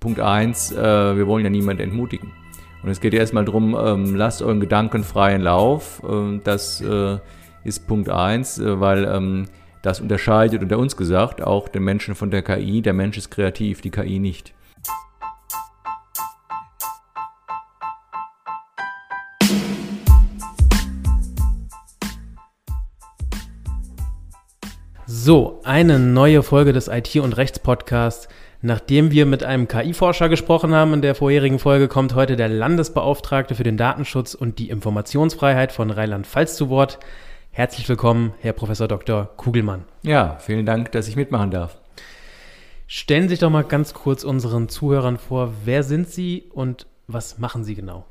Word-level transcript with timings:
Punkt 0.00 0.18
1, 0.18 0.72
äh, 0.72 1.16
wir 1.16 1.26
wollen 1.26 1.44
ja 1.44 1.50
niemanden 1.50 1.82
entmutigen. 1.82 2.32
Und 2.82 2.88
es 2.88 3.00
geht 3.00 3.12
erstmal 3.12 3.44
darum, 3.44 3.76
ähm, 3.78 4.14
lasst 4.14 4.40
euren 4.40 4.58
Gedanken 4.58 5.04
freien 5.04 5.42
Lauf. 5.42 6.02
Ähm, 6.08 6.40
das 6.42 6.80
äh, 6.80 7.18
ist 7.64 7.86
Punkt 7.86 8.08
1, 8.08 8.58
äh, 8.60 8.80
weil 8.80 9.04
ähm, 9.04 9.44
das 9.82 10.00
unterscheidet 10.00 10.62
unter 10.62 10.78
uns 10.78 10.96
gesagt 10.96 11.42
auch 11.42 11.68
den 11.68 11.84
Menschen 11.84 12.14
von 12.14 12.30
der 12.30 12.40
KI. 12.40 12.80
Der 12.80 12.94
Mensch 12.94 13.18
ist 13.18 13.30
kreativ, 13.30 13.82
die 13.82 13.90
KI 13.90 14.18
nicht. 14.18 14.54
So, 25.06 25.60
eine 25.64 25.98
neue 25.98 26.42
Folge 26.42 26.72
des 26.72 26.88
IT- 26.88 27.16
und 27.16 27.36
Rechts-Podcasts. 27.36 28.28
Nachdem 28.62 29.10
wir 29.10 29.24
mit 29.24 29.42
einem 29.42 29.68
KI-Forscher 29.68 30.28
gesprochen 30.28 30.74
haben 30.74 30.92
in 30.92 31.00
der 31.00 31.14
vorherigen 31.14 31.58
Folge, 31.58 31.88
kommt 31.88 32.14
heute 32.14 32.36
der 32.36 32.50
Landesbeauftragte 32.50 33.54
für 33.54 33.62
den 33.62 33.78
Datenschutz 33.78 34.34
und 34.34 34.58
die 34.58 34.68
Informationsfreiheit 34.68 35.72
von 35.72 35.90
Rheinland-Pfalz 35.90 36.56
zu 36.56 36.68
Wort. 36.68 36.98
Herzlich 37.52 37.88
willkommen, 37.88 38.34
Herr 38.40 38.52
Professor 38.52 38.86
Dr. 38.86 39.30
Kugelmann. 39.38 39.84
Ja, 40.02 40.36
vielen 40.40 40.66
Dank, 40.66 40.92
dass 40.92 41.08
ich 41.08 41.16
mitmachen 41.16 41.50
darf. 41.50 41.78
Stellen 42.86 43.22
Sie 43.22 43.28
sich 43.30 43.38
doch 43.38 43.48
mal 43.48 43.64
ganz 43.64 43.94
kurz 43.94 44.24
unseren 44.24 44.68
Zuhörern 44.68 45.16
vor, 45.16 45.54
wer 45.64 45.82
sind 45.82 46.10
Sie 46.10 46.44
und 46.52 46.86
was 47.06 47.38
machen 47.38 47.64
Sie 47.64 47.74
genau? 47.74 48.04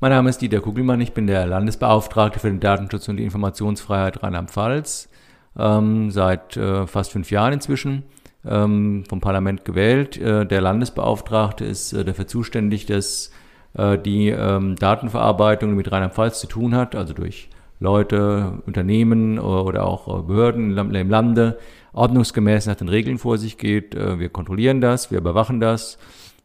Mein 0.00 0.12
Name 0.12 0.30
ist 0.30 0.40
Dieter 0.40 0.62
Kugelmann, 0.62 1.02
ich 1.02 1.12
bin 1.12 1.26
der 1.26 1.46
Landesbeauftragte 1.46 2.38
für 2.38 2.48
den 2.48 2.60
Datenschutz 2.60 3.06
und 3.08 3.18
die 3.18 3.24
Informationsfreiheit 3.24 4.22
Rheinland-Pfalz, 4.22 5.10
ähm, 5.58 6.10
seit 6.10 6.56
äh, 6.56 6.86
fast 6.86 7.12
fünf 7.12 7.30
Jahren 7.30 7.52
inzwischen 7.52 8.04
ähm, 8.48 9.04
vom 9.08 9.20
Parlament 9.20 9.64
gewählt. 9.64 10.16
Äh, 10.16 10.46
der 10.46 10.60
Landesbeauftragte 10.60 11.64
ist 11.64 11.92
äh, 11.92 12.04
dafür 12.04 12.26
zuständig, 12.26 12.86
dass 12.86 13.30
äh, 13.74 13.98
die 13.98 14.28
ähm, 14.28 14.76
Datenverarbeitung 14.76 15.74
mit 15.74 15.90
Rheinland-Pfalz 15.90 16.40
zu 16.40 16.46
tun 16.46 16.74
hat, 16.74 16.94
also 16.94 17.14
durch 17.14 17.48
Leute, 17.80 18.60
Unternehmen 18.66 19.38
oder 19.38 19.86
auch 19.86 20.24
Behörden 20.24 20.76
im 20.76 21.10
Lande 21.10 21.60
ordnungsgemäß 21.92 22.66
nach 22.66 22.74
den 22.74 22.88
Regeln 22.88 23.18
vor 23.18 23.38
sich 23.38 23.56
geht. 23.56 23.94
Wir 23.94 24.28
kontrollieren 24.30 24.80
das, 24.80 25.12
wir 25.12 25.18
überwachen 25.18 25.60
das. 25.60 25.96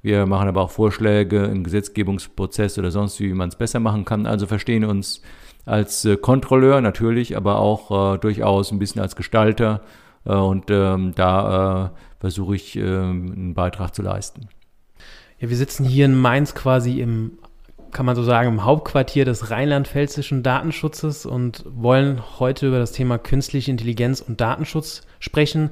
Wir 0.04 0.28
machen 0.28 0.48
aber 0.48 0.62
auch 0.62 0.70
Vorschläge 0.70 1.46
im 1.46 1.64
Gesetzgebungsprozess 1.64 2.78
oder 2.78 2.92
sonst, 2.92 3.20
wie 3.20 3.34
man 3.34 3.50
es 3.50 3.56
besser 3.56 3.80
machen 3.80 4.06
kann. 4.06 4.28
Also 4.28 4.46
verstehen 4.46 4.86
uns 4.86 5.24
als 5.66 6.08
Kontrolleur 6.22 6.82
natürlich, 6.82 7.36
aber 7.36 7.58
auch 7.58 8.14
äh, 8.14 8.20
durchaus 8.20 8.72
ein 8.72 8.78
bisschen 8.78 9.02
als 9.02 9.16
Gestalter 9.16 9.82
äh, 9.82 10.03
und 10.32 10.70
ähm, 10.70 11.14
da 11.16 11.86
äh, 11.86 11.90
versuche 12.20 12.56
ich 12.56 12.76
ähm, 12.76 13.34
einen 13.36 13.54
Beitrag 13.54 13.94
zu 13.94 14.02
leisten. 14.02 14.48
Ja, 15.40 15.50
wir 15.50 15.58
sitzen 15.58 15.84
hier 15.84 16.06
in 16.06 16.18
Mainz 16.18 16.56
quasi 16.56 17.02
im, 17.02 17.38
kann 17.92 18.06
man 18.06 18.16
so 18.16 18.24
sagen, 18.24 18.48
im 18.48 18.64
Hauptquartier 18.64 19.26
des 19.26 19.52
rheinland-pfälzischen 19.52 20.42
Datenschutzes 20.42 21.26
und 21.26 21.66
wollen 21.68 22.22
heute 22.40 22.68
über 22.68 22.80
das 22.80 22.94
Thema 22.94 23.18
künstliche 23.18 23.72
Intelligenz 23.72 24.22
und 24.22 24.40
Datenschutz 24.40 25.02
sprechen. 25.20 25.72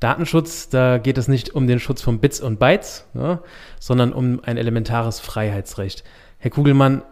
Datenschutz, 0.00 0.68
da 0.68 0.98
geht 0.98 1.16
es 1.16 1.28
nicht 1.28 1.54
um 1.54 1.66
den 1.66 1.80
Schutz 1.80 2.02
von 2.02 2.18
Bits 2.18 2.40
und 2.40 2.58
Bytes, 2.58 3.06
ja, 3.14 3.40
sondern 3.80 4.12
um 4.12 4.40
ein 4.44 4.58
elementares 4.58 5.20
Freiheitsrecht. 5.20 6.04
Herr 6.38 6.50
Kugelmann, 6.50 7.02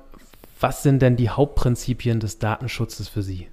was 0.61 0.83
sind 0.83 1.01
denn 1.01 1.17
die 1.17 1.31
Hauptprinzipien 1.31 2.21
des 2.21 2.39
Datenschutzes 2.39 3.09
für 3.09 3.23
Sie? 3.23 3.49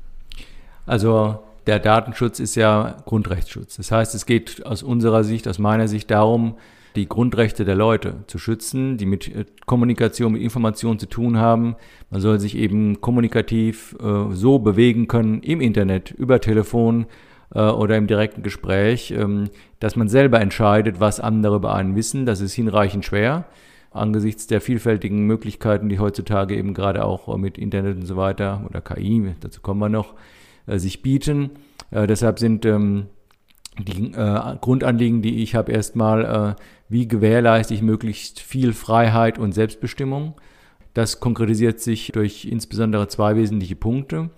Also 0.85 1.39
der 1.69 1.77
Datenschutz 1.77 2.39
ist 2.39 2.55
ja 2.55 2.97
Grundrechtsschutz. 3.05 3.77
Das 3.77 3.91
heißt, 3.91 4.15
es 4.15 4.25
geht 4.25 4.65
aus 4.65 4.81
unserer 4.81 5.23
Sicht, 5.23 5.47
aus 5.47 5.59
meiner 5.59 5.87
Sicht 5.87 6.09
darum, 6.09 6.55
die 6.95 7.07
Grundrechte 7.07 7.63
der 7.63 7.75
Leute 7.75 8.23
zu 8.25 8.39
schützen, 8.39 8.97
die 8.97 9.05
mit 9.05 9.27
äh, 9.27 9.45
Kommunikation, 9.67 10.31
mit 10.31 10.41
Information 10.41 10.97
zu 10.97 11.05
tun 11.05 11.37
haben. 11.37 11.75
Man 12.09 12.21
soll 12.21 12.39
sich 12.39 12.57
eben 12.57 13.01
kommunikativ 13.01 13.95
äh, 14.01 14.33
so 14.33 14.57
bewegen 14.57 15.07
können 15.07 15.43
im 15.43 15.61
Internet, 15.61 16.09
über 16.09 16.41
Telefon 16.41 17.05
äh, 17.53 17.59
oder 17.59 17.97
im 17.97 18.07
direkten 18.07 18.41
Gespräch, 18.41 19.11
ähm, 19.11 19.51
dass 19.79 19.95
man 19.95 20.09
selber 20.09 20.41
entscheidet, 20.41 20.99
was 20.99 21.19
andere 21.19 21.57
über 21.57 21.75
einen 21.75 21.95
wissen. 21.95 22.25
Das 22.25 22.41
ist 22.41 22.53
hinreichend 22.53 23.05
schwer 23.05 23.45
angesichts 23.91 24.45
der 24.47 24.61
vielfältigen 24.61 25.25
Möglichkeiten, 25.25 25.89
die 25.89 25.99
heutzutage 25.99 26.55
eben 26.55 26.73
gerade 26.73 27.05
auch 27.05 27.35
mit 27.37 27.57
Internet 27.57 27.97
und 27.97 28.05
so 28.05 28.17
weiter 28.17 28.63
oder 28.69 28.81
KI, 28.81 29.35
dazu 29.39 29.61
kommen 29.61 29.79
wir 29.79 29.89
noch, 29.89 30.15
äh, 30.69 30.77
sich 30.77 31.01
bieten. 31.01 31.51
Äh, 31.91 32.07
deshalb 32.07 32.39
sind 32.39 32.65
ähm, 32.65 33.07
die 33.77 34.11
äh, 34.13 34.57
Grundanliegen, 34.61 35.21
die 35.21 35.41
ich 35.41 35.55
habe, 35.55 35.71
erstmal, 35.71 36.55
äh, 36.57 36.61
wie 36.89 37.07
gewährleiste 37.07 37.73
ich 37.73 37.81
möglichst 37.81 38.39
viel 38.39 38.73
Freiheit 38.73 39.39
und 39.39 39.53
Selbstbestimmung. 39.53 40.35
Das 40.93 41.19
konkretisiert 41.19 41.79
sich 41.79 42.11
durch 42.13 42.45
insbesondere 42.45 43.07
zwei 43.07 43.35
wesentliche 43.35 43.75
Punkte. 43.75 44.29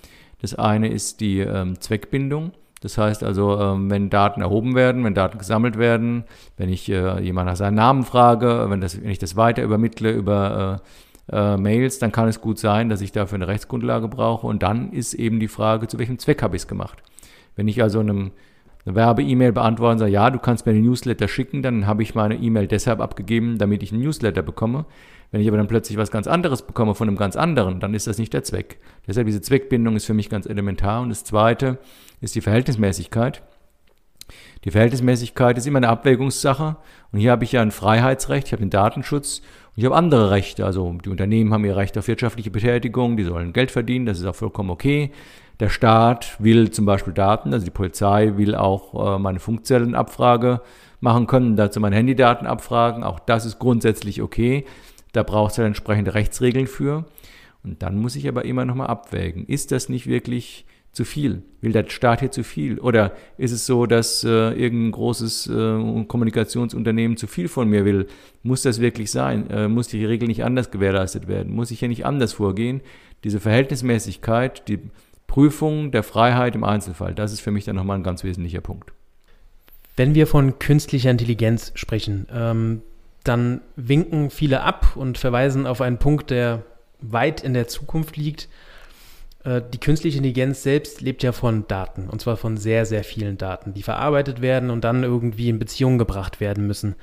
Das 0.41 0.55
eine 0.55 0.89
ist 0.89 1.21
die 1.21 1.39
ähm, 1.39 1.79
Zweckbindung. 1.79 2.51
Das 2.81 2.97
heißt 2.97 3.23
also, 3.23 3.59
ähm, 3.59 3.91
wenn 3.91 4.09
Daten 4.09 4.41
erhoben 4.41 4.75
werden, 4.75 5.03
wenn 5.03 5.13
Daten 5.13 5.37
gesammelt 5.37 5.77
werden, 5.77 6.23
wenn 6.57 6.69
ich 6.69 6.89
äh, 6.89 7.21
jemand 7.21 7.47
nach 7.47 7.55
seinem 7.55 7.75
Namen 7.75 8.03
frage, 8.03 8.65
wenn, 8.69 8.81
das, 8.81 9.01
wenn 9.01 9.11
ich 9.11 9.19
das 9.19 9.35
weiter 9.35 9.61
übermittle 9.61 10.11
über 10.11 10.81
äh, 11.29 11.53
äh, 11.53 11.57
Mails, 11.57 11.99
dann 11.99 12.11
kann 12.11 12.27
es 12.27 12.41
gut 12.41 12.57
sein, 12.57 12.89
dass 12.89 13.01
ich 13.01 13.11
dafür 13.11 13.35
eine 13.35 13.47
Rechtsgrundlage 13.47 14.07
brauche. 14.07 14.47
Und 14.47 14.63
dann 14.63 14.91
ist 14.91 15.13
eben 15.13 15.39
die 15.39 15.47
Frage, 15.47 15.87
zu 15.87 15.99
welchem 15.99 16.17
Zweck 16.17 16.41
habe 16.41 16.55
ich 16.55 16.63
es 16.63 16.67
gemacht. 16.67 17.03
Wenn 17.55 17.67
ich 17.67 17.81
also 17.81 17.99
einem, 17.99 18.31
eine 18.85 18.95
Werbe-E-Mail 18.95 19.51
beantworte 19.51 19.93
und 19.93 19.99
sage, 19.99 20.11
ja, 20.11 20.29
du 20.29 20.39
kannst 20.39 20.65
mir 20.65 20.71
eine 20.71 20.81
Newsletter 20.81 21.27
schicken, 21.27 21.61
dann 21.61 21.87
habe 21.87 22.03
ich 22.03 22.15
meine 22.15 22.35
E-Mail 22.35 22.67
deshalb 22.67 22.99
abgegeben, 22.99 23.57
damit 23.57 23.83
ich 23.83 23.91
einen 23.91 24.01
Newsletter 24.01 24.41
bekomme. 24.41 24.85
Wenn 25.31 25.41
ich 25.41 25.47
aber 25.47 25.57
dann 25.57 25.67
plötzlich 25.67 25.97
was 25.97 26.11
ganz 26.11 26.27
anderes 26.27 26.61
bekomme 26.61 26.93
von 26.93 27.07
einem 27.07 27.17
ganz 27.17 27.35
anderen, 27.35 27.79
dann 27.79 27.93
ist 27.93 28.07
das 28.07 28.17
nicht 28.17 28.33
der 28.33 28.43
Zweck. 28.43 28.79
Deshalb 29.07 29.27
diese 29.27 29.41
Zweckbindung 29.41 29.95
ist 29.95 30.05
für 30.05 30.13
mich 30.13 30.29
ganz 30.29 30.45
elementar. 30.45 31.01
Und 31.01 31.09
das 31.09 31.23
Zweite 31.23 31.77
ist 32.19 32.35
die 32.35 32.41
Verhältnismäßigkeit. 32.41 33.41
Die 34.63 34.71
Verhältnismäßigkeit 34.71 35.57
ist 35.57 35.67
immer 35.67 35.77
eine 35.77 35.89
Abwägungssache. 35.89 36.77
Und 37.11 37.19
hier 37.19 37.31
habe 37.31 37.43
ich 37.43 37.53
ja 37.53 37.61
ein 37.61 37.71
Freiheitsrecht, 37.71 38.47
ich 38.47 38.53
habe 38.53 38.63
den 38.63 38.69
Datenschutz 38.69 39.39
und 39.39 39.77
ich 39.77 39.85
habe 39.85 39.95
andere 39.95 40.31
Rechte. 40.31 40.65
Also 40.65 40.91
die 41.03 41.09
Unternehmen 41.09 41.53
haben 41.53 41.65
ihr 41.65 41.75
Recht 41.75 41.97
auf 41.97 42.07
wirtschaftliche 42.07 42.51
Betätigung, 42.51 43.17
die 43.17 43.23
sollen 43.23 43.53
Geld 43.53 43.71
verdienen, 43.71 44.05
das 44.05 44.19
ist 44.19 44.25
auch 44.25 44.35
vollkommen 44.35 44.69
okay. 44.69 45.11
Der 45.59 45.69
Staat 45.69 46.37
will 46.39 46.71
zum 46.71 46.85
Beispiel 46.85 47.13
Daten, 47.13 47.53
also 47.53 47.65
die 47.65 47.71
Polizei 47.71 48.33
will 48.35 48.55
auch 48.55 49.15
äh, 49.15 49.19
meine 49.19 49.39
Funkzellenabfrage 49.39 50.61
machen 51.01 51.27
können, 51.27 51.55
dazu 51.55 51.79
meine 51.79 51.95
Handydaten 51.95 52.47
abfragen. 52.47 53.03
Auch 53.03 53.19
das 53.19 53.45
ist 53.45 53.59
grundsätzlich 53.59 54.21
okay. 54.21 54.65
Da 55.11 55.23
braucht 55.23 55.51
es 55.51 55.57
ja 55.57 55.65
entsprechende 55.65 56.13
Rechtsregeln 56.13 56.67
für. 56.67 57.05
Und 57.63 57.83
dann 57.83 57.97
muss 57.97 58.15
ich 58.15 58.27
aber 58.27 58.45
immer 58.45 58.65
nochmal 58.65 58.87
abwägen. 58.87 59.45
Ist 59.45 59.71
das 59.71 59.89
nicht 59.89 60.07
wirklich 60.07 60.65
zu 60.91 61.05
viel? 61.05 61.43
Will 61.61 61.71
der 61.71 61.89
Staat 61.89 62.19
hier 62.19 62.31
zu 62.31 62.43
viel? 62.43 62.79
Oder 62.79 63.13
ist 63.37 63.51
es 63.51 63.65
so, 63.65 63.85
dass 63.85 64.23
äh, 64.23 64.27
irgendein 64.27 64.91
großes 64.91 65.47
äh, 65.47 66.03
Kommunikationsunternehmen 66.05 67.17
zu 67.17 67.27
viel 67.27 67.47
von 67.47 67.69
mir 67.69 67.85
will? 67.85 68.07
Muss 68.43 68.63
das 68.63 68.81
wirklich 68.81 69.11
sein? 69.11 69.49
Äh, 69.49 69.67
muss 69.67 69.87
die 69.87 70.03
Regel 70.03 70.27
nicht 70.27 70.43
anders 70.43 70.71
gewährleistet 70.71 71.27
werden? 71.27 71.53
Muss 71.53 71.71
ich 71.71 71.79
hier 71.79 71.87
nicht 71.87 72.05
anders 72.05 72.33
vorgehen? 72.33 72.81
Diese 73.23 73.39
Verhältnismäßigkeit, 73.39 74.67
die 74.67 74.79
Prüfung 75.27 75.91
der 75.91 76.03
Freiheit 76.03 76.55
im 76.55 76.63
Einzelfall, 76.63 77.13
das 77.13 77.31
ist 77.31 77.39
für 77.39 77.51
mich 77.51 77.63
dann 77.63 77.77
nochmal 77.77 77.97
ein 77.97 78.03
ganz 78.03 78.23
wesentlicher 78.23 78.61
Punkt. 78.61 78.91
Wenn 79.95 80.15
wir 80.15 80.27
von 80.27 80.59
künstlicher 80.59 81.11
Intelligenz 81.11 81.71
sprechen, 81.75 82.27
ähm, 82.33 82.81
dann 83.23 83.61
winken 83.75 84.29
viele 84.29 84.61
ab 84.63 84.95
und 84.95 85.17
verweisen 85.17 85.67
auf 85.67 85.79
einen 85.79 85.99
Punkt, 85.99 86.31
der 86.31 86.63
weit 87.01 87.43
in 87.43 87.53
der 87.53 87.67
Zukunft 87.67 88.17
liegt. 88.17 88.49
Äh, 89.43 89.61
die 89.73 89.79
künstliche 89.79 90.17
Intelligenz 90.17 90.63
selbst 90.63 91.01
lebt 91.01 91.23
ja 91.23 91.31
von 91.31 91.67
Daten, 91.67 92.09
und 92.09 92.21
zwar 92.21 92.37
von 92.37 92.57
sehr, 92.57 92.85
sehr 92.85 93.03
vielen 93.03 93.37
Daten, 93.37 93.73
die 93.73 93.83
verarbeitet 93.83 94.41
werden 94.41 94.69
und 94.69 94.83
dann 94.83 95.03
irgendwie 95.03 95.49
in 95.49 95.59
Beziehung 95.59 95.97
gebracht 95.97 96.39
werden 96.39 96.67
müssen. 96.67 96.95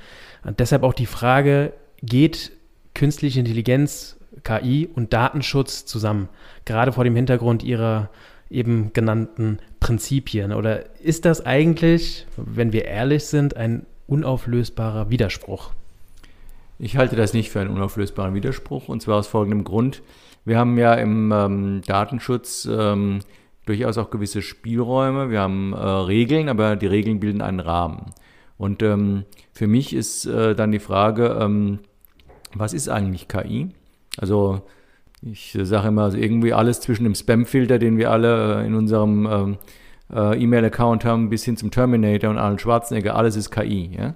Und 0.43 0.59
deshalb 0.59 0.83
auch 0.83 0.93
die 0.93 1.05
Frage, 1.05 1.73
geht 2.01 2.51
künstliche 2.93 3.39
Intelligenz, 3.39 4.17
KI 4.43 4.89
und 4.93 5.11
Datenschutz 5.11 5.85
zusammen, 5.85 6.29
gerade 6.65 6.93
vor 6.93 7.03
dem 7.03 7.15
Hintergrund 7.15 7.63
ihrer 7.63 8.09
eben 8.49 8.93
genannten 8.93 9.59
Prinzipien? 9.79 10.53
Oder 10.53 10.85
ist 10.99 11.25
das 11.25 11.45
eigentlich, 11.45 12.25
wenn 12.35 12.73
wir 12.73 12.85
ehrlich 12.85 13.25
sind, 13.25 13.55
ein 13.55 13.85
unauflösbarer 14.07 15.09
Widerspruch? 15.09 15.71
Ich 16.79 16.97
halte 16.97 17.15
das 17.15 17.33
nicht 17.33 17.51
für 17.51 17.59
einen 17.59 17.69
unauflösbaren 17.69 18.33
Widerspruch, 18.33 18.87
und 18.87 19.01
zwar 19.01 19.17
aus 19.17 19.27
folgendem 19.27 19.63
Grund. 19.63 20.01
Wir 20.49 20.57
haben 20.57 20.79
ja 20.79 20.95
im 20.95 21.31
ähm, 21.31 21.81
Datenschutz 21.85 22.67
ähm, 22.69 23.19
durchaus 23.67 23.99
auch 23.99 24.09
gewisse 24.09 24.41
Spielräume. 24.41 25.29
Wir 25.29 25.41
haben 25.41 25.73
äh, 25.73 25.77
Regeln, 25.77 26.49
aber 26.49 26.75
die 26.75 26.87
Regeln 26.87 27.19
bilden 27.19 27.43
einen 27.43 27.59
Rahmen. 27.59 28.13
Und 28.57 28.81
ähm, 28.81 29.25
für 29.53 29.67
mich 29.67 29.93
ist 29.93 30.25
äh, 30.25 30.55
dann 30.55 30.71
die 30.71 30.79
Frage, 30.79 31.37
ähm, 31.39 31.81
was 32.55 32.73
ist 32.73 32.89
eigentlich 32.89 33.27
KI? 33.27 33.69
Also 34.17 34.63
ich 35.21 35.55
sage 35.61 35.89
immer, 35.89 36.05
also 36.05 36.17
irgendwie 36.17 36.51
alles 36.51 36.81
zwischen 36.81 37.03
dem 37.03 37.13
Spamfilter, 37.13 37.77
den 37.77 37.99
wir 37.99 38.09
alle 38.09 38.63
äh, 38.63 38.65
in 38.65 38.73
unserem 38.73 39.27
ähm, 39.31 39.57
äh, 40.11 40.41
E-Mail-Account 40.41 41.05
haben, 41.05 41.29
bis 41.29 41.45
hin 41.45 41.57
zum 41.57 41.69
Terminator 41.69 42.31
und 42.31 42.39
Arnold 42.39 42.61
Schwarzenegger, 42.61 43.15
alles 43.15 43.35
ist 43.35 43.51
KI. 43.51 43.91
Ja? 43.95 44.15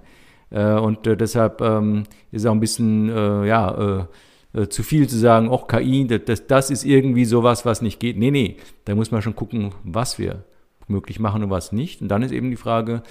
Äh, 0.49 0.79
und 0.79 1.05
äh, 1.05 1.15
deshalb 1.15 1.61
ähm, 1.61 2.05
ist 2.31 2.41
es 2.41 2.47
auch 2.47 2.53
ein 2.53 2.59
bisschen, 2.59 3.11
äh, 4.53 4.67
zu 4.67 4.83
viel 4.83 5.07
zu 5.07 5.17
sagen, 5.17 5.49
auch 5.49 5.67
KI, 5.67 6.07
das, 6.07 6.47
das 6.47 6.69
ist 6.69 6.85
irgendwie 6.85 7.25
sowas, 7.25 7.65
was 7.65 7.81
nicht 7.81 7.99
geht. 7.99 8.17
Nee, 8.17 8.31
nee, 8.31 8.57
da 8.85 8.95
muss 8.95 9.11
man 9.11 9.21
schon 9.21 9.35
gucken, 9.35 9.73
was 9.83 10.19
wir 10.19 10.43
möglich 10.87 11.19
machen 11.19 11.43
und 11.43 11.49
was 11.49 11.71
nicht. 11.71 12.01
Und 12.01 12.09
dann 12.09 12.23
ist 12.23 12.31
eben 12.31 12.49
die 12.49 12.57
Frage, 12.57 13.03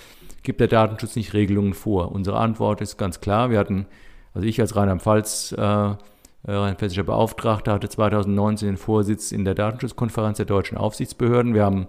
gibt 0.43 0.61
der 0.61 0.69
Datenschutz 0.69 1.17
nicht 1.17 1.35
Regelungen 1.35 1.75
vor? 1.75 2.13
Unsere 2.13 2.39
Antwort 2.39 2.81
ist 2.81 2.97
ganz 2.97 3.21
klar. 3.21 3.51
Wir 3.51 3.59
hatten, 3.59 3.87
also 4.35 4.47
ich 4.47 4.61
als 4.61 4.77
Rheinland-Pfalz, 4.77 5.53
äh, 5.53 5.61
Rheinland-Pfälzischer 5.61 7.05
Beauftragter, 7.05 7.73
hatte 7.73 7.89
2019 7.89 8.69
den 8.69 8.77
Vorsitz 8.77 9.33
in 9.33 9.45
der 9.45 9.55
Datenschutzkonferenz 9.55 10.37
der 10.37 10.47
deutschen 10.47 10.77
Aufsichtsbehörden. 10.77 11.55
Wir 11.55 11.65
haben 11.65 11.87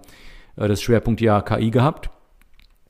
äh, 0.55 0.67
das 0.67 0.81
Schwerpunktjahr 0.81 1.43
KI 1.43 1.71
gehabt 1.71 2.09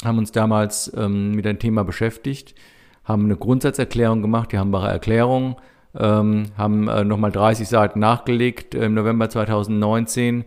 haben 0.04 0.18
uns 0.18 0.32
damals 0.32 0.92
ähm, 0.96 1.32
mit 1.32 1.46
dem 1.46 1.60
Thema 1.60 1.84
beschäftigt, 1.84 2.56
haben 3.04 3.26
eine 3.26 3.36
Grundsatzerklärung 3.36 4.22
gemacht, 4.22 4.52
die 4.52 4.58
Hambacher 4.58 4.90
Erklärung, 4.90 5.58
ähm, 5.98 6.46
haben 6.58 6.88
äh, 6.88 7.04
nochmal 7.04 7.32
30 7.32 7.68
Seiten 7.68 8.00
nachgelegt 8.00 8.76
äh, 8.76 8.86
im 8.86 8.94
November 8.94 9.30
2019. 9.30 10.46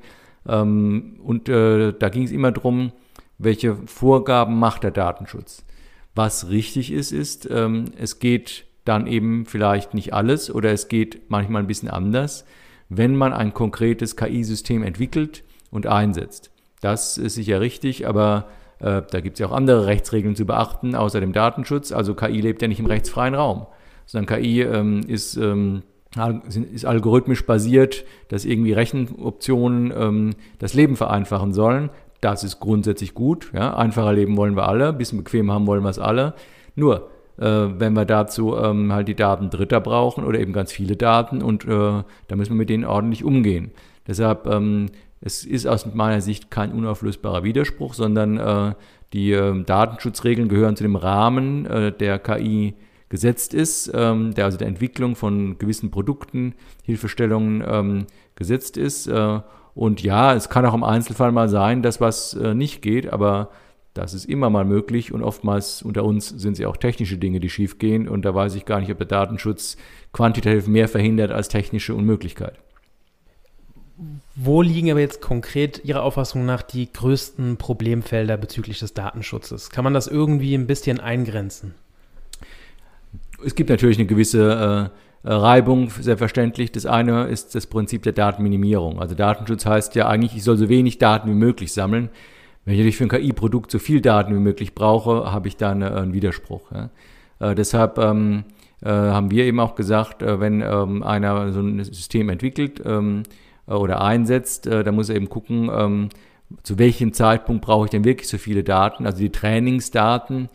Ähm, 0.48 1.20
und 1.22 1.48
äh, 1.48 1.92
da 1.92 2.08
ging 2.08 2.24
es 2.24 2.32
immer 2.32 2.52
darum, 2.52 2.92
welche 3.38 3.76
Vorgaben 3.86 4.58
macht 4.58 4.82
der 4.82 4.90
Datenschutz. 4.90 5.64
Was 6.14 6.48
richtig 6.48 6.92
ist, 6.92 7.12
ist, 7.12 7.48
ähm, 7.50 7.86
es 7.98 8.18
geht 8.18 8.64
dann 8.84 9.06
eben 9.06 9.44
vielleicht 9.46 9.94
nicht 9.94 10.14
alles 10.14 10.52
oder 10.52 10.72
es 10.72 10.88
geht 10.88 11.28
manchmal 11.28 11.62
ein 11.62 11.66
bisschen 11.66 11.90
anders, 11.90 12.44
wenn 12.88 13.16
man 13.16 13.32
ein 13.32 13.52
konkretes 13.52 14.16
KI-System 14.16 14.82
entwickelt 14.82 15.44
und 15.70 15.86
einsetzt. 15.86 16.50
Das 16.80 17.18
ist 17.18 17.34
sicher 17.34 17.60
richtig, 17.60 18.06
aber 18.06 18.46
äh, 18.78 19.02
da 19.10 19.20
gibt 19.20 19.34
es 19.34 19.40
ja 19.40 19.48
auch 19.48 19.52
andere 19.52 19.86
Rechtsregeln 19.86 20.36
zu 20.36 20.46
beachten, 20.46 20.94
außer 20.94 21.20
dem 21.20 21.32
Datenschutz. 21.32 21.92
Also 21.92 22.14
KI 22.14 22.40
lebt 22.40 22.62
ja 22.62 22.68
nicht 22.68 22.80
im 22.80 22.86
rechtsfreien 22.86 23.34
Raum, 23.34 23.66
sondern 24.06 24.38
KI 24.38 24.62
ähm, 24.62 25.02
ist, 25.06 25.36
ähm, 25.36 25.82
ist 26.72 26.86
algorithmisch 26.86 27.44
basiert, 27.44 28.04
dass 28.28 28.44
irgendwie 28.44 28.72
Rechenoptionen 28.72 29.92
ähm, 29.96 30.30
das 30.58 30.74
Leben 30.74 30.96
vereinfachen 30.96 31.52
sollen. 31.52 31.90
Das 32.20 32.44
ist 32.44 32.60
grundsätzlich 32.60 33.12
gut. 33.12 33.52
Ja? 33.52 33.76
Einfacher 33.76 34.12
leben 34.12 34.36
wollen 34.36 34.56
wir 34.56 34.68
alle, 34.68 34.88
ein 34.88 34.98
bisschen 34.98 35.18
bequem 35.18 35.50
haben 35.50 35.66
wollen 35.66 35.82
wir 35.82 35.90
es 35.90 35.98
alle. 35.98 36.34
Nur, 36.74 37.10
äh, 37.38 37.44
wenn 37.44 37.92
wir 37.92 38.06
dazu 38.06 38.56
ähm, 38.56 38.92
halt 38.92 39.08
die 39.08 39.14
Daten 39.14 39.50
Dritter 39.50 39.80
brauchen 39.80 40.24
oder 40.24 40.40
eben 40.40 40.52
ganz 40.52 40.72
viele 40.72 40.96
Daten 40.96 41.42
und 41.42 41.64
äh, 41.66 41.68
da 42.28 42.36
müssen 42.36 42.52
wir 42.52 42.58
mit 42.58 42.70
denen 42.70 42.84
ordentlich 42.84 43.24
umgehen. 43.24 43.72
Deshalb 44.06 44.46
ähm, 44.46 44.86
es 45.20 45.44
ist 45.44 45.66
aus 45.66 45.92
meiner 45.94 46.20
Sicht 46.20 46.50
kein 46.50 46.72
unauflösbarer 46.72 47.42
Widerspruch, 47.42 47.94
sondern 47.94 48.38
äh, 48.38 48.74
die 49.12 49.32
äh, 49.32 49.64
Datenschutzregeln 49.64 50.48
gehören 50.48 50.76
zu 50.76 50.84
dem 50.84 50.96
Rahmen, 50.96 51.66
äh, 51.66 51.92
der 51.92 52.18
KI 52.18 52.74
gesetzt 53.16 53.54
ist, 53.54 53.90
ähm, 53.94 54.34
der 54.34 54.44
also 54.44 54.58
der 54.58 54.68
Entwicklung 54.68 55.16
von 55.16 55.56
gewissen 55.56 55.90
Produkten, 55.90 56.54
Hilfestellungen 56.82 57.64
ähm, 57.66 58.06
gesetzt 58.34 58.76
ist. 58.76 59.06
Äh, 59.06 59.40
und 59.74 60.02
ja, 60.02 60.34
es 60.34 60.50
kann 60.50 60.66
auch 60.66 60.74
im 60.74 60.84
Einzelfall 60.84 61.32
mal 61.32 61.48
sein, 61.48 61.80
dass 61.80 61.98
was 61.98 62.34
äh, 62.34 62.52
nicht 62.52 62.82
geht, 62.82 63.10
aber 63.10 63.48
das 63.94 64.12
ist 64.12 64.26
immer 64.26 64.50
mal 64.50 64.66
möglich 64.66 65.14
und 65.14 65.22
oftmals 65.22 65.80
unter 65.80 66.04
uns 66.04 66.28
sind 66.28 66.58
sie 66.58 66.66
auch 66.66 66.76
technische 66.76 67.16
Dinge, 67.16 67.40
die 67.40 67.48
schiefgehen 67.48 68.06
und 68.06 68.26
da 68.26 68.34
weiß 68.34 68.54
ich 68.54 68.66
gar 68.66 68.80
nicht, 68.80 68.92
ob 68.92 68.98
der 68.98 69.06
Datenschutz 69.06 69.78
quantitativ 70.12 70.66
mehr 70.66 70.86
verhindert 70.86 71.30
als 71.30 71.48
technische 71.48 71.94
Unmöglichkeit. 71.94 72.58
Wo 74.34 74.60
liegen 74.60 74.90
aber 74.90 75.00
jetzt 75.00 75.22
konkret 75.22 75.82
Ihrer 75.86 76.02
Auffassung 76.02 76.44
nach 76.44 76.60
die 76.60 76.92
größten 76.92 77.56
Problemfelder 77.56 78.36
bezüglich 78.36 78.80
des 78.80 78.92
Datenschutzes? 78.92 79.70
Kann 79.70 79.84
man 79.84 79.94
das 79.94 80.06
irgendwie 80.06 80.54
ein 80.54 80.66
bisschen 80.66 81.00
eingrenzen? 81.00 81.72
Es 83.46 83.54
gibt 83.54 83.70
natürlich 83.70 83.96
eine 83.96 84.08
gewisse 84.08 84.90
äh, 85.22 85.28
Reibung, 85.32 85.88
selbstverständlich. 85.90 86.72
Das 86.72 86.84
eine 86.84 87.26
ist 87.28 87.54
das 87.54 87.68
Prinzip 87.68 88.02
der 88.02 88.12
Datenminimierung. 88.12 89.00
Also 89.00 89.14
Datenschutz 89.14 89.64
heißt 89.64 89.94
ja 89.94 90.08
eigentlich, 90.08 90.34
ich 90.34 90.42
soll 90.42 90.56
so 90.56 90.68
wenig 90.68 90.98
Daten 90.98 91.30
wie 91.30 91.34
möglich 91.34 91.72
sammeln. 91.72 92.10
Wenn 92.64 92.74
ich 92.74 92.80
natürlich 92.80 92.96
für 92.96 93.04
ein 93.04 93.08
KI-Produkt 93.08 93.70
so 93.70 93.78
viel 93.78 94.00
Daten 94.00 94.34
wie 94.34 94.40
möglich 94.40 94.74
brauche, 94.74 95.30
habe 95.30 95.46
ich 95.46 95.56
da 95.56 95.70
eine, 95.70 95.94
einen 95.94 96.12
Widerspruch. 96.12 96.72
Ja. 96.72 96.90
Äh, 97.38 97.54
deshalb 97.54 97.98
ähm, 97.98 98.46
äh, 98.82 98.88
haben 98.88 99.30
wir 99.30 99.44
eben 99.44 99.60
auch 99.60 99.76
gesagt, 99.76 100.22
äh, 100.22 100.40
wenn 100.40 100.60
ähm, 100.62 101.04
einer 101.04 101.52
so 101.52 101.60
ein 101.60 101.84
System 101.84 102.28
entwickelt, 102.28 102.82
ähm, 102.84 103.22
äh, 103.68 103.74
oder 103.74 104.02
einsetzt, 104.02 104.66
äh, 104.66 104.82
da 104.82 104.90
muss 104.90 105.08
er 105.08 105.14
eben 105.14 105.28
gucken, 105.28 105.70
ähm, 105.72 106.08
zu 106.64 106.80
welchem 106.80 107.12
Zeitpunkt 107.12 107.64
brauche 107.64 107.84
ich 107.84 107.90
denn 107.90 108.04
wirklich 108.04 108.28
so 108.28 108.38
viele 108.38 108.64
Daten. 108.64 109.06
Also 109.06 109.18
die 109.18 109.30
Trainingsdaten, 109.30 110.48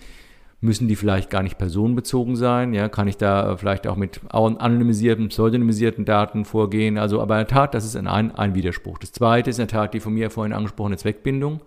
müssen 0.62 0.88
die 0.88 0.96
vielleicht 0.96 1.31
gar 1.31 1.42
nicht 1.42 1.58
personenbezogen 1.58 2.36
sein? 2.36 2.74
Ja, 2.74 2.88
kann 2.88 3.08
ich 3.08 3.18
da 3.18 3.52
äh, 3.52 3.58
vielleicht 3.58 3.88
auch 3.88 3.96
mit 3.96 4.22
anonymisierten, 4.30 5.30
pseudonymisierten 5.30 6.06
Daten 6.06 6.46
vorgehen? 6.46 6.98
Also, 6.98 7.19
aber 7.19 7.36
in 7.36 7.48
der 7.48 7.48
Tat, 7.48 7.74
das 7.74 7.84
ist 7.84 7.96
ein, 7.96 8.08
ein 8.08 8.56
Widerspruch. 8.56 9.00
Das 9.00 9.12
zweite 9.12 9.50
ist 9.50 9.58
in 9.58 9.68
der 9.68 9.80
Tat 9.80 9.94
die 9.94 10.00
von 10.00 10.13
mir 10.13 10.30
vorhin 10.30 10.54
angesprochene 10.54 10.98
Zweckbindung, 10.98 11.62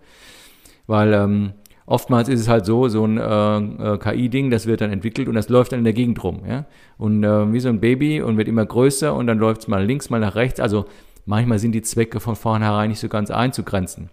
weil 0.87 1.13
ähm, 1.13 1.51
oftmals 1.85 2.29
ist 2.29 2.39
es 2.39 2.47
halt 2.47 2.65
so, 2.65 2.87
so 2.87 3.05
ein 3.05 3.17
äh, 3.17 3.97
KI-Ding, 3.97 4.49
das 4.49 4.65
wird 4.65 4.79
dann 4.79 4.91
entwickelt 4.91 5.27
und 5.27 5.35
das 5.35 5.49
läuft 5.49 5.73
dann 5.73 5.79
in 5.79 5.85
der 5.85 5.93
Gegend 5.93 6.23
rum. 6.23 6.43
Ja? 6.47 6.65
Und 6.97 7.23
äh, 7.23 7.51
wie 7.51 7.59
so 7.59 7.67
ein 7.67 7.81
Baby 7.81 8.21
und 8.21 8.37
wird 8.37 8.47
immer 8.47 8.65
größer 8.65 9.13
und 9.13 9.27
dann 9.27 9.39
läuft 9.39 9.61
es 9.61 9.67
mal 9.67 9.85
links, 9.85 10.09
mal 10.09 10.21
nach 10.21 10.35
rechts. 10.35 10.61
Also 10.61 10.85
manchmal 11.25 11.59
sind 11.59 11.73
die 11.73 11.81
Zwecke 11.81 12.21
von 12.21 12.37
vornherein 12.37 12.89
nicht 12.89 12.99
so 12.99 13.09
ganz 13.09 13.29
einzugrenzen. 13.29 14.09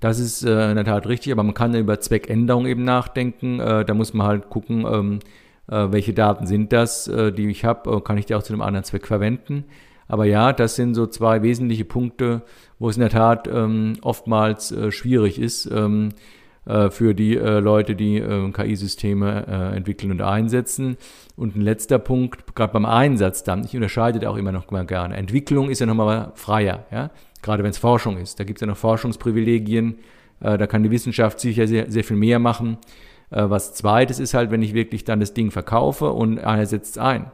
Das 0.00 0.18
ist 0.18 0.44
äh, 0.44 0.70
in 0.70 0.76
der 0.76 0.84
Tat 0.84 1.06
richtig, 1.06 1.32
aber 1.32 1.42
man 1.42 1.54
kann 1.54 1.74
über 1.74 2.00
Zweckänderung 2.00 2.66
eben 2.66 2.84
nachdenken. 2.84 3.60
Äh, 3.60 3.84
da 3.84 3.94
muss 3.94 4.14
man 4.14 4.26
halt 4.26 4.48
gucken, 4.48 4.86
ähm, 4.90 5.18
äh, 5.68 5.92
welche 5.92 6.14
Daten 6.14 6.46
sind 6.46 6.72
das, 6.72 7.08
äh, 7.08 7.32
die 7.32 7.48
ich 7.48 7.64
habe, 7.64 7.90
äh, 7.90 8.00
kann 8.00 8.16
ich 8.16 8.26
die 8.26 8.34
auch 8.34 8.42
zu 8.42 8.52
einem 8.52 8.62
anderen 8.62 8.84
Zweck 8.84 9.06
verwenden. 9.06 9.64
Aber 10.08 10.24
ja, 10.24 10.52
das 10.54 10.76
sind 10.76 10.94
so 10.94 11.06
zwei 11.06 11.42
wesentliche 11.42 11.84
Punkte, 11.84 12.42
wo 12.78 12.88
es 12.88 12.96
in 12.96 13.00
der 13.00 13.10
Tat 13.10 13.46
ähm, 13.52 13.94
oftmals 14.00 14.72
äh, 14.72 14.90
schwierig 14.90 15.38
ist, 15.38 15.66
ähm, 15.70 16.10
äh, 16.64 16.88
für 16.88 17.14
die 17.14 17.34
Leute, 17.34 17.94
die 17.94 18.16
äh, 18.16 18.50
KI-Systeme 18.50 19.72
entwickeln 19.74 20.10
und 20.10 20.22
einsetzen. 20.22 20.96
Und 21.36 21.56
ein 21.56 21.60
letzter 21.60 21.98
Punkt, 21.98 22.54
gerade 22.54 22.72
beim 22.72 22.86
Einsatz 22.86 23.44
dann, 23.44 23.64
ich 23.64 23.74
unterscheide 23.74 24.18
da 24.18 24.30
auch 24.30 24.36
immer 24.36 24.52
noch 24.52 24.70
mal 24.70 24.86
gerne. 24.86 25.16
Entwicklung 25.16 25.68
ist 25.68 25.80
ja 25.80 25.86
nochmal 25.86 26.32
freier, 26.34 26.84
ja? 26.90 27.10
Gerade 27.42 27.62
wenn 27.62 27.70
es 27.70 27.78
Forschung 27.78 28.18
ist. 28.18 28.40
Da 28.40 28.44
gibt 28.44 28.58
es 28.58 28.60
ja 28.60 28.66
noch 28.66 28.76
Forschungsprivilegien, 28.76 29.98
da 30.40 30.66
kann 30.68 30.84
die 30.84 30.90
Wissenschaft 30.90 31.40
sicher 31.40 31.66
sehr, 31.66 31.90
sehr 31.90 32.04
viel 32.04 32.16
mehr 32.16 32.38
machen. 32.38 32.78
Was 33.30 33.74
zweites 33.74 34.20
ist 34.20 34.34
halt, 34.34 34.52
wenn 34.52 34.62
ich 34.62 34.72
wirklich 34.72 35.04
dann 35.04 35.18
das 35.18 35.34
Ding 35.34 35.50
verkaufe 35.50 36.12
und 36.12 36.38
einer 36.38 36.64
setzt 36.64 36.92
es 36.92 36.98
ein. 36.98 37.30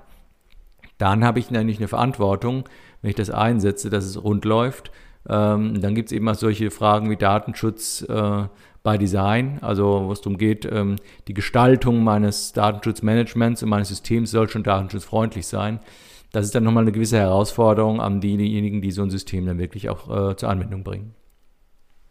Dann 0.99 1.25
habe 1.25 1.39
ich 1.39 1.51
nämlich 1.51 1.79
eine 1.79 1.89
Verantwortung, 1.89 2.65
wenn 3.03 3.11
ich 3.11 3.17
das 3.17 3.31
einsetze, 3.31 3.91
dass 3.91 4.05
es 4.05 4.23
rund 4.23 4.45
läuft. 4.45 4.91
Ähm, 5.29 5.81
dann 5.81 5.95
gibt 5.95 6.09
es 6.09 6.13
eben 6.13 6.29
auch 6.29 6.35
solche 6.35 6.71
Fragen 6.71 7.11
wie 7.11 7.17
Datenschutz, 7.17 8.03
äh, 8.09 8.45
by 8.83 8.99
Design, 8.99 9.59
also 9.63 10.05
wo 10.07 10.13
es 10.13 10.21
darum 10.21 10.37
geht, 10.37 10.69
ähm, 10.71 10.97
die 11.27 11.35
Gestaltung 11.35 12.05
meines 12.05 12.53
Datenschutzmanagements 12.53 13.63
und 13.63 13.71
meines 13.71 13.89
Systems 13.89 14.31
soll 14.31 14.49
schon 14.49 14.63
datenschutzfreundlich 14.63 15.47
sein. 15.47 15.81
Das 16.35 16.47
ist 16.47 16.55
dann 16.55 16.65
nochmal 16.65 16.83
eine 16.83 16.91
gewisse 16.91 17.19
Herausforderung 17.19 18.01
an 18.01 18.21
diejenigen, 18.21 18.83
die 18.83 18.91
so 18.91 19.03
ein 19.03 19.11
System 19.11 19.47
dann 19.47 19.59
wirklich 19.59 19.89
auch 19.89 20.31
äh, 20.31 20.37
zur 20.37 20.49
Anwendung 20.49 20.83
bringen. 20.83 21.15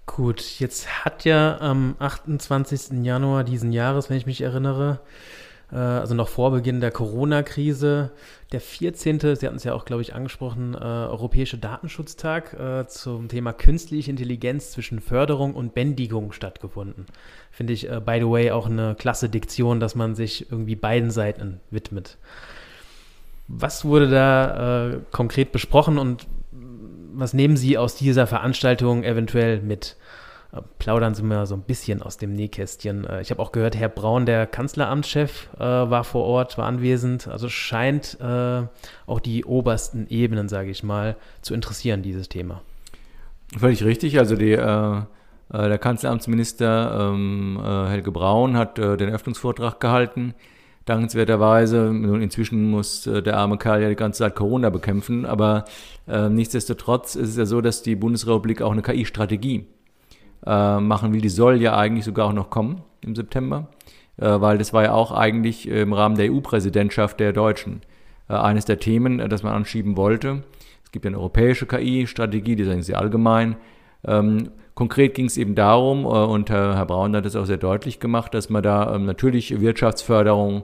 Gut, 0.06 0.60
jetzt 0.60 1.04
hat 1.04 1.26
ja 1.26 1.60
am 1.60 1.96
28. 2.00 3.04
Januar 3.04 3.44
diesen 3.44 3.74
Jahres, 3.74 4.10
wenn 4.10 4.16
ich 4.16 4.26
mich 4.26 4.40
erinnere, 4.40 5.02
äh, 5.74 5.76
also 5.76 6.16
noch 6.16 6.30
vor 6.30 6.52
Beginn 6.52 6.80
der 6.80 6.92
Corona-Krise. 6.92 8.12
Der 8.54 8.62
14., 8.62 9.20
Sie 9.20 9.46
hatten 9.46 9.58
es 9.58 9.66
ja 9.66 9.74
auch, 9.74 9.84
glaube 9.84 10.02
ich, 10.02 10.16
angesprochen, 10.16 10.74
äh, 10.74 10.78
Europäische 10.78 11.58
Datenschutztag 11.58 12.54
äh, 12.54 12.88
zum 12.88 13.28
Thema 13.28 13.52
künstliche 13.52 14.10
Intelligenz 14.10 14.72
zwischen 14.72 15.02
Förderung 15.02 15.54
und 15.54 15.74
Bändigung 15.74 16.32
stattgefunden. 16.32 17.08
Finde 17.52 17.74
ich, 17.74 17.90
äh, 17.90 18.00
by 18.00 18.20
the 18.20 18.30
way, 18.30 18.52
auch 18.52 18.68
eine 18.68 18.96
klasse 18.96 19.28
Diktion, 19.28 19.82
dass 19.82 19.96
man 19.96 20.16
sich 20.16 20.50
irgendwie 20.50 20.78
beiden 20.78 21.12
Seiten 21.12 21.60
widmet. 21.72 22.18
Was 23.48 23.86
wurde 23.86 24.10
da 24.10 24.88
äh, 24.88 25.00
konkret 25.12 25.52
besprochen 25.52 25.98
und 25.98 26.28
was 27.16 27.34
nehmen 27.34 27.58
Sie 27.58 27.78
aus 27.78 27.96
dieser 27.96 28.26
Veranstaltung 28.26 29.04
eventuell 29.04 29.62
mit? 29.62 29.98
plaudern 30.78 31.16
Sie 31.16 31.24
mir 31.24 31.46
so 31.46 31.56
ein 31.56 31.62
bisschen 31.62 32.02
aus 32.02 32.18
dem 32.18 32.34
Nähkästchen. 32.34 33.06
Äh, 33.06 33.22
ich 33.22 33.32
habe 33.32 33.42
auch 33.42 33.52
gehört, 33.52 33.76
Herr 33.76 33.90
Braun, 33.90 34.26
der 34.26 34.46
Kanzleramtschef, 34.46 35.50
äh, 35.56 35.60
war 35.60 36.04
vor 36.04 36.26
Ort, 36.26 36.58
war 36.58 36.66
anwesend. 36.66 37.28
Also 37.28 37.50
scheint 37.50 38.18
äh, 38.22 38.64
auch 39.08 39.20
die 39.20 39.46
obersten 39.46 40.08
Ebenen, 40.10 40.50
sage 40.50 40.70
ich 40.70 40.84
mal, 40.84 41.16
zu 41.42 41.54
interessieren, 41.54 42.04
dieses 42.04 42.30
Thema. 42.30 42.62
Völlig 43.58 43.84
richtig. 43.84 44.20
Also 44.20 44.36
die, 44.36 44.52
äh, 44.52 45.02
der 45.52 45.78
Kanzleramtsminister 45.78 47.12
ähm, 47.14 47.60
Helge 47.88 48.12
Braun 48.12 48.58
hat 48.58 48.80
den 48.80 49.10
Öffnungsvortrag 49.10 49.80
gehalten. 49.80 50.34
Dankenswerterweise, 50.86 51.88
inzwischen 51.88 52.70
muss 52.70 53.04
der 53.04 53.38
arme 53.38 53.58
Kerl 53.58 53.82
ja 53.82 53.90
die 53.90 53.96
ganze 53.96 54.20
Zeit 54.20 54.36
Corona 54.36 54.70
bekämpfen, 54.70 55.26
aber 55.26 55.64
äh, 56.08 56.28
nichtsdestotrotz 56.30 57.16
ist 57.16 57.30
es 57.30 57.38
ja 57.38 57.46
so, 57.46 57.62
dass 57.62 57.84
die 57.84 57.96
Bundesrepublik 57.96 58.62
auch 58.62 58.74
eine 58.74 58.82
KI-Strategie 58.82 59.66
äh, 60.46 60.80
machen 60.80 61.14
will. 61.14 61.22
Die 61.22 61.30
soll 61.30 61.62
ja 61.62 61.78
eigentlich 61.78 62.04
sogar 62.04 62.28
auch 62.28 62.34
noch 62.34 62.50
kommen 62.50 62.82
im 63.02 63.16
September. 63.16 63.68
äh, 64.18 64.42
weil 64.42 64.58
das 64.58 64.74
war 64.74 64.84
ja 64.84 64.94
auch 64.94 65.12
eigentlich 65.12 65.68
im 65.68 65.94
Rahmen 65.94 66.16
der 66.16 66.32
EU-Präsidentschaft 66.32 67.20
der 67.20 67.34
Deutschen 67.34 67.82
äh, 68.30 68.34
eines 68.34 68.66
der 68.66 68.80
Themen, 68.80 69.20
äh, 69.20 69.30
das 69.30 69.44
man 69.44 69.54
anschieben 69.54 69.98
wollte. 69.98 70.44
Es 70.84 70.92
gibt 70.92 71.06
ja 71.06 71.10
eine 71.10 71.18
europäische 71.18 71.66
KI-Strategie, 71.66 72.56
die 72.56 72.64
ist 72.64 72.70
eigentlich 72.70 72.86
sehr 72.86 73.00
allgemein. 73.00 73.56
Ähm, 74.06 74.50
konkret 74.76 75.14
ging 75.14 75.26
es 75.26 75.38
eben 75.38 75.56
darum, 75.56 76.06
und 76.06 76.50
Herr 76.50 76.86
Braun 76.86 77.16
hat 77.16 77.26
das 77.26 77.36
auch 77.36 77.46
sehr 77.46 77.58
deutlich 77.58 78.00
gemacht, 78.00 78.34
dass 78.34 78.50
man 78.50 78.64
da 78.64 78.96
ähm, 78.96 79.06
natürlich 79.06 79.60
Wirtschaftsförderung 79.62 80.64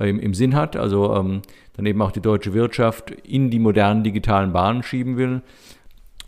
im, 0.00 0.18
im, 0.18 0.34
Sinn 0.34 0.56
hat, 0.56 0.76
also 0.76 1.14
ähm, 1.14 1.42
dann 1.76 1.86
eben 1.86 2.00
auch 2.00 2.12
die 2.12 2.22
deutsche 2.22 2.54
Wirtschaft 2.54 3.10
in 3.10 3.50
die 3.50 3.58
modernen 3.58 4.02
digitalen 4.02 4.52
Bahnen 4.52 4.82
schieben 4.82 5.16
will, 5.16 5.42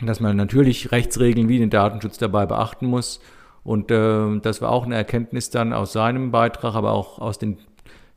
dass 0.04 0.20
man 0.20 0.36
natürlich 0.36 0.92
Rechtsregeln 0.92 1.48
wie 1.48 1.58
den 1.58 1.70
Datenschutz 1.70 2.18
dabei 2.18 2.44
beachten 2.44 2.86
muss 2.86 3.20
und 3.62 3.90
äh, 3.90 4.38
das 4.40 4.60
war 4.60 4.70
auch 4.70 4.84
eine 4.84 4.94
Erkenntnis 4.96 5.48
dann 5.48 5.72
aus 5.72 5.92
seinem 5.92 6.30
Beitrag, 6.30 6.74
aber 6.74 6.92
auch 6.92 7.18
aus 7.18 7.38
den 7.38 7.58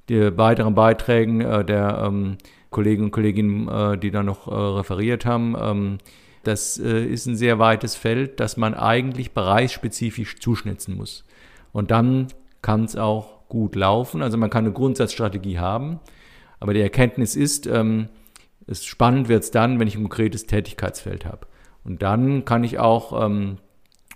weiteren 0.09 0.75
Beiträgen 0.75 1.41
äh, 1.41 1.65
der 1.65 2.03
ähm, 2.05 2.37
Kollegen 2.69 3.05
und 3.05 3.11
Kolleginnen, 3.11 3.67
äh, 3.67 3.97
die 3.97 4.11
da 4.11 4.23
noch 4.23 4.47
äh, 4.47 4.55
referiert 4.55 5.25
haben. 5.25 5.55
Ähm, 5.59 5.97
das 6.47 6.79
äh, 6.79 7.05
ist 7.05 7.25
ein 7.25 7.35
sehr 7.35 7.59
weites 7.59 7.95
Feld, 7.95 8.39
das 8.39 8.57
man 8.57 8.73
eigentlich 8.73 9.31
bereichsspezifisch 9.31 10.39
zuschnitzen 10.39 10.95
muss. 10.95 11.23
Und 11.73 11.91
dann 11.91 12.27
kann 12.61 12.85
es 12.85 12.95
auch 12.95 13.47
gut 13.49 13.75
laufen. 13.75 14.21
Also 14.21 14.37
man 14.37 14.49
kann 14.49 14.65
eine 14.65 14.73
Grundsatzstrategie 14.73 15.59
haben, 15.59 15.99
aber 16.59 16.73
die 16.73 16.81
Erkenntnis 16.81 17.35
ist, 17.35 17.67
ähm, 17.67 18.09
es 18.65 18.83
spannend 18.85 19.29
wird 19.29 19.43
es 19.43 19.51
dann, 19.51 19.79
wenn 19.79 19.87
ich 19.87 19.95
ein 19.95 20.03
konkretes 20.03 20.45
Tätigkeitsfeld 20.45 21.25
habe. 21.25 21.47
Und 21.83 22.01
dann 22.01 22.43
kann 22.43 22.63
ich 22.63 22.79
auch 22.79 23.25
ähm, 23.25 23.57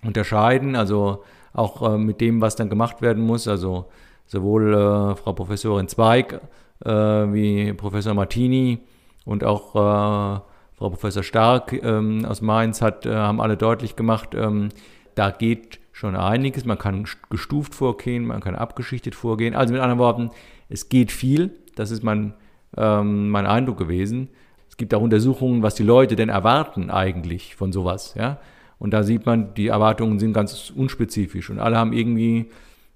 unterscheiden, 0.03 0.75
also 0.75 1.23
auch 1.53 1.93
äh, 1.93 1.97
mit 1.97 2.19
dem, 2.21 2.41
was 2.41 2.55
dann 2.55 2.69
gemacht 2.69 3.01
werden 3.01 3.23
muss. 3.23 3.47
Also 3.47 3.85
sowohl 4.25 4.73
äh, 4.73 5.15
Frau 5.15 5.33
Professorin 5.33 5.87
Zweig 5.87 6.41
äh, 6.83 6.89
wie 6.89 7.73
Professor 7.73 8.13
Martini 8.13 8.79
und 9.25 9.43
auch 9.43 9.75
äh, 9.75 10.41
Frau 10.81 10.89
Professor 10.89 11.21
Stark 11.21 11.73
ähm, 11.73 12.25
aus 12.25 12.41
Mainz 12.41 12.81
hat, 12.81 13.05
äh, 13.05 13.13
haben 13.13 13.39
alle 13.39 13.55
deutlich 13.55 13.95
gemacht, 13.95 14.29
ähm, 14.33 14.69
da 15.13 15.29
geht 15.29 15.79
schon 15.91 16.15
einiges. 16.15 16.65
Man 16.65 16.79
kann 16.79 17.05
gestuft 17.29 17.75
vorgehen, 17.75 18.25
man 18.25 18.41
kann 18.41 18.55
abgeschichtet 18.55 19.13
vorgehen. 19.13 19.53
Also 19.53 19.73
mit 19.73 19.83
anderen 19.83 19.99
Worten, 19.99 20.31
es 20.69 20.89
geht 20.89 21.11
viel. 21.11 21.51
Das 21.75 21.91
ist 21.91 22.01
mein, 22.01 22.33
ähm, 22.75 23.29
mein 23.29 23.45
Eindruck 23.45 23.77
gewesen. 23.77 24.29
Es 24.69 24.75
gibt 24.75 24.95
auch 24.95 25.03
Untersuchungen, 25.03 25.61
was 25.61 25.75
die 25.75 25.83
Leute 25.83 26.15
denn 26.15 26.29
erwarten 26.29 26.89
eigentlich 26.89 27.55
von 27.55 27.71
sowas. 27.71 28.15
Ja? 28.17 28.39
Und 28.79 28.89
da 28.89 29.03
sieht 29.03 29.27
man, 29.27 29.53
die 29.53 29.67
Erwartungen 29.67 30.17
sind 30.17 30.33
ganz 30.33 30.71
unspezifisch 30.75 31.51
und 31.51 31.59
alle 31.59 31.77
haben 31.77 31.93
irgendwie, 31.93 32.49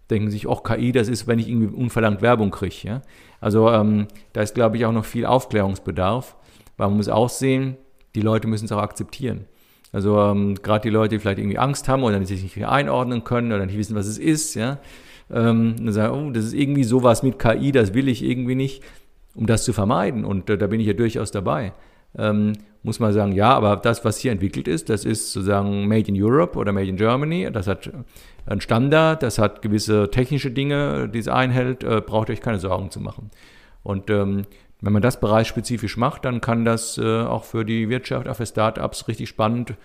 denken 0.10 0.32
sich, 0.32 0.48
oh, 0.48 0.56
KI, 0.56 0.92
das 0.92 1.08
ist, 1.08 1.28
wenn 1.28 1.38
ich 1.38 1.50
irgendwie 1.50 1.72
unverlangt 1.72 2.24
Werbung 2.24 2.50
kriege. 2.50 2.88
Ja? 2.88 3.02
Also 3.40 3.70
ähm, 3.70 4.08
da 4.34 4.42
ist, 4.42 4.56
glaube 4.56 4.78
ich, 4.78 4.88
auch 4.88 4.92
noch 4.92 5.06
viel 5.06 5.28
Aufklärungsbedarf, 5.28 6.36
weil 6.78 6.88
man 6.88 6.98
muss 6.98 7.10
auch 7.10 7.30
sehen, 7.30 7.78
die 8.16 8.22
Leute 8.22 8.48
müssen 8.48 8.66
es 8.66 8.72
auch 8.72 8.82
akzeptieren. 8.82 9.46
Also 9.92 10.20
ähm, 10.20 10.56
gerade 10.56 10.84
die 10.84 10.90
Leute, 10.90 11.16
die 11.16 11.20
vielleicht 11.20 11.40
irgendwie 11.40 11.58
Angst 11.58 11.88
haben 11.88 12.04
oder 12.04 12.24
sich 12.26 12.44
nicht 12.44 12.66
einordnen 12.66 13.24
können 13.24 13.52
oder 13.54 13.66
nicht 13.66 13.78
wissen, 13.78 13.96
was 13.96 14.08
es 14.08 14.18
ist, 14.18 14.56
ja, 14.56 14.80
ähm, 15.32 15.76
dann 15.78 15.94
sagen, 15.94 16.28
oh, 16.28 16.32
das 16.32 16.46
ist 16.46 16.54
irgendwie 16.54 16.84
sowas 16.84 17.24
mit 17.24 17.40
KI, 17.40 17.72
das 17.72 17.94
will 17.94 18.08
ich 18.08 18.24
irgendwie 18.24 18.56
nicht, 18.56 18.84
um 19.36 19.46
das 19.46 19.64
zu 19.64 19.74
vermeiden. 19.74 20.26
Und 20.26 20.50
äh, 20.50 20.58
da 20.58 20.68
bin 20.68 20.80
ich 20.80 20.88
ja 20.88 20.94
durchaus 20.94 21.32
dabei 21.32 21.74
ähm, 22.18 22.54
muss 22.84 23.00
man 23.00 23.14
sagen, 23.14 23.32
ja, 23.32 23.54
aber 23.54 23.78
das, 23.78 24.06
was 24.06 24.18
hier 24.18 24.32
entwickelt 24.32 24.68
ist, 24.68 24.90
das 24.90 25.06
ist 25.06 25.32
sozusagen 25.32 25.88
Made 25.88 26.08
in 26.08 26.22
Europe 26.22 26.58
oder 26.58 26.72
Made 26.72 26.88
in 26.88 26.98
Germany. 26.98 27.50
Das 27.52 27.68
hat 27.68 27.90
einen 28.46 28.62
Standard, 28.62 29.24
das 29.24 29.40
hat 29.40 29.62
gewisse 29.62 30.10
technische 30.12 30.52
Dinge, 30.52 31.10
die 31.10 31.20
es 31.20 31.28
einhält, 31.28 31.84
äh, 31.84 32.02
braucht 32.02 32.30
euch 32.30 32.42
keine 32.42 32.60
Sorgen 32.60 32.92
zu 32.92 33.00
machen. 33.00 33.32
Und 33.84 34.10
ähm, 34.10 34.44
wenn 34.82 34.94
man 34.94 35.02
das 35.02 35.20
bereichsspezifisch 35.20 35.98
macht, 35.98 36.26
dann 36.26 36.42
kann 36.42 36.66
das 36.66 36.98
äh, 36.98 37.22
auch 37.24 37.44
für 37.44 37.66
die 37.66 37.90
Wirtschaft, 37.90 38.28
auch 38.28 38.36
für 38.36 38.46
Startups 38.46 39.08
richtig 39.08 39.30
spannend, 39.30 39.76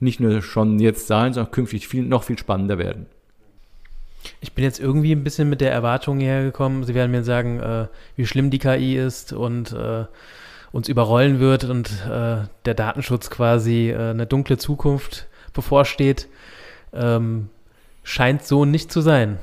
nicht 0.00 0.20
nur 0.20 0.42
schon 0.42 0.78
jetzt 0.78 1.06
sein, 1.06 1.32
sondern 1.32 1.52
künftig 1.52 1.88
viel, 1.88 2.02
noch 2.02 2.24
viel 2.24 2.38
spannender 2.38 2.78
werden. 2.78 3.06
Ich 4.40 4.52
bin 4.52 4.64
jetzt 4.64 4.80
irgendwie 4.80 5.12
ein 5.12 5.24
bisschen 5.24 5.48
mit 5.48 5.60
der 5.60 5.72
Erwartung 5.72 6.20
hergekommen, 6.20 6.84
Sie 6.84 6.94
werden 6.94 7.10
mir 7.10 7.24
sagen, 7.24 7.60
äh, 7.60 7.86
wie 8.16 8.26
schlimm 8.26 8.50
die 8.50 8.58
KI 8.58 8.96
ist 8.96 9.32
und 9.32 9.72
äh, 9.72 10.04
uns 10.72 10.88
überrollen 10.88 11.40
wird 11.40 11.64
und 11.64 11.90
äh, 12.06 12.44
der 12.64 12.74
Datenschutz 12.74 13.30
quasi 13.30 13.90
äh, 13.90 14.10
eine 14.10 14.26
dunkle 14.26 14.58
Zukunft 14.58 15.26
bevorsteht, 15.52 16.28
ähm, 16.92 17.48
scheint 18.02 18.44
so 18.44 18.64
nicht 18.64 18.92
zu 18.92 19.00
sein. 19.00 19.38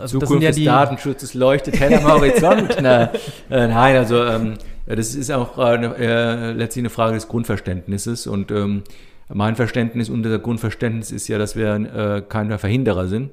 Also 0.00 0.20
Zukunft 0.20 0.42
ja 0.42 0.50
des 0.50 0.64
Datenschutzes 0.64 1.34
leuchtet 1.34 1.78
hell 1.78 1.94
am 1.94 2.04
Horizont. 2.04 2.76
Na, 2.82 3.04
äh, 3.50 3.68
nein, 3.68 3.96
also 3.96 4.24
ähm, 4.24 4.54
das 4.86 5.14
ist 5.14 5.30
auch 5.30 5.58
eine, 5.58 5.96
äh, 5.96 6.52
letztlich 6.52 6.82
eine 6.82 6.90
Frage 6.90 7.14
des 7.14 7.28
Grundverständnisses 7.28 8.26
und 8.26 8.50
ähm, 8.50 8.82
mein 9.28 9.56
Verständnis 9.56 10.08
und 10.08 10.24
unser 10.26 10.38
Grundverständnis 10.38 11.10
ist 11.10 11.28
ja, 11.28 11.38
dass 11.38 11.56
wir 11.56 11.74
äh, 11.74 12.22
keine 12.28 12.58
Verhinderer 12.58 13.06
sind, 13.06 13.30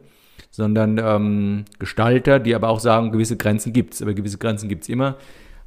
sondern 0.52 0.98
ähm, 0.98 1.66
Gestalter, 1.78 2.40
die 2.40 2.56
aber 2.56 2.70
auch 2.70 2.80
sagen, 2.80 3.12
gewisse 3.12 3.38
Grenzen 3.38 3.74
gibt 3.74 3.96
es, 3.96 4.02
aber 4.02 4.14
gewisse 4.14 4.38
Grenzen 4.38 4.70
gibt 4.70 4.84
es 4.84 4.90
immer. 4.90 5.18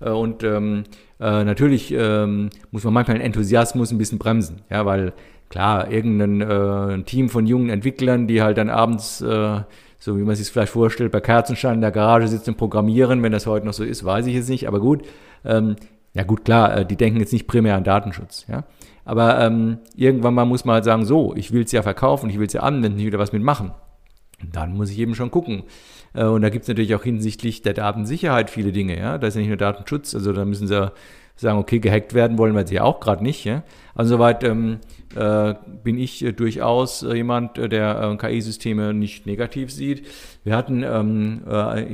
Äh, 0.00 0.10
und 0.10 0.42
ähm, 0.42 0.84
äh, 1.20 1.44
natürlich 1.44 1.92
ähm, 1.92 2.50
muss 2.70 2.84
man 2.84 2.94
manchmal 2.94 3.18
den 3.18 3.26
Enthusiasmus 3.26 3.90
ein 3.92 3.98
bisschen 3.98 4.18
bremsen, 4.18 4.62
ja, 4.70 4.86
weil 4.86 5.12
klar, 5.48 5.90
irgendein 5.90 6.40
äh, 6.40 7.02
Team 7.04 7.28
von 7.28 7.46
jungen 7.46 7.68
Entwicklern, 7.68 8.26
die 8.26 8.42
halt 8.42 8.56
dann 8.56 8.70
abends, 8.70 9.20
äh, 9.20 9.60
so 10.02 10.18
wie 10.18 10.22
man 10.22 10.34
sich 10.34 10.50
vielleicht 10.50 10.72
vorstellt, 10.72 11.12
bei 11.12 11.20
Kerzenschein 11.20 11.74
in 11.74 11.80
der 11.80 11.92
Garage 11.92 12.26
sitzen 12.26 12.50
und 12.50 12.56
programmieren, 12.56 13.22
wenn 13.22 13.30
das 13.30 13.46
heute 13.46 13.66
noch 13.66 13.72
so 13.72 13.84
ist, 13.84 14.04
weiß 14.04 14.26
ich 14.26 14.34
jetzt 14.34 14.48
nicht, 14.48 14.66
aber 14.66 14.80
gut. 14.80 15.02
Ähm, 15.44 15.76
ja 16.12 16.24
gut, 16.24 16.44
klar, 16.44 16.76
äh, 16.76 16.84
die 16.84 16.96
denken 16.96 17.20
jetzt 17.20 17.32
nicht 17.32 17.46
primär 17.46 17.76
an 17.76 17.84
Datenschutz, 17.84 18.44
ja. 18.48 18.64
Aber 19.04 19.40
ähm, 19.40 19.78
irgendwann 19.94 20.34
mal 20.34 20.44
muss 20.44 20.64
man 20.64 20.74
halt 20.74 20.84
sagen, 20.84 21.04
so, 21.04 21.36
ich 21.36 21.52
will 21.52 21.62
es 21.62 21.70
ja 21.70 21.82
verkaufen, 21.82 22.28
ich 22.30 22.40
will 22.40 22.48
es 22.48 22.52
ja 22.52 22.62
anwenden, 22.62 22.98
ich 22.98 23.04
will 23.04 23.12
da 23.12 23.20
was 23.20 23.32
mitmachen. 23.32 23.70
Dann 24.52 24.74
muss 24.74 24.90
ich 24.90 24.98
eben 24.98 25.14
schon 25.14 25.30
gucken. 25.30 25.62
Äh, 26.14 26.24
und 26.24 26.42
da 26.42 26.48
gibt 26.48 26.62
es 26.62 26.68
natürlich 26.68 26.96
auch 26.96 27.04
hinsichtlich 27.04 27.62
der 27.62 27.74
Datensicherheit 27.74 28.50
viele 28.50 28.72
Dinge. 28.72 28.98
Ja? 28.98 29.18
Da 29.18 29.28
ist 29.28 29.34
ja 29.34 29.40
nicht 29.40 29.48
nur 29.48 29.56
Datenschutz, 29.56 30.16
also 30.16 30.32
da 30.32 30.44
müssen 30.44 30.66
sie 30.66 30.90
sagen, 31.36 31.58
okay, 31.58 31.78
gehackt 31.78 32.14
werden 32.14 32.38
wollen 32.38 32.54
wir 32.54 32.66
sie 32.66 32.76
ja 32.76 32.84
auch 32.84 33.00
gerade 33.00 33.22
nicht. 33.22 33.44
Ja? 33.44 33.62
Also 33.94 34.16
soweit 34.16 34.44
ähm, 34.44 34.78
äh, 35.14 35.54
bin 35.82 35.98
ich 35.98 36.24
äh, 36.24 36.32
durchaus 36.32 37.02
äh, 37.02 37.14
jemand, 37.14 37.58
äh, 37.58 37.68
der 37.68 38.00
äh, 38.00 38.16
KI-Systeme 38.16 38.94
nicht 38.94 39.26
negativ 39.26 39.72
sieht. 39.72 40.06
Wir 40.44 40.56
hatten, 40.56 40.82
ähm, 40.82 41.42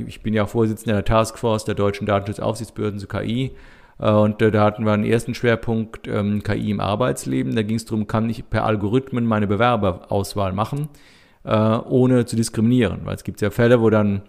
ich 0.07 0.21
bin 0.21 0.33
ja 0.33 0.45
Vorsitzender 0.45 0.95
der 0.95 1.05
Taskforce 1.05 1.65
der 1.65 1.75
deutschen 1.75 2.07
Datenschutzaufsichtsbehörden 2.07 2.99
zu 2.99 3.07
KI. 3.07 3.51
Und 3.97 4.41
da 4.41 4.63
hatten 4.63 4.85
wir 4.85 4.93
einen 4.93 5.03
ersten 5.03 5.35
Schwerpunkt 5.35 6.07
ähm, 6.07 6.41
KI 6.41 6.71
im 6.71 6.79
Arbeitsleben. 6.79 7.53
Da 7.53 7.63
ging 7.63 7.75
es 7.75 7.83
darum, 7.83 8.07
kann 8.07 8.29
ich 8.29 8.49
per 8.49 8.63
Algorithmen 8.63 9.25
meine 9.25 9.45
Bewerberauswahl 9.45 10.53
machen 10.53 10.87
äh, 11.43 11.51
ohne 11.51 12.25
zu 12.25 12.35
diskriminieren. 12.35 13.01
Weil 13.03 13.15
es 13.15 13.23
gibt 13.23 13.41
ja 13.41 13.49
Fälle, 13.49 13.81
wo 13.81 13.89
dann 13.89 14.21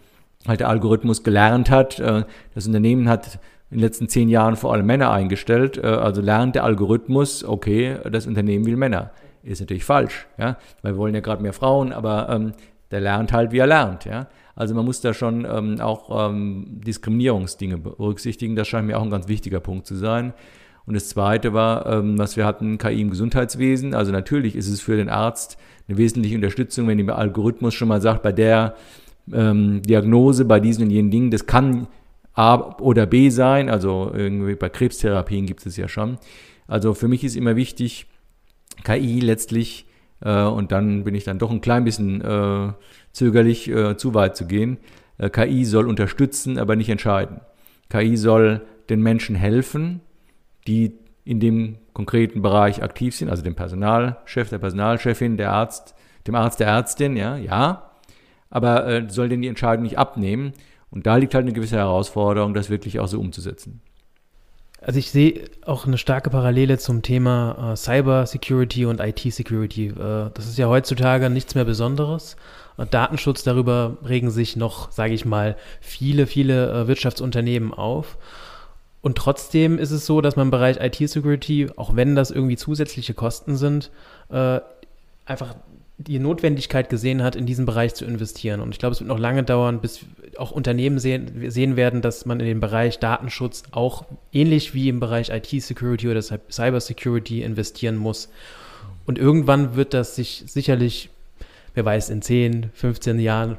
halt 0.46 0.60
der 0.60 0.68
Algorithmus 0.68 1.22
gelernt 1.22 1.70
hat, 1.70 1.98
äh, 2.00 2.24
das 2.54 2.66
Unternehmen 2.66 3.08
hat 3.08 3.38
in 3.70 3.78
den 3.78 3.80
letzten 3.80 4.08
zehn 4.08 4.28
Jahren 4.28 4.56
vor 4.56 4.72
allem 4.72 4.86
Männer 4.86 5.12
eingestellt, 5.12 5.78
äh, 5.78 5.86
also 5.86 6.20
lernt 6.20 6.54
der 6.54 6.64
Algorithmus, 6.64 7.44
okay, 7.44 7.96
das 8.10 8.26
Unternehmen 8.26 8.66
will 8.66 8.76
Männer. 8.76 9.10
Ist 9.42 9.60
natürlich 9.60 9.84
falsch, 9.84 10.26
ja, 10.38 10.58
weil 10.82 10.94
wir 10.94 10.98
wollen 10.98 11.14
ja 11.14 11.20
gerade 11.20 11.42
mehr 11.42 11.54
Frauen, 11.54 11.92
aber 11.92 12.28
ähm, 12.28 12.52
der 12.90 13.00
lernt 13.00 13.32
halt, 13.32 13.52
wie 13.52 13.58
er 13.58 13.66
lernt, 13.66 14.04
ja. 14.04 14.26
Also 14.54 14.74
man 14.74 14.84
muss 14.84 15.00
da 15.00 15.14
schon 15.14 15.46
ähm, 15.50 15.80
auch 15.80 16.28
ähm, 16.28 16.80
Diskriminierungsdinge 16.84 17.78
berücksichtigen. 17.78 18.56
Das 18.56 18.68
scheint 18.68 18.86
mir 18.86 18.98
auch 18.98 19.02
ein 19.02 19.10
ganz 19.10 19.26
wichtiger 19.26 19.60
Punkt 19.60 19.86
zu 19.86 19.94
sein. 19.94 20.34
Und 20.84 20.94
das 20.94 21.08
Zweite 21.08 21.54
war, 21.54 21.86
ähm, 21.86 22.18
was 22.18 22.36
wir 22.36 22.44
hatten, 22.44 22.76
KI 22.76 23.00
im 23.00 23.10
Gesundheitswesen. 23.10 23.94
Also 23.94 24.12
natürlich 24.12 24.56
ist 24.56 24.68
es 24.68 24.82
für 24.82 24.96
den 24.96 25.08
Arzt 25.08 25.56
eine 25.88 25.96
wesentliche 25.96 26.34
Unterstützung, 26.34 26.88
wenn 26.88 26.98
der 26.98 27.16
Algorithmus 27.16 27.72
schon 27.72 27.88
mal 27.88 28.02
sagt, 28.02 28.22
bei 28.22 28.32
der 28.32 28.74
ähm, 29.32 29.80
Diagnose, 29.82 30.44
bei 30.44 30.60
diesen 30.60 30.84
und 30.84 30.90
jenen 30.90 31.10
Dingen, 31.10 31.30
das 31.30 31.46
kann 31.46 31.86
A 32.40 32.76
oder 32.80 33.04
B 33.04 33.28
sein, 33.28 33.68
also 33.68 34.10
irgendwie 34.14 34.54
bei 34.54 34.70
Krebstherapien 34.70 35.44
gibt 35.44 35.66
es 35.66 35.76
ja 35.76 35.88
schon. 35.88 36.16
Also 36.66 36.94
für 36.94 37.06
mich 37.06 37.22
ist 37.22 37.36
immer 37.36 37.54
wichtig, 37.54 38.06
KI 38.82 39.20
letztlich, 39.20 39.86
äh, 40.22 40.44
und 40.44 40.72
dann 40.72 41.04
bin 41.04 41.14
ich 41.14 41.24
dann 41.24 41.38
doch 41.38 41.50
ein 41.50 41.60
klein 41.60 41.84
bisschen 41.84 42.22
äh, 42.22 42.72
zögerlich, 43.12 43.68
äh, 43.68 43.98
zu 43.98 44.14
weit 44.14 44.36
zu 44.36 44.46
gehen, 44.46 44.78
äh, 45.18 45.28
KI 45.28 45.66
soll 45.66 45.86
unterstützen, 45.86 46.58
aber 46.58 46.76
nicht 46.76 46.88
entscheiden. 46.88 47.42
KI 47.90 48.16
soll 48.16 48.62
den 48.88 49.02
Menschen 49.02 49.36
helfen, 49.36 50.00
die 50.66 50.94
in 51.24 51.40
dem 51.40 51.76
konkreten 51.92 52.40
Bereich 52.40 52.82
aktiv 52.82 53.14
sind, 53.14 53.28
also 53.28 53.42
dem 53.42 53.54
Personalchef, 53.54 54.48
der 54.48 54.58
Personalchefin, 54.58 55.36
der 55.36 55.52
Arzt, 55.52 55.94
dem 56.26 56.34
Arzt, 56.34 56.58
der 56.60 56.68
Ärztin, 56.68 57.16
ja, 57.18 57.36
ja, 57.36 57.90
aber 58.48 58.86
äh, 58.86 59.06
soll 59.10 59.28
denn 59.28 59.42
die 59.42 59.48
Entscheidung 59.48 59.82
nicht 59.82 59.98
abnehmen. 59.98 60.54
Und 60.90 61.06
da 61.06 61.16
liegt 61.16 61.34
halt 61.34 61.44
eine 61.44 61.52
gewisse 61.52 61.76
Herausforderung, 61.76 62.54
das 62.54 62.70
wirklich 62.70 62.98
auch 62.98 63.08
so 63.08 63.20
umzusetzen. 63.20 63.80
Also 64.82 64.98
ich 64.98 65.10
sehe 65.10 65.44
auch 65.66 65.86
eine 65.86 65.98
starke 65.98 66.30
Parallele 66.30 66.78
zum 66.78 67.02
Thema 67.02 67.72
äh, 67.72 67.76
Cyber 67.76 68.26
Security 68.26 68.86
und 68.86 69.00
IT 69.00 69.20
Security. 69.20 69.88
Äh, 69.88 70.30
das 70.32 70.46
ist 70.46 70.56
ja 70.56 70.68
heutzutage 70.68 71.28
nichts 71.28 71.54
mehr 71.54 71.66
Besonderes. 71.66 72.36
Äh, 72.78 72.86
Datenschutz, 72.86 73.42
darüber 73.42 73.98
regen 74.06 74.30
sich 74.30 74.56
noch, 74.56 74.90
sage 74.90 75.12
ich 75.12 75.26
mal, 75.26 75.56
viele, 75.80 76.26
viele 76.26 76.72
äh, 76.72 76.88
Wirtschaftsunternehmen 76.88 77.74
auf. 77.74 78.16
Und 79.02 79.16
trotzdem 79.18 79.78
ist 79.78 79.90
es 79.90 80.06
so, 80.06 80.20
dass 80.20 80.36
man 80.36 80.46
im 80.46 80.50
Bereich 80.50 80.78
IT-Security, 80.80 81.68
auch 81.76 81.94
wenn 81.94 82.16
das 82.16 82.30
irgendwie 82.30 82.56
zusätzliche 82.56 83.14
Kosten 83.14 83.56
sind, 83.56 83.90
äh, 84.30 84.60
einfach 85.26 85.54
die 86.06 86.18
Notwendigkeit 86.18 86.88
gesehen 86.88 87.22
hat, 87.22 87.36
in 87.36 87.44
diesen 87.44 87.66
Bereich 87.66 87.94
zu 87.94 88.06
investieren. 88.06 88.60
Und 88.60 88.72
ich 88.72 88.78
glaube, 88.78 88.94
es 88.94 89.00
wird 89.00 89.08
noch 89.08 89.18
lange 89.18 89.42
dauern, 89.42 89.80
bis 89.80 90.00
auch 90.38 90.50
Unternehmen 90.50 90.98
sehen, 90.98 91.50
sehen 91.50 91.76
werden, 91.76 92.00
dass 92.00 92.24
man 92.24 92.40
in 92.40 92.46
den 92.46 92.60
Bereich 92.60 92.98
Datenschutz 92.98 93.64
auch 93.70 94.06
ähnlich 94.32 94.72
wie 94.72 94.88
im 94.88 94.98
Bereich 94.98 95.28
IT-Security 95.28 96.08
oder 96.08 96.22
Cyber-Security 96.22 97.42
investieren 97.42 97.96
muss. 97.96 98.30
Und 99.04 99.18
irgendwann 99.18 99.76
wird 99.76 99.92
das 99.92 100.16
sich 100.16 100.44
sicherlich, 100.46 101.10
wer 101.74 101.84
weiß, 101.84 102.08
in 102.08 102.22
10, 102.22 102.70
15 102.72 103.18
Jahren 103.18 103.58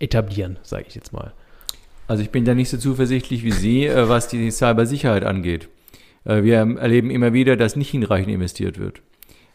etablieren, 0.00 0.58
sage 0.62 0.86
ich 0.88 0.96
jetzt 0.96 1.12
mal. 1.12 1.32
Also 2.08 2.24
ich 2.24 2.30
bin 2.30 2.44
da 2.44 2.54
nicht 2.54 2.70
so 2.70 2.78
zuversichtlich 2.78 3.44
wie 3.44 3.52
Sie, 3.52 3.86
äh, 3.86 4.08
was 4.08 4.26
die 4.26 4.50
Cybersicherheit 4.50 5.22
angeht. 5.22 5.68
Äh, 6.24 6.42
wir 6.42 6.56
erleben 6.56 7.10
immer 7.10 7.32
wieder, 7.32 7.56
dass 7.56 7.76
nicht 7.76 7.90
hinreichend 7.90 8.32
investiert 8.32 8.78
wird. 8.78 9.02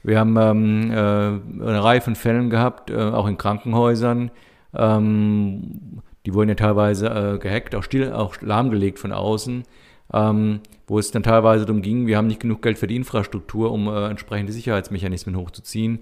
Wir 0.06 0.20
haben 0.20 0.38
ähm, 0.38 0.92
äh, 0.92 0.96
eine 0.96 1.84
Reihe 1.84 2.02
von 2.02 2.16
Fällen 2.16 2.52
gehabt, 2.52 2.92
äh, 2.92 2.96
auch 2.96 3.28
in 3.28 3.38
Krankenhäusern. 3.38 4.30
Ähm, 4.76 6.02
die 6.26 6.34
wurden 6.34 6.50
ja 6.50 6.56
teilweise 6.56 7.08
äh, 7.08 7.38
gehackt, 7.40 7.74
auch, 7.74 7.84
still, 7.84 8.14
auch 8.14 8.40
lahmgelegt 8.42 9.00
von 9.00 9.12
außen, 9.12 9.64
ähm, 10.14 10.60
wo 10.86 11.00
es 11.00 11.10
dann 11.10 11.24
teilweise 11.24 11.66
darum 11.66 11.82
ging, 11.82 12.06
wir 12.06 12.18
haben 12.18 12.28
nicht 12.28 12.40
genug 12.40 12.62
Geld 12.62 12.78
für 12.78 12.86
die 12.86 12.96
Infrastruktur, 12.96 13.72
um 13.72 13.88
äh, 13.88 14.10
entsprechende 14.10 14.54
Sicherheitsmechanismen 14.54 15.36
hochzuziehen. 15.36 16.00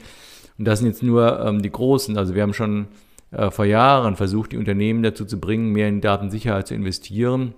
Und 0.58 0.66
das 0.66 0.80
sind 0.80 0.90
jetzt 0.90 1.04
nur 1.04 1.40
ähm, 1.40 1.62
die 1.62 1.72
großen. 1.72 2.18
Also 2.18 2.36
wir 2.36 2.42
haben 2.42 2.54
schon 2.54 2.88
äh, 3.32 3.52
vor 3.52 3.66
Jahren 3.66 4.18
versucht, 4.18 4.52
die 4.52 4.58
Unternehmen 4.58 5.02
dazu 5.02 5.24
zu 5.24 5.40
bringen, 5.40 5.72
mehr 5.72 5.88
in 5.88 6.02
Datensicherheit 6.02 6.68
zu 6.68 6.76
investieren, 6.76 7.54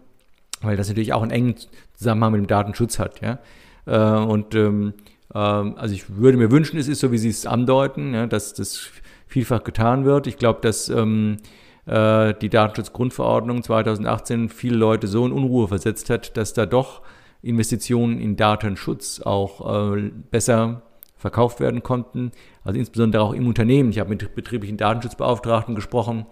weil 0.62 0.78
das 0.78 0.90
natürlich 0.90 1.14
auch 1.14 1.24
einen 1.24 1.32
engen 1.32 1.56
Zusammenhang 1.94 2.34
mit 2.34 2.42
dem 2.42 2.48
Datenschutz 2.48 3.00
hat. 3.00 3.22
Ja? 3.22 3.40
Äh, 3.88 4.24
und 4.24 4.54
ähm, 4.54 4.94
also 5.38 5.94
ich 5.94 6.18
würde 6.18 6.38
mir 6.38 6.50
wünschen, 6.50 6.80
es 6.80 6.88
ist 6.88 7.02
so, 7.02 7.12
wie 7.12 7.18
Sie 7.18 7.30
es 7.30 7.46
andeuten, 7.46 8.30
dass 8.30 8.54
das 8.54 8.90
vielfach 9.28 9.64
getan 9.64 10.06
wird. 10.06 10.28
Ich 10.28 10.38
glaube, 10.38 10.60
dass 10.62 10.88
ähm, 10.90 11.38
äh, 11.86 12.34
die 12.42 12.50
Datenschutzgrundverordnung 12.50 13.64
2018 13.64 14.50
viele 14.50 14.78
Leute 14.78 15.08
so 15.08 15.26
in 15.26 15.32
Unruhe 15.32 15.68
versetzt 15.68 16.10
hat, 16.10 16.38
dass 16.38 16.54
da 16.54 16.66
doch 16.66 17.02
Investitionen 17.42 18.20
in 18.20 18.36
Datenschutz 18.36 19.22
auch 19.22 19.96
äh, 19.96 20.12
besser 20.32 20.82
verkauft 21.18 21.60
werden 21.60 21.84
konnten. 21.84 22.32
Also 22.64 22.80
insbesondere 22.80 23.24
auch 23.24 23.34
im 23.34 23.48
Unternehmen. 23.48 23.90
Ich 23.90 24.00
habe 24.00 24.10
mit 24.10 24.36
betrieblichen 24.36 24.78
Datenschutzbeauftragten 24.78 25.76
gesprochen, 25.76 26.26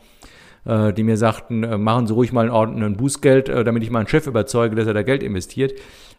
äh, 0.65 0.91
die 0.91 1.03
mir 1.03 1.17
sagten, 1.17 1.63
äh, 1.63 1.77
machen 1.77 2.07
Sie 2.07 2.13
ruhig 2.13 2.31
mal 2.31 2.49
ein 2.49 2.97
Bußgeld, 2.97 3.49
äh, 3.49 3.63
damit 3.63 3.83
ich 3.83 3.91
meinen 3.91 4.07
Chef 4.07 4.27
überzeuge, 4.27 4.75
dass 4.75 4.87
er 4.87 4.93
da 4.93 5.03
Geld 5.03 5.23
investiert. 5.23 5.73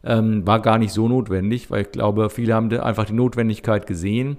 Ähm, 0.05 0.47
war 0.47 0.61
gar 0.61 0.79
nicht 0.79 0.93
so 0.93 1.09
notwendig, 1.09 1.71
weil 1.71 1.83
ich 1.83 1.93
glaube, 1.93 2.31
viele 2.31 2.55
haben 2.55 2.71
einfach 2.79 3.07
die 3.07 3.15
Notwendigkeit 3.15 3.87
gesehen. 3.87 4.39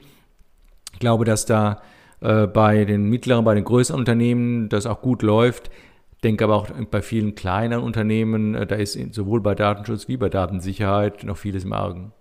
Ich 0.94 1.00
glaube, 1.00 1.26
dass 1.26 1.46
da 1.46 1.82
bei 2.22 2.86
den 2.86 3.10
mittleren, 3.10 3.44
bei 3.44 3.54
den 3.54 3.66
größeren 3.66 4.00
Unternehmen 4.00 4.70
das 4.70 4.86
auch 4.86 5.02
gut 5.02 5.22
läuft. 5.22 5.70
Ich 6.14 6.22
denke 6.22 6.46
aber 6.46 6.56
auch 6.56 6.70
bei 6.90 7.02
vielen 7.02 7.36
kleineren 7.36 7.84
Unternehmen, 7.84 8.54
da 8.54 8.76
ist 8.76 8.98
sowohl 9.14 9.42
bei 9.42 9.54
Datenschutz 9.54 10.08
wie 10.08 10.18
bei 10.18 10.30
Datensicherheit 10.30 11.24
noch 11.26 11.38
vieles 11.38 11.66
im 11.66 11.74
Argen. 11.74 12.14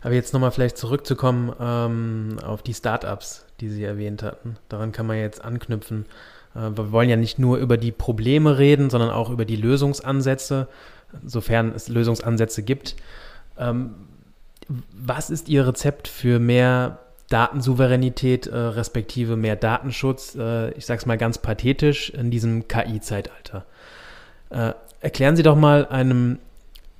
Aber 0.00 0.14
jetzt 0.14 0.32
nochmal 0.32 0.52
vielleicht 0.52 0.76
zurückzukommen 0.76 1.52
ähm, 1.60 2.36
auf 2.44 2.62
die 2.62 2.74
Startups, 2.74 3.46
die 3.60 3.68
Sie 3.68 3.82
erwähnt 3.82 4.22
hatten. 4.22 4.56
Daran 4.68 4.92
kann 4.92 5.06
man 5.06 5.16
jetzt 5.16 5.44
anknüpfen. 5.44 6.06
Äh, 6.54 6.70
wir 6.76 6.92
wollen 6.92 7.08
ja 7.08 7.16
nicht 7.16 7.38
nur 7.38 7.58
über 7.58 7.76
die 7.76 7.92
Probleme 7.92 8.58
reden, 8.58 8.90
sondern 8.90 9.10
auch 9.10 9.30
über 9.30 9.44
die 9.44 9.56
Lösungsansätze, 9.56 10.68
sofern 11.24 11.72
es 11.74 11.88
Lösungsansätze 11.88 12.62
gibt. 12.62 12.96
Ähm, 13.58 13.94
was 14.68 15.30
ist 15.30 15.48
Ihr 15.48 15.66
Rezept 15.66 16.08
für 16.08 16.38
mehr 16.38 16.98
Datensouveränität, 17.30 18.46
äh, 18.46 18.56
respektive 18.56 19.36
mehr 19.36 19.56
Datenschutz, 19.56 20.34
äh, 20.34 20.70
ich 20.72 20.86
sage 20.86 20.98
es 20.98 21.06
mal 21.06 21.18
ganz 21.18 21.38
pathetisch, 21.38 22.10
in 22.10 22.30
diesem 22.30 22.68
KI-Zeitalter? 22.68 23.64
Äh, 24.50 24.72
erklären 25.00 25.36
Sie 25.36 25.42
doch 25.42 25.56
mal 25.56 25.86
einem 25.86 26.38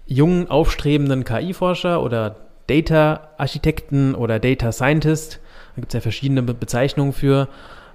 jungen, 0.07 0.51
aufstrebenden 0.51 1.25
KI-Forscher 1.25 2.03
oder 2.03 2.37
Data-Architekten 2.67 4.15
oder 4.15 4.39
Data 4.39 4.73
Scientist, 4.73 5.41
da 5.75 5.81
gibt 5.81 5.89
es 5.89 5.95
ja 5.95 6.01
verschiedene 6.01 6.43
Be 6.43 6.55
Bezeichnungen 6.55 7.13
für, 7.13 7.49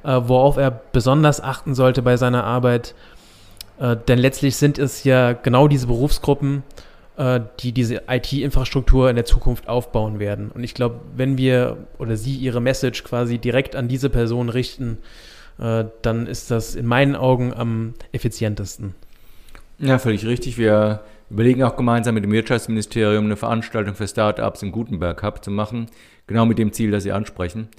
äh, 0.04 0.22
worauf 0.24 0.58
er 0.58 0.72
besonders 0.72 1.42
achten 1.42 1.76
sollte 1.76 2.02
bei 2.02 2.18
seiner 2.18 2.44
Arbeit. 2.44 2.96
Äh, 3.80 3.98
denn 4.08 4.20
letztlich 4.20 4.56
sind 4.56 4.78
es 4.78 5.04
ja 5.04 5.34
genau 5.34 5.68
diese 5.68 5.88
Berufsgruppen, 5.88 6.64
äh, 7.18 7.42
die 7.60 7.72
diese 7.72 8.04
IT-Infrastruktur 8.08 9.10
in 9.10 9.16
der 9.16 9.26
Zukunft 9.26 9.68
aufbauen 9.68 10.20
werden. 10.20 10.52
Und 10.52 10.64
ich 10.64 10.74
glaube, 10.74 11.02
wenn 11.16 11.38
wir 11.38 11.78
oder 11.98 12.18
Sie 12.18 12.36
Ihre 12.36 12.62
Message 12.62 13.04
quasi 13.04 13.38
direkt 13.38 13.76
an 13.76 13.88
diese 13.88 14.10
Person 14.10 14.50
richten, 14.50 14.98
äh, 15.60 15.86
dann 16.02 16.28
ist 16.28 16.52
das 16.52 16.76
in 16.76 16.86
meinen 16.86 17.16
Augen 17.16 17.54
am 17.54 17.94
effizientesten. 18.12 18.96
Ja, 19.80 20.00
völlig 20.00 20.26
richtig. 20.26 20.58
Wir 20.58 21.02
überlegen 21.30 21.64
auch 21.64 21.76
gemeinsam 21.76 22.16
mit 22.16 22.24
dem 22.24 22.32
Wirtschaftsministerium 22.32 23.26
eine 23.26 23.36
Veranstaltung 23.36 23.96
für 23.96 24.08
Startups 24.08 24.62
im 24.62 24.72
Gutenberg 24.72 25.22
Hub 25.24 25.44
zu 25.44 25.52
machen, 25.52 25.88
genau 26.28 26.46
mit 26.46 26.58
dem 26.58 26.72
Ziel, 26.74 26.92
das 26.92 27.04
Sie 27.04 27.12
ansprechen. 27.12 27.70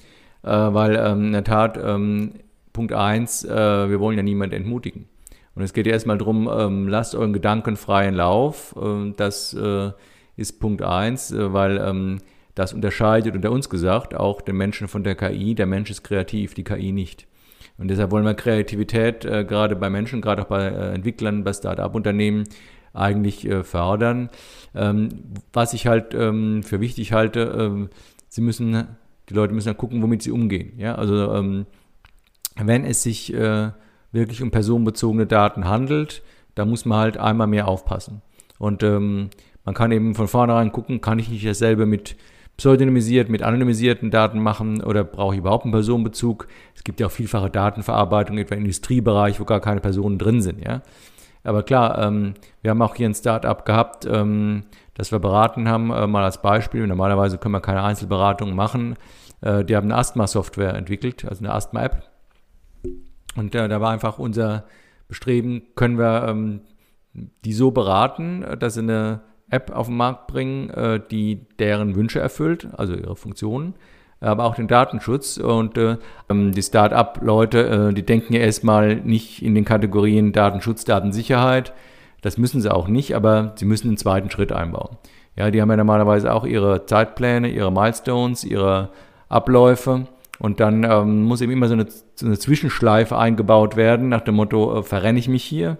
Äh, 0.43 0.49
weil 0.49 0.95
ähm, 0.95 1.27
in 1.27 1.33
der 1.33 1.43
Tat, 1.43 1.79
ähm, 1.81 2.33
Punkt 2.73 2.93
1, 2.93 3.45
äh, 3.45 3.89
wir 3.89 3.99
wollen 3.99 4.17
ja 4.17 4.23
niemanden 4.23 4.55
entmutigen. 4.55 5.07
Und 5.55 5.63
es 5.63 5.73
geht 5.73 5.87
erstmal 5.87 6.17
darum, 6.17 6.49
ähm, 6.51 6.87
lasst 6.87 7.15
euren 7.15 7.33
Gedanken 7.33 7.77
freien 7.77 8.13
Lauf. 8.13 8.75
Äh, 8.79 9.13
das 9.15 9.53
äh, 9.53 9.91
ist 10.35 10.59
Punkt 10.59 10.81
1, 10.81 11.31
äh, 11.31 11.53
weil 11.53 11.77
ähm, 11.77 12.19
das 12.55 12.73
unterscheidet 12.73 13.35
unter 13.35 13.51
uns 13.51 13.69
gesagt 13.69 14.15
auch 14.15 14.41
den 14.41 14.57
Menschen 14.57 14.87
von 14.87 15.03
der 15.03 15.15
KI. 15.15 15.55
Der 15.55 15.65
Mensch 15.65 15.89
ist 15.89 16.03
kreativ, 16.03 16.53
die 16.53 16.63
KI 16.63 16.91
nicht. 16.91 17.27
Und 17.77 17.89
deshalb 17.89 18.11
wollen 18.11 18.25
wir 18.25 18.33
Kreativität 18.33 19.25
äh, 19.25 19.45
gerade 19.45 19.75
bei 19.75 19.89
Menschen, 19.89 20.21
gerade 20.21 20.43
auch 20.43 20.47
bei 20.47 20.65
Entwicklern, 20.67 21.43
bei 21.43 21.53
Start-up-Unternehmen 21.53 22.45
eigentlich 22.93 23.45
äh, 23.45 23.63
fördern. 23.63 24.29
Ähm, 24.73 25.09
was 25.53 25.73
ich 25.73 25.87
halt 25.87 26.13
ähm, 26.13 26.63
für 26.63 26.79
wichtig 26.79 27.13
halte, 27.13 27.55
ähm, 27.57 27.89
sie 28.29 28.41
müssen, 28.41 28.87
die 29.29 29.33
Leute 29.33 29.53
müssen 29.53 29.67
dann 29.67 29.77
gucken, 29.77 30.01
womit 30.01 30.23
sie 30.23 30.31
umgehen. 30.31 30.73
Ja? 30.77 30.95
Also 30.95 31.33
ähm, 31.33 31.65
wenn 32.55 32.85
es 32.85 33.03
sich 33.03 33.33
äh, 33.33 33.71
wirklich 34.15 34.41
um 34.41 34.49
personenbezogene 34.51 35.27
Daten 35.27 35.65
handelt, 35.65 36.23
da 36.55 36.65
muss 36.65 36.85
man 36.85 36.97
halt 36.97 37.17
einmal 37.17 37.47
mehr 37.47 37.67
aufpassen. 37.67 38.21
Und 38.57 38.81
ähm, 38.81 39.29
man 39.63 39.75
kann 39.75 39.91
eben 39.91 40.15
von 40.15 40.27
vornherein 40.27 40.71
gucken, 40.71 41.01
kann 41.01 41.19
ich 41.19 41.29
nicht 41.29 41.45
dasselbe 41.45 41.85
mit 41.85 42.15
pseudonymisiert, 42.57 43.29
mit 43.29 43.43
anonymisierten 43.43 44.11
Daten 44.11 44.39
machen 44.39 44.81
oder 44.81 45.03
brauche 45.03 45.35
ich 45.35 45.39
überhaupt 45.39 45.65
einen 45.65 45.73
Personenbezug? 45.73 46.47
Es 46.73 46.83
gibt 46.83 46.99
ja 46.99 47.07
auch 47.07 47.11
vielfache 47.11 47.49
Datenverarbeitung, 47.49 48.37
etwa 48.37 48.55
im 48.55 48.61
Industriebereich, 48.61 49.39
wo 49.39 49.45
gar 49.45 49.59
keine 49.59 49.81
Personen 49.81 50.17
drin 50.17 50.41
sind. 50.41 50.63
Ja? 50.63 50.81
Aber 51.43 51.63
klar, 51.63 52.01
ähm, 52.01 52.35
wir 52.61 52.71
haben 52.71 52.81
auch 52.81 52.95
hier 52.95 53.09
ein 53.09 53.13
Startup 53.13 53.65
gehabt, 53.65 54.07
ähm, 54.09 54.63
das 54.93 55.11
wir 55.11 55.19
beraten 55.19 55.67
haben, 55.67 55.91
äh, 55.91 56.07
mal 56.07 56.23
als 56.23 56.41
Beispiel. 56.41 56.87
Normalerweise 56.87 57.37
können 57.37 57.53
wir 57.53 57.61
keine 57.61 57.83
Einzelberatung 57.83 58.55
machen. 58.55 58.95
Äh, 59.41 59.65
die 59.65 59.75
haben 59.75 59.85
eine 59.85 59.97
Asthma-Software 59.97 60.73
entwickelt, 60.75 61.25
also 61.25 61.43
eine 61.43 61.53
Asthma-App. 61.53 62.14
Und 63.35 63.55
äh, 63.55 63.67
da 63.67 63.81
war 63.81 63.91
einfach 63.91 64.19
unser 64.19 64.65
Bestreben, 65.07 65.63
können 65.75 65.97
wir 65.97 66.27
ähm, 66.27 66.61
die 67.13 67.53
so 67.53 67.71
beraten, 67.71 68.45
dass 68.59 68.75
sie 68.75 68.81
eine 68.81 69.21
App 69.49 69.71
auf 69.71 69.87
den 69.87 69.97
Markt 69.97 70.27
bringen, 70.27 70.69
äh, 70.69 70.99
die 71.11 71.47
deren 71.59 71.95
Wünsche 71.95 72.19
erfüllt, 72.19 72.67
also 72.75 72.95
ihre 72.95 73.15
Funktionen 73.15 73.75
aber 74.21 74.45
auch 74.45 74.55
den 74.55 74.67
Datenschutz. 74.67 75.37
Und 75.37 75.77
äh, 75.77 75.97
ähm, 76.29 76.51
die 76.51 76.63
Start-up-Leute, 76.63 77.89
äh, 77.89 77.93
die 77.93 78.05
denken 78.05 78.33
ja 78.33 78.41
erstmal 78.41 78.95
nicht 78.95 79.41
in 79.41 79.55
den 79.55 79.65
Kategorien 79.65 80.31
Datenschutz, 80.31 80.85
Datensicherheit. 80.85 81.73
Das 82.21 82.37
müssen 82.37 82.61
sie 82.61 82.73
auch 82.73 82.87
nicht, 82.87 83.15
aber 83.15 83.53
sie 83.55 83.65
müssen 83.65 83.89
einen 83.89 83.97
zweiten 83.97 84.31
Schritt 84.31 84.51
einbauen. 84.51 84.97
Ja, 85.35 85.51
die 85.51 85.61
haben 85.61 85.69
ja 85.69 85.77
normalerweise 85.77 86.33
auch 86.33 86.45
ihre 86.45 86.85
Zeitpläne, 86.85 87.49
ihre 87.49 87.71
Milestones, 87.71 88.43
ihre 88.43 88.89
Abläufe. 89.27 90.07
Und 90.39 90.59
dann 90.59 90.83
ähm, 90.83 91.23
muss 91.23 91.41
eben 91.41 91.51
immer 91.51 91.67
so 91.67 91.73
eine, 91.73 91.87
so 92.15 92.25
eine, 92.25 92.37
Zwischenschleife 92.37 93.17
eingebaut 93.17 93.75
werden, 93.75 94.09
nach 94.09 94.21
dem 94.21 94.35
Motto, 94.35 94.79
äh, 94.79 94.83
verrenne 94.83 95.19
ich 95.19 95.29
mich 95.29 95.43
hier? 95.43 95.77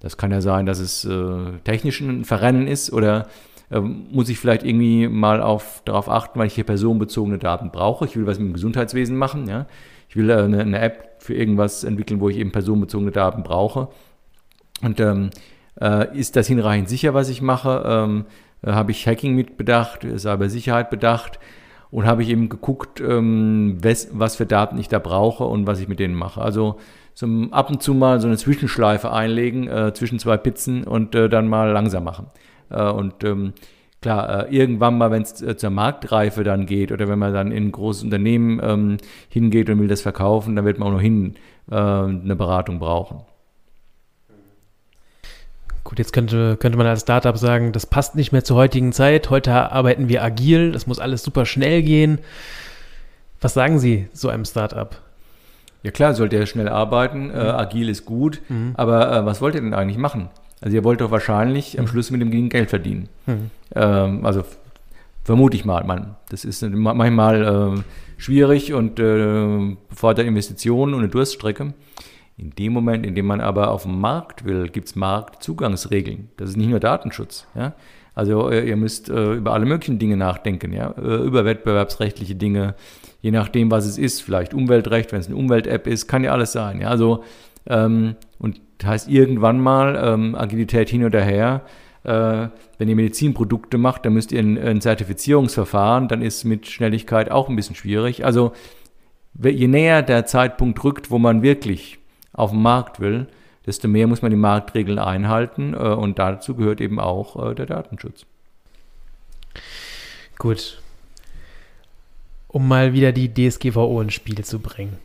Das 0.00 0.16
kann 0.16 0.30
ja 0.30 0.40
sein, 0.40 0.66
dass 0.66 0.78
es 0.78 1.04
äh, 1.04 1.58
technisch 1.64 2.00
ein 2.00 2.24
Verrennen 2.24 2.66
ist 2.66 2.92
oder 2.92 3.28
ähm, 3.70 4.06
muss 4.12 4.28
ich 4.28 4.38
vielleicht 4.38 4.62
irgendwie 4.62 5.08
mal 5.08 5.40
auf, 5.40 5.82
darauf 5.86 6.10
achten, 6.10 6.38
weil 6.38 6.48
ich 6.48 6.54
hier 6.54 6.64
personenbezogene 6.64 7.38
Daten 7.38 7.70
brauche. 7.70 8.04
Ich 8.04 8.14
will 8.16 8.26
was 8.26 8.38
mit 8.38 8.48
dem 8.48 8.52
Gesundheitswesen 8.52 9.16
machen. 9.16 9.48
Ja? 9.48 9.66
Ich 10.10 10.16
will 10.16 10.28
äh, 10.28 10.34
eine, 10.34 10.60
eine, 10.60 10.78
App 10.80 11.16
für 11.20 11.34
irgendwas 11.34 11.84
entwickeln, 11.84 12.20
wo 12.20 12.28
ich 12.28 12.36
eben 12.36 12.52
personenbezogene 12.52 13.12
Daten 13.12 13.42
brauche. 13.42 13.88
Und 14.82 15.00
ähm, 15.00 15.30
Äh, 15.80 16.16
ist 16.16 16.36
das 16.36 16.46
hinreichend 16.46 16.88
sicher, 16.88 17.14
was 17.14 17.28
ich 17.28 17.42
mache? 17.42 17.82
Ähm, 17.86 18.26
äh, 18.62 18.72
habe 18.72 18.92
ich 18.92 19.06
Hacking 19.06 19.34
mitbedacht, 19.34 20.06
Cybersicherheit 20.16 20.90
bedacht? 20.90 21.38
Und 21.94 22.06
habe 22.06 22.24
ich 22.24 22.28
eben 22.28 22.48
geguckt, 22.48 23.00
ähm, 23.00 23.78
was, 23.80 24.34
für 24.34 24.46
Daten 24.46 24.78
ich 24.78 24.88
da 24.88 24.98
brauche 24.98 25.44
und 25.44 25.68
was 25.68 25.78
ich 25.78 25.86
mit 25.86 26.00
denen 26.00 26.16
mache. 26.16 26.42
Also 26.42 26.80
so 27.14 27.28
ab 27.52 27.70
und 27.70 27.84
zu 27.84 27.94
mal 27.94 28.20
so 28.20 28.26
eine 28.26 28.36
Zwischenschleife 28.36 29.12
einlegen 29.12 29.68
äh, 29.68 29.94
zwischen 29.94 30.18
zwei 30.18 30.36
Pizzen 30.36 30.82
und 30.82 31.14
äh, 31.14 31.28
dann 31.28 31.46
mal 31.46 31.70
langsam 31.70 32.02
machen. 32.02 32.26
Äh, 32.68 32.90
und 32.90 33.22
ähm, 33.22 33.52
klar, 34.02 34.48
äh, 34.48 34.56
irgendwann 34.56 34.98
mal, 34.98 35.12
wenn 35.12 35.22
es 35.22 35.40
äh, 35.40 35.56
zur 35.56 35.70
Marktreife 35.70 36.42
dann 36.42 36.66
geht 36.66 36.90
oder 36.90 37.06
wenn 37.06 37.20
man 37.20 37.32
dann 37.32 37.52
in 37.52 37.68
ein 37.68 37.72
großes 37.72 38.02
Unternehmen 38.02 38.60
ähm, 38.60 38.96
hingeht 39.28 39.70
und 39.70 39.78
will 39.78 39.86
das 39.86 40.02
verkaufen, 40.02 40.56
dann 40.56 40.64
wird 40.64 40.80
man 40.80 40.88
auch 40.88 40.94
noch 40.94 41.00
hin 41.00 41.36
äh, 41.70 41.76
eine 41.76 42.34
Beratung 42.34 42.80
brauchen. 42.80 43.20
Gut, 45.84 45.98
jetzt 45.98 46.14
könnte, 46.14 46.56
könnte 46.56 46.78
man 46.78 46.86
als 46.86 47.02
Startup 47.02 47.36
sagen, 47.36 47.72
das 47.72 47.84
passt 47.84 48.16
nicht 48.16 48.32
mehr 48.32 48.42
zur 48.42 48.56
heutigen 48.56 48.92
Zeit. 48.92 49.28
Heute 49.28 49.52
arbeiten 49.52 50.08
wir 50.08 50.24
agil, 50.24 50.72
das 50.72 50.86
muss 50.86 50.98
alles 50.98 51.22
super 51.22 51.44
schnell 51.44 51.82
gehen. 51.82 52.18
Was 53.42 53.52
sagen 53.52 53.78
Sie 53.78 54.08
so 54.14 54.30
einem 54.30 54.46
Startup? 54.46 54.96
Ja 55.82 55.90
klar, 55.90 56.14
sollte 56.14 56.36
er 56.36 56.46
schnell 56.46 56.70
arbeiten, 56.70 57.30
äh, 57.30 57.34
mhm. 57.34 57.40
äh, 57.40 57.50
agil 57.50 57.88
ist 57.90 58.06
gut, 58.06 58.40
mhm. 58.48 58.72
aber 58.74 59.14
äh, 59.14 59.26
was 59.26 59.42
wollt 59.42 59.54
ihr 59.54 59.60
denn 59.60 59.74
eigentlich 59.74 59.98
machen? 59.98 60.30
Also 60.62 60.74
ihr 60.74 60.82
wollt 60.82 61.02
doch 61.02 61.10
wahrscheinlich 61.10 61.78
am 61.78 61.84
mhm. 61.84 61.88
Schluss 61.88 62.10
mit 62.10 62.22
dem 62.22 62.30
Gegen 62.30 62.48
Geld 62.48 62.70
verdienen. 62.70 63.10
Mhm. 63.26 63.50
Ähm, 63.74 64.24
also 64.24 64.44
vermute 65.24 65.58
ich 65.58 65.66
mal, 65.66 65.84
man. 65.84 66.16
Das 66.30 66.46
ist 66.46 66.62
manchmal 66.62 67.76
äh, 67.76 67.82
schwierig 68.16 68.72
und 68.72 68.98
äh, 68.98 69.76
fordert 69.94 70.26
Investitionen 70.26 70.94
und 70.94 71.00
eine 71.00 71.08
Durststrecke. 71.10 71.74
In 72.36 72.50
dem 72.50 72.72
Moment, 72.72 73.06
in 73.06 73.14
dem 73.14 73.26
man 73.26 73.40
aber 73.40 73.70
auf 73.70 73.84
den 73.84 74.00
Markt 74.00 74.44
will, 74.44 74.68
gibt 74.68 74.88
es 74.88 74.96
Marktzugangsregeln. 74.96 76.30
Das 76.36 76.50
ist 76.50 76.56
nicht 76.56 76.68
nur 76.68 76.80
Datenschutz. 76.80 77.46
Ja? 77.54 77.74
Also 78.14 78.50
äh, 78.50 78.68
ihr 78.68 78.76
müsst 78.76 79.08
äh, 79.08 79.34
über 79.34 79.52
alle 79.52 79.66
möglichen 79.66 79.98
Dinge 79.98 80.16
nachdenken, 80.16 80.72
ja? 80.72 80.90
Äh, 80.92 81.24
über 81.24 81.44
wettbewerbsrechtliche 81.44 82.34
Dinge, 82.34 82.74
je 83.20 83.30
nachdem, 83.30 83.70
was 83.70 83.86
es 83.86 83.98
ist. 83.98 84.20
Vielleicht 84.20 84.52
Umweltrecht, 84.52 85.12
wenn 85.12 85.20
es 85.20 85.26
eine 85.26 85.36
Umwelt-App 85.36 85.86
ist, 85.86 86.08
kann 86.08 86.24
ja 86.24 86.32
alles 86.32 86.52
sein. 86.52 86.80
Ja? 86.80 86.88
Also, 86.88 87.22
ähm, 87.66 88.16
und 88.38 88.60
das 88.78 88.90
heißt 88.90 89.08
irgendwann 89.08 89.60
mal 89.60 90.00
ähm, 90.02 90.34
Agilität 90.34 90.88
hin 90.88 91.04
oder 91.04 91.22
her. 91.22 91.62
Äh, 92.02 92.48
wenn 92.78 92.88
ihr 92.88 92.96
Medizinprodukte 92.96 93.78
macht, 93.78 94.04
dann 94.04 94.12
müsst 94.12 94.32
ihr 94.32 94.40
ein, 94.40 94.58
ein 94.58 94.80
Zertifizierungsverfahren, 94.80 96.08
dann 96.08 96.20
ist 96.20 96.44
mit 96.44 96.66
Schnelligkeit 96.66 97.30
auch 97.30 97.48
ein 97.48 97.56
bisschen 97.56 97.76
schwierig. 97.76 98.24
Also 98.24 98.52
je 99.40 99.68
näher 99.68 100.02
der 100.02 100.26
Zeitpunkt 100.26 100.82
rückt, 100.84 101.10
wo 101.10 101.18
man 101.18 101.42
wirklich 101.42 101.98
auf 102.34 102.50
den 102.50 102.60
Markt 102.60 103.00
will, 103.00 103.26
desto 103.66 103.88
mehr 103.88 104.06
muss 104.06 104.20
man 104.20 104.30
die 104.30 104.36
Marktregeln 104.36 104.98
einhalten 104.98 105.72
äh, 105.72 105.78
und 105.78 106.18
dazu 106.18 106.54
gehört 106.54 106.80
eben 106.80 107.00
auch 107.00 107.50
äh, 107.50 107.54
der 107.54 107.66
Datenschutz. 107.66 108.26
Gut. 110.36 110.80
Um 112.48 112.68
mal 112.68 112.92
wieder 112.92 113.12
die 113.12 113.32
DSGVO 113.32 114.00
ins 114.00 114.14
Spiel 114.14 114.44
zu 114.44 114.58
bringen. 114.58 114.98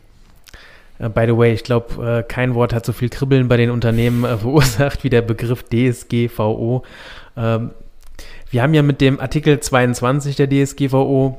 Uh, 1.00 1.08
by 1.08 1.24
the 1.26 1.36
way, 1.36 1.54
ich 1.54 1.64
glaube, 1.64 2.24
kein 2.28 2.54
Wort 2.54 2.74
hat 2.74 2.84
so 2.84 2.92
viel 2.92 3.08
Kribbeln 3.08 3.48
bei 3.48 3.56
den 3.56 3.70
Unternehmen 3.70 4.22
verursacht 4.38 5.02
wie 5.02 5.08
der 5.08 5.22
Begriff 5.22 5.64
DSGVO. 5.64 6.84
Ähm, 7.36 7.70
wir 8.50 8.62
haben 8.62 8.74
ja 8.74 8.82
mit 8.82 9.00
dem 9.00 9.18
Artikel 9.18 9.60
22 9.60 10.36
der 10.36 10.48
DSGVO, 10.48 11.38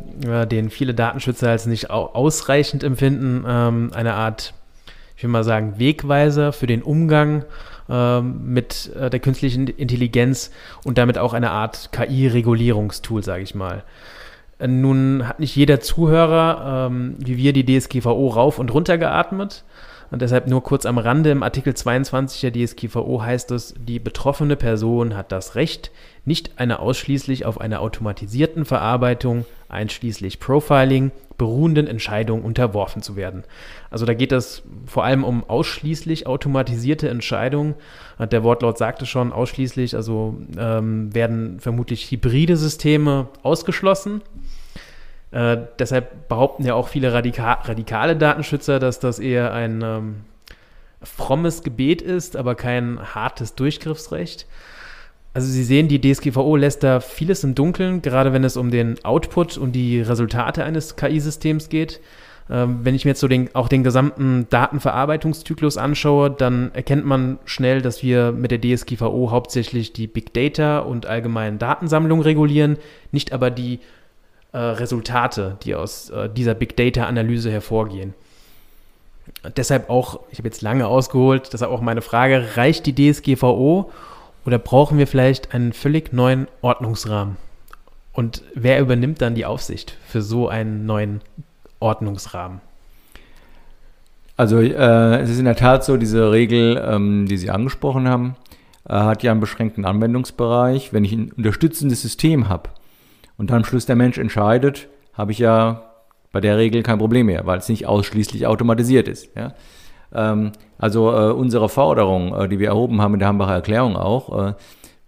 den 0.50 0.70
viele 0.70 0.94
Datenschützer 0.94 1.50
als 1.50 1.66
nicht 1.66 1.92
ausreichend 1.92 2.84
empfinden, 2.84 3.46
ähm, 3.46 3.92
eine 3.94 4.14
Art 4.14 4.54
ich 5.22 5.24
will 5.24 5.30
mal 5.30 5.44
sagen, 5.44 5.78
Wegweiser 5.78 6.52
für 6.52 6.66
den 6.66 6.82
Umgang 6.82 7.46
ähm, 7.88 8.54
mit 8.54 8.92
äh, 8.96 9.12
der 9.12 9.20
künstlichen 9.20 9.68
Intelligenz 9.68 10.50
und 10.84 10.98
damit 10.98 11.20
auch 11.20 11.34
eine 11.34 11.52
Art 11.52 11.92
KI-Regulierungstool, 11.92 13.24
sage 13.24 13.44
ich 13.44 13.54
mal. 13.54 13.84
Äh, 14.58 14.68
nun 14.68 15.28
hat 15.28 15.40
nicht 15.40 15.56
jeder 15.56 15.80
Zuhörer, 15.80 16.88
ähm, 16.88 17.18
wie 17.20 17.38
wir, 17.38 17.54
die 17.54 17.64
DSGVO 17.64 18.30
rauf 18.30 18.58
und 18.58 18.74
runter 18.74 18.98
geatmet. 18.98 19.64
Und 20.12 20.22
deshalb 20.22 20.48
nur 20.48 20.62
kurz 20.62 20.86
am 20.86 20.98
Rande, 20.98 21.32
im 21.32 21.42
Artikel 21.42 21.74
22 21.74 22.42
der 22.42 22.52
DSGVO 22.52 23.24
heißt 23.24 23.50
es, 23.52 23.74
die 23.80 23.98
betroffene 23.98 24.58
Person 24.58 25.16
hat 25.16 25.32
das 25.32 25.56
Recht, 25.56 25.90
nicht 26.26 26.60
eine 26.60 26.80
ausschließlich 26.80 27.46
auf 27.46 27.62
einer 27.62 27.80
automatisierten 27.80 28.66
Verarbeitung, 28.66 29.46
einschließlich 29.70 30.42
Profiling, 30.42 31.12
beruhenden 31.38 31.88
Entscheidung 31.88 32.44
unterworfen 32.44 33.02
zu 33.02 33.16
werden. 33.16 33.46
Also 33.90 34.06
da 34.06 34.14
geht 34.14 34.34
es 34.34 34.64
vor 34.86 35.06
allem 35.06 35.24
um 35.24 35.50
ausschließlich 35.50 36.28
automatisierte 36.28 37.08
Entscheidungen. 37.08 37.74
Der 38.20 38.44
Wortlaut 38.44 38.78
sagte 38.78 39.06
schon 39.06 39.32
ausschließlich, 39.32 39.96
also 39.96 40.36
ähm, 40.58 41.16
werden 41.16 41.60
vermutlich 41.62 42.12
hybride 42.12 42.58
Systeme 42.58 43.30
ausgeschlossen. 43.44 44.22
Äh, 45.32 45.58
deshalb 45.80 46.28
behaupten 46.28 46.66
ja 46.66 46.74
auch 46.74 46.90
viele 46.90 47.14
Radika 47.14 47.54
radikale 47.64 48.16
Datenschützer, 48.16 48.80
dass 48.80 49.00
das 49.00 49.20
eher 49.20 49.54
ein 49.54 49.82
ähm, 49.82 50.16
frommes 51.02 51.64
Gebet 51.64 52.02
ist, 52.02 52.36
aber 52.36 52.56
kein 52.56 53.00
hartes 53.16 53.56
Durchgriffsrecht. 53.56 54.46
Also 55.34 55.48
Sie 55.48 55.64
sehen, 55.64 55.88
die 55.88 56.02
DSGVO 56.02 56.58
lässt 56.58 56.84
da 56.84 57.00
vieles 57.00 57.44
im 57.46 57.56
Dunkeln, 57.56 58.02
gerade 58.02 58.34
wenn 58.34 58.44
es 58.44 58.58
um 58.58 58.70
den 58.70 59.04
Output 59.06 59.58
und 59.58 59.72
die 59.72 60.02
Resultate 60.02 60.66
eines 60.66 60.98
KI-Systems 60.98 61.70
geht. 61.70 62.02
Ähm, 62.50 62.80
wenn 62.84 62.96
ich 62.96 63.06
mir 63.06 63.12
jetzt 63.12 63.22
so 63.22 63.30
den, 63.30 63.56
auch 63.56 63.70
den 63.70 63.86
gesamten 63.86 64.48
Datenverarbeitungszyklus 64.50 65.78
anschaue, 65.78 66.30
dann 66.30 66.72
erkennt 66.74 67.06
man 67.06 67.40
schnell, 67.46 67.82
dass 67.82 68.04
wir 68.04 68.34
mit 68.34 68.52
der 68.52 68.60
DSGVO 68.60 69.32
hauptsächlich 69.32 69.94
die 69.94 70.08
Big 70.08 70.34
Data 70.34 70.80
und 70.80 71.06
allgemeinen 71.06 71.60
Datensammlung 71.60 72.22
regulieren, 72.22 72.78
nicht 73.14 73.32
aber 73.32 73.50
die 73.50 73.80
äh, 74.54 74.58
Resultate, 74.58 75.58
die 75.64 75.76
aus 75.76 76.10
äh, 76.10 76.30
dieser 76.30 76.54
Big 76.54 76.76
Data-Analyse 76.76 77.52
hervorgehen. 77.52 78.14
Deshalb 79.56 79.90
auch, 79.90 80.20
ich 80.32 80.40
habe 80.40 80.48
jetzt 80.48 80.62
lange 80.62 80.88
ausgeholt, 80.88 81.54
deshalb 81.54 81.72
auch 81.72 81.82
meine 81.82 82.02
Frage, 82.02 82.58
reicht 82.58 82.86
die 82.86 82.96
DSGVO 82.96 83.92
oder 84.46 84.60
brauchen 84.60 84.98
wir 84.98 85.08
vielleicht 85.08 85.54
einen 85.54 85.74
völlig 85.74 86.12
neuen 86.12 86.48
Ordnungsrahmen? 86.62 87.38
Und 88.14 88.44
wer 88.56 88.82
übernimmt 88.82 89.22
dann 89.22 89.36
die 89.36 89.46
Aufsicht 89.46 89.98
für 90.06 90.22
so 90.22 90.50
einen 90.50 90.86
neuen 90.86 91.22
Ordnungsrahmen? 91.80 92.60
Also 94.36 94.60
äh, 94.60 95.22
es 95.22 95.30
ist 95.30 95.40
in 95.40 95.46
der 95.46 95.56
Tat 95.56 95.86
so, 95.86 95.98
diese 95.98 96.32
Regel, 96.32 96.84
ähm, 96.86 97.26
die 97.28 97.38
Sie 97.38 97.52
angesprochen 97.52 98.08
haben, 98.08 98.36
äh, 98.90 98.94
hat 98.94 99.24
ja 99.24 99.32
einen 99.32 99.40
beschränkten 99.40 99.86
Anwendungsbereich. 99.86 100.94
Wenn 100.94 101.06
ich 101.06 101.14
ein 101.14 101.32
unterstützendes 101.32 102.02
System 102.02 102.50
habe 102.50 102.70
und 103.42 103.52
am 103.52 103.66
Schluss 103.66 103.88
der 103.88 103.96
Mensch 103.96 104.20
entscheidet, 104.20 104.88
habe 105.14 105.32
ich 105.32 105.40
ja 105.40 105.94
bei 106.32 106.40
der 106.40 106.60
Regel 106.60 106.84
kein 106.84 107.00
Problem 107.00 107.26
mehr, 107.26 107.48
weil 107.48 107.58
es 107.58 107.70
nicht 107.70 107.88
ausschließlich 107.88 108.46
automatisiert 108.46 109.08
ist. 109.08 109.36
Ja? 109.36 109.56
Ähm, 110.14 110.52
also 110.78 111.12
äh, 111.12 111.32
unsere 111.32 111.68
Forderung, 111.68 112.36
äh, 112.36 112.48
die 112.48 112.60
wir 112.60 112.68
erhoben 112.68 113.02
haben 113.02 113.16
in 113.16 113.20
der 113.20 113.30
Hambacher 113.30 113.56
Erklärung 113.56 113.96
auch, 113.96 114.50
äh, 114.50 114.54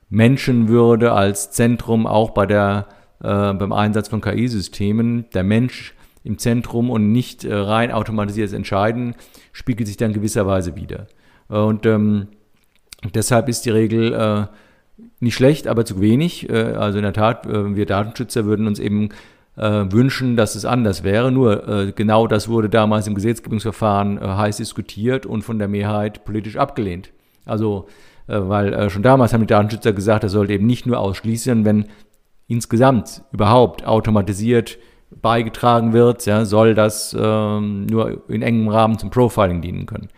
Menschenwürde 0.10 1.12
als 1.12 1.52
Zentrum 1.52 2.08
auch 2.08 2.32
bei 2.32 2.48
der, 2.48 2.88
äh, 3.19 3.54
beim 3.54 3.72
Einsatz 3.72 4.08
von 4.08 4.19
KI-Systemen, 4.19 5.26
der 5.36 5.43
Mensch 5.43 5.93
im 6.24 6.39
Zentrum 6.39 6.89
und 6.89 7.12
nicht 7.12 7.43
äh, 7.43 7.54
rein 7.54 7.91
automatisiertes 7.91 8.54
Entscheiden, 8.54 9.13
spiegelt 9.52 9.86
sich 9.86 9.98
dann 9.98 10.12
gewisserweise 10.12 10.76
wieder. 10.76 11.06
Und 11.50 11.86
ähm, 11.86 12.30
deshalb 13.13 13.48
ist 13.48 13.63
die 13.67 13.69
Regel 13.69 14.12
äh, 14.12 14.48
nicht 15.23 15.36
schlecht, 15.36 15.67
aber 15.67 15.86
zu 15.86 16.01
wenig. 16.01 16.51
also 16.51 16.97
in 16.97 17.03
der 17.03 17.13
Tat, 17.13 17.47
wir 17.47 17.86
Datenschützer 17.86 18.45
würden 18.45 18.67
uns 18.67 18.79
eben 18.79 19.09
äh, 19.55 19.86
wünschen, 19.91 20.36
dass 20.36 20.55
es 20.55 20.65
anders 20.65 21.03
wäre. 21.03 21.31
Nur 21.31 21.67
äh, 21.67 21.91
genau 21.91 22.27
das 22.27 22.47
wurde 22.49 22.69
damals 22.69 23.07
im 23.07 23.15
Gesetzgebungsverfahren 23.15 24.17
äh, 24.17 24.21
heiß 24.21 24.57
diskutiert 24.57 25.25
und 25.25 25.43
von 25.43 25.59
der 25.59 25.67
Mehrheit 25.67 26.25
politisch 26.25 26.57
abgelehnt. 26.57 27.12
Also, 27.45 27.88
äh, 28.27 28.39
weil 28.39 28.73
äh, 28.73 28.89
schon 28.89 29.03
damals 29.03 29.33
haben 29.33 29.41
die 29.41 29.47
Datenschützer 29.47 29.93
gesagt, 29.93 30.23
das 30.23 30.31
sollte 30.31 30.53
eben 30.53 30.65
nicht 30.65 30.86
nur 30.86 30.99
ausschließen, 30.99 31.65
wenn 31.65 31.86
insgesamt 32.47 33.23
überhaupt 33.31 33.86
automatisiert 33.86 34.77
beigetragen 35.21 35.93
wird, 35.93 36.25
ja, 36.25 36.43
soll 36.43 36.73
das 36.73 37.15
ähm, 37.17 37.86
nur 37.86 38.27
in 38.29 38.41
engem 38.41 38.67
Rahmen 38.69 38.97
zum 38.97 39.12
Profiling 39.12 39.62
dienen 39.62 39.86
können. 39.86 40.09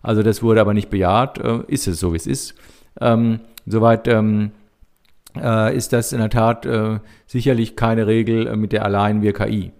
Also 0.00 0.22
das 0.22 0.42
wurde 0.42 0.62
aber 0.62 0.72
nicht 0.72 0.88
bejaht, 0.88 1.38
äh, 1.38 1.60
ist 1.66 1.86
es 1.86 2.00
so, 2.00 2.12
wie 2.12 2.16
es 2.16 2.26
ist. 2.26 2.54
Ähm, 3.68 3.70
soweit 3.70 4.08
ähm, 4.08 4.50
äh, 5.36 5.76
ist 5.76 5.92
das 5.92 6.12
in 6.12 6.18
der 6.18 6.30
Tat 6.30 6.66
äh, 6.66 7.00
sicherlich 7.26 7.76
keine 7.76 8.06
Regel, 8.06 8.46
äh, 8.46 8.56
mit 8.56 8.72
der 8.72 8.84
allein 8.84 9.22
wir 9.22 9.32
KI 9.32 9.72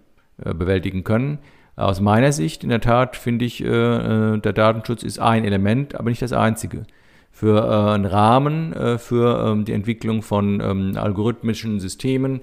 äh, 0.45 0.55
bewältigen 0.55 1.05
können. 1.05 1.39
Aus 1.77 2.01
meiner 2.01 2.33
Sicht, 2.33 2.65
in 2.65 2.71
der 2.71 2.81
Tat, 2.81 3.17
finde 3.17 3.45
ich, 3.45 3.63
äh, 3.63 3.67
äh, 3.67 4.39
der 4.39 4.53
Datenschutz 4.53 5.03
ist 5.05 5.21
ein 5.21 5.45
Element, 5.45 5.95
aber 5.95 6.11
nicht 6.11 6.23
das 6.23 6.33
einzige. 6.33 6.85
Für 7.31 7.93
einen 7.93 8.05
Rahmen 8.05 8.75
für 8.99 9.47
ähm, 9.47 9.65
die 9.65 9.73
Entwicklung 9.73 10.23
von 10.23 10.61
ähm, 10.61 10.95
algorithmischen 10.97 11.79
Systemen, 11.79 12.41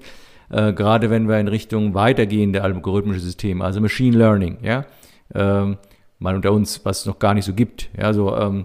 gerade 0.48 1.10
wenn 1.10 1.28
wir 1.28 1.38
in 1.38 1.48
Richtung 1.48 1.92
weitergehende 1.92 2.62
algorithmische 2.62 3.20
Systeme, 3.20 3.62
also 3.62 3.82
Machine 3.82 4.16
Learning, 4.16 4.56
ja, 4.62 4.86
ähm, 5.34 5.76
mal 6.18 6.34
unter 6.34 6.52
uns, 6.52 6.82
was 6.86 7.00
es 7.00 7.06
noch 7.06 7.18
gar 7.18 7.34
nicht 7.34 7.44
so 7.44 7.52
gibt, 7.52 7.90
ja, 7.98 8.14
so, 8.14 8.64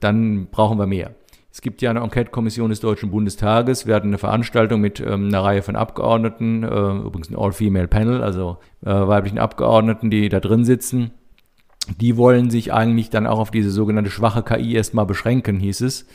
dann 0.00 0.46
brauchen 0.50 0.78
wir 0.78 0.86
mehr. 0.86 1.14
Es 1.58 1.62
gibt 1.62 1.82
ja 1.82 1.90
eine 1.90 1.98
Enquete-Kommission 2.04 2.70
des 2.70 2.78
Deutschen 2.78 3.10
Bundestages. 3.10 3.84
Wir 3.84 3.96
hatten 3.96 4.06
eine 4.06 4.18
Veranstaltung 4.18 4.80
mit 4.80 5.00
ähm, 5.00 5.26
einer 5.26 5.42
Reihe 5.42 5.62
von 5.62 5.74
Abgeordneten, 5.74 6.62
äh, 6.62 6.66
übrigens 6.68 7.30
ein 7.30 7.36
All-Female-Panel, 7.36 8.22
also 8.22 8.58
äh, 8.86 8.90
weiblichen 8.90 9.40
Abgeordneten, 9.40 10.08
die 10.08 10.28
da 10.28 10.38
drin 10.38 10.64
sitzen. 10.64 11.10
Die 12.00 12.16
wollen 12.16 12.48
sich 12.50 12.72
eigentlich 12.72 13.10
dann 13.10 13.26
auch 13.26 13.40
auf 13.40 13.50
diese 13.50 13.72
sogenannte 13.72 14.08
schwache 14.08 14.44
KI 14.44 14.76
erstmal 14.76 15.04
beschränken, 15.04 15.58
hieß 15.58 15.80
es. 15.80 16.06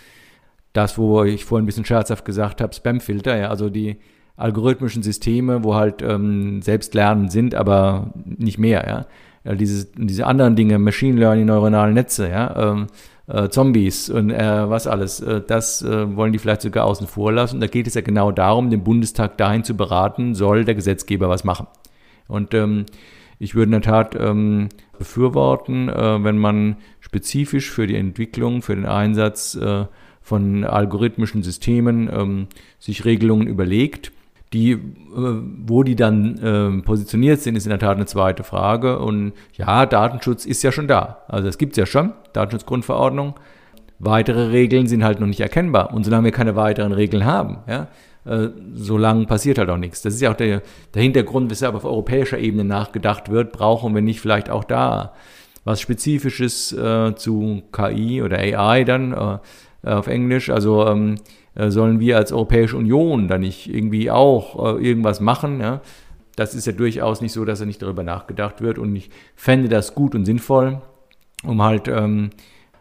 Das, 0.72 0.98
wo 0.98 1.26
ich 1.26 1.44
vorhin 1.44 1.64
ein 1.64 1.68
bisschen 1.68 1.84
scherzhaft 1.84 2.24
gesagt 2.24 2.62
habe, 2.62 2.74
Spamfilter, 2.74 3.36
ja, 3.36 3.50
also 3.50 3.70
die 3.70 3.98
algorithmischen 4.38 5.04
Systeme, 5.04 5.66
wo 5.66 5.76
halt 5.76 6.02
ähm, 6.02 6.62
selbstlernend 6.62 7.34
sind, 7.34 7.54
aber 7.54 8.14
nicht 8.24 8.60
mehr, 8.60 8.86
ja. 8.88 9.06
ja 9.44 9.56
dieses, 9.56 9.92
diese 9.92 10.26
anderen 10.26 10.56
Dinge, 10.56 10.80
Machine 10.80 11.20
Learning, 11.20 11.48
neuronale 11.48 11.92
Netze, 11.92 12.30
ja, 12.30 12.72
ähm, 12.72 12.88
äh, 13.28 13.50
Zombies 13.50 14.10
und 14.10 14.32
äh, 14.32 14.70
was 14.70 14.88
alles, 14.88 15.20
äh, 15.22 15.42
das 15.46 15.82
äh, 15.82 16.16
wollen 16.16 16.34
die 16.34 16.40
vielleicht 16.40 16.62
sogar 16.62 16.86
außen 16.86 17.08
vor 17.08 17.32
lassen. 17.32 17.62
Da 17.62 17.68
geht 17.68 17.88
es 17.88 17.94
ja 17.94 18.02
genau 18.02 18.32
darum, 18.32 18.70
den 18.70 18.84
Bundestag 18.84 19.38
dahin 19.38 19.64
zu 19.64 19.76
beraten, 19.76 20.36
soll 20.36 20.66
der 20.66 20.76
Gesetzgeber 20.76 21.30
was 21.30 21.44
machen. 21.44 21.68
Und 22.28 22.54
ähm, 22.54 22.86
ich 23.40 23.56
würde 23.56 23.66
in 23.66 23.72
der 23.72 23.82
Tat 23.82 24.16
ähm, 24.20 24.70
befürworten, 24.98 25.90
äh, 25.90 26.24
wenn 26.24 26.38
man 26.38 26.78
spezifisch 27.00 27.70
für 27.70 27.88
die 27.88 27.96
Entwicklung, 27.96 28.62
für 28.62 28.76
den 28.76 28.86
Einsatz 28.86 29.56
äh, 29.56 29.86
von 30.22 30.64
algorithmischen 30.64 31.44
Systemen 31.44 32.10
ähm, 32.12 32.48
sich 32.80 33.06
Regelungen 33.06 33.48
überlegt. 33.48 34.12
Die, 34.54 34.78
wo 35.66 35.82
die 35.82 35.96
dann 35.96 36.84
positioniert 36.86 37.42
sind, 37.42 37.56
ist 37.56 37.66
in 37.66 37.72
der 37.72 37.80
Tat 37.80 37.96
eine 37.96 38.06
zweite 38.06 38.44
Frage. 38.44 39.00
Und 39.00 39.34
ja, 39.56 39.86
Datenschutz 39.88 40.46
ist 40.46 40.62
ja 40.62 40.72
schon 40.72 40.88
da. 40.88 41.24
Also 41.28 41.48
es 41.48 41.58
gibt 41.58 41.74
es 41.74 41.78
ja 41.78 41.86
schon. 41.88 42.14
Datenschutzgrundverordnung. 42.34 43.34
Weitere 43.98 44.48
Regeln 44.48 44.86
sind 44.88 45.04
halt 45.04 45.20
noch 45.20 45.28
nicht 45.28 45.40
erkennbar. 45.40 45.94
Und 45.94 46.04
solange 46.04 46.26
wir 46.26 46.32
keine 46.32 46.56
weiteren 46.56 46.92
Regeln 46.92 47.26
haben, 47.26 47.60
ja, 47.68 47.88
äh, 48.26 48.50
solange 48.74 49.26
passiert 49.26 49.58
halt 49.58 49.70
auch 49.70 49.78
nichts. 49.78 50.02
Das 50.02 50.14
ist 50.14 50.22
ja 50.22 50.32
auch 50.32 50.36
der, 50.36 50.62
der 50.94 51.02
Hintergrund, 51.02 51.50
weshalb 51.50 51.76
auf 51.76 51.86
europäischer 51.86 52.38
Ebene 52.38 52.64
nachgedacht 52.64 53.30
wird, 53.30 53.52
brauchen 53.52 53.96
wir 53.96 54.02
nicht 54.02 54.22
vielleicht 54.22 54.50
auch 54.50 54.64
da 54.64 55.14
was 55.66 55.80
Spezifisches 55.80 56.74
äh, 56.74 57.16
zu 57.16 57.64
KI 57.72 58.22
oder 58.22 58.38
AI 58.38 58.84
dann 58.84 59.14
äh, 59.14 59.90
auf 59.90 60.08
Englisch. 60.08 60.50
Also 60.50 60.86
ähm, 60.88 61.16
äh, 61.16 61.18
sollen 61.56 62.00
wir 62.00 62.18
als 62.18 62.32
Europäische 62.32 62.78
Union 62.78 63.28
da 63.28 63.38
nicht 63.38 63.72
irgendwie 63.74 64.10
auch 64.10 64.78
äh, 64.78 64.84
irgendwas 64.84 65.20
machen? 65.20 65.60
Ja? 65.60 65.82
Das 66.36 66.56
ist 66.56 66.66
ja 66.66 66.74
durchaus 66.74 67.22
nicht 67.22 67.34
so, 67.34 67.46
dass 67.46 67.60
er 67.60 67.68
nicht 67.68 67.82
darüber 67.82 68.04
nachgedacht 68.04 68.62
wird. 68.62 68.78
Und 68.78 68.96
ich 68.96 69.10
fände 69.36 69.70
das 69.70 69.94
gut 69.94 70.16
und 70.16 70.26
sinnvoll, 70.26 70.82
um 71.44 71.62
halt 71.62 71.88
ähm, 71.88 72.32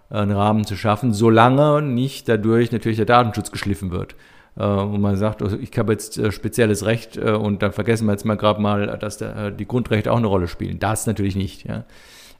einen 0.08 0.32
Rahmen 0.32 0.64
zu 0.64 0.76
schaffen, 0.76 1.12
solange 1.12 1.82
nicht 1.82 2.28
dadurch 2.28 2.72
natürlich 2.72 2.96
der 2.96 3.06
Datenschutz 3.06 3.50
geschliffen 3.50 3.90
wird. 3.90 4.14
Äh, 4.56 4.64
und 4.64 5.00
man 5.00 5.16
sagt, 5.16 5.42
also 5.42 5.56
ich 5.58 5.76
habe 5.78 5.92
jetzt 5.92 6.18
äh, 6.18 6.32
spezielles 6.32 6.84
Recht 6.84 7.16
äh, 7.16 7.32
und 7.32 7.62
dann 7.62 7.72
vergessen 7.72 8.06
wir 8.06 8.12
jetzt 8.12 8.24
mal 8.24 8.36
gerade 8.36 8.60
mal, 8.60 8.98
dass 8.98 9.18
der, 9.18 9.50
die 9.50 9.66
Grundrechte 9.66 10.12
auch 10.12 10.18
eine 10.18 10.26
Rolle 10.26 10.48
spielen. 10.48 10.78
Das 10.78 11.06
natürlich 11.06 11.36
nicht. 11.36 11.66
Ja. 11.66 11.84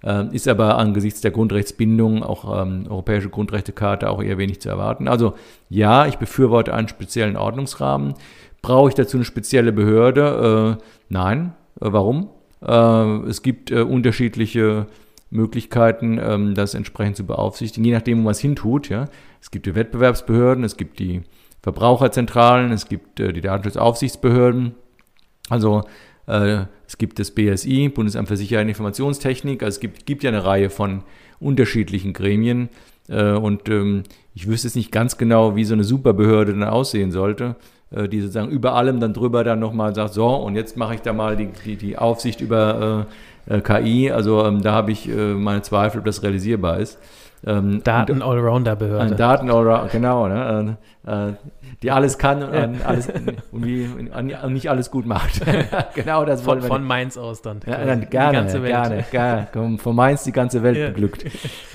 Ähm, 0.05 0.31
ist 0.33 0.49
aber 0.49 0.79
angesichts 0.79 1.21
der 1.21 1.31
Grundrechtsbindung, 1.31 2.23
auch 2.23 2.63
ähm, 2.63 2.87
Europäische 2.89 3.29
Grundrechtecharta, 3.29 4.09
auch 4.09 4.23
eher 4.23 4.39
wenig 4.39 4.61
zu 4.61 4.69
erwarten. 4.69 5.09
Also 5.09 5.35
ja, 5.69 6.07
ich 6.07 6.17
befürworte 6.17 6.75
einen 6.75 6.89
speziellen 6.89 7.37
Ordnungsrahmen. 7.37 8.15
Brauche 8.63 8.89
ich 8.89 8.95
dazu 8.95 9.17
eine 9.17 9.25
spezielle 9.25 9.73
Behörde? 9.73 10.79
Äh, 10.81 10.85
nein. 11.09 11.55
Äh, 11.81 11.93
warum? 11.93 12.31
Äh, 12.61 13.29
es 13.29 13.43
gibt 13.43 13.71
unterschiedliche 13.71 14.87
Möglichkeiten, 15.33 16.21
ähm, 16.23 16.55
das 16.55 16.75
entsprechend 16.75 17.17
zu 17.17 17.25
beaufsichtigen, 17.25 17.85
je 17.85 17.93
nachdem, 17.93 18.19
wo 18.19 18.25
man 18.25 18.33
es 18.33 18.41
hintut. 18.41 18.89
Ja. 18.89 19.07
Es 19.41 19.51
gibt 19.51 19.67
die 19.67 19.75
Wettbewerbsbehörden, 19.75 20.63
es 20.63 20.77
gibt 20.77 20.99
die 20.99 21.23
Verbraucherzentralen, 21.63 22.71
es 22.71 22.87
gibt 22.87 23.19
äh, 23.19 23.33
die 23.33 23.41
Datenschutzaufsichtsbehörden. 23.41 24.75
Also 25.49 25.81
äh, 25.81 25.83
es 26.25 26.99
gibt 26.99 27.19
das 27.19 27.33
BSI, 27.33 27.89
Bundesamt 27.89 28.29
für 28.29 28.37
Sicherheit 28.37 28.65
und 28.65 28.69
Informationstechnik. 28.69 29.63
Also 29.63 29.77
es 29.77 29.81
gibt, 29.81 30.07
gibt 30.07 30.23
ja 30.23 30.31
eine 30.31 30.45
Reihe 30.45 30.71
von 30.71 31.03
unterschiedlichen 31.41 32.13
Gremien. 32.13 32.69
Äh, 33.09 33.33
und 33.33 33.69
ähm, 33.69 34.05
ich 34.35 34.47
wüsste 34.47 34.69
jetzt 34.69 34.77
nicht 34.77 34.93
ganz 34.93 35.19
genau, 35.19 35.57
wie 35.57 35.65
so 35.65 35.75
eine 35.75 35.85
Superbehörde 35.85 36.53
dann 36.53 36.65
aussehen 36.65 37.11
sollte, 37.11 37.57
äh, 37.91 38.09
die 38.09 38.21
sozusagen 38.21 38.51
über 38.51 38.75
allem 38.75 39.01
dann 39.01 39.13
drüber 39.13 39.45
dann 39.45 39.59
nochmal 39.59 39.95
sagt, 39.95 40.15
so, 40.15 40.29
und 40.29 40.57
jetzt 40.57 40.77
mache 40.77 40.95
ich 40.95 41.01
da 41.03 41.13
mal 41.13 41.37
die, 41.37 41.49
die, 41.65 41.77
die 41.77 41.99
Aufsicht 41.99 42.41
über 42.41 43.07
äh, 43.49 43.57
äh, 43.57 43.61
KI. 43.61 44.11
Also 44.11 44.45
ähm, 44.45 44.63
da 44.63 44.73
habe 44.73 44.93
ich 44.93 45.09
äh, 45.09 45.35
meine 45.35 45.63
Zweifel, 45.63 45.99
ob 45.99 46.05
das 46.05 46.23
realisierbar 46.23 46.79
ist. 46.79 46.99
Ähm, 47.45 47.83
Daten-Allrounder-Behörde. 47.83 49.13
Ein 49.13 49.17
Daten-Allrounder, 49.17 49.89
genau. 49.91 50.29
Ne? 50.29 50.77
Äh, 51.07 51.33
die 51.83 51.91
alles 51.91 52.17
kann 52.17 52.43
und, 52.45 52.55
ja. 52.55 52.87
alles, 52.87 53.09
und, 53.53 53.65
wie, 53.65 53.87
und, 53.87 54.53
nicht 54.53 54.71
alles 54.71 54.91
gut 54.91 55.07
macht. 55.07 55.41
genau 55.95 56.25
das 56.25 56.47
wollen 56.47 56.61
von, 56.61 56.69
wir. 56.69 56.75
Von 56.77 56.85
Mainz 56.85 57.19
aus 57.19 57.43
dann. 57.43 57.61
Ja, 57.67 57.85
dann 57.85 58.09
gerne, 58.09 58.47
gerne, 58.47 59.05
gerne. 59.11 59.49
Komm, 59.53 59.79
von 59.79 59.97
Mainz 59.97 60.23
die 60.23 60.33
ganze 60.33 60.63
Welt 60.63 60.77
ja. 60.77 60.89
beglückt. 60.89 61.25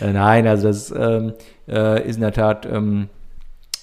Äh, 0.02 0.14
nein, 0.14 0.48
also 0.48 0.68
das 0.68 0.92
ähm, 0.92 1.34
äh, 1.68 2.08
ist 2.08 2.16
in 2.16 2.22
der 2.22 2.32
Tat 2.32 2.66
ähm, 2.66 3.10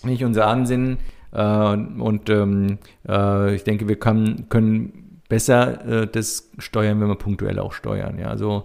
nicht 0.02 0.24
unser 0.24 0.46
Ansinnen. 0.46 0.98
Äh, 1.32 1.42
und 1.42 2.30
ähm, 2.30 2.78
äh, 3.06 3.54
ich 3.54 3.64
denke, 3.64 3.88
wir 3.88 3.98
kann, 3.98 4.46
können 4.48 5.20
besser 5.28 5.86
äh, 5.86 6.06
das 6.06 6.50
steuern, 6.58 7.00
wenn 7.00 7.08
wir 7.08 7.16
punktuell 7.16 7.58
auch 7.58 7.72
steuern. 7.72 8.18
Ja? 8.18 8.28
Also, 8.28 8.64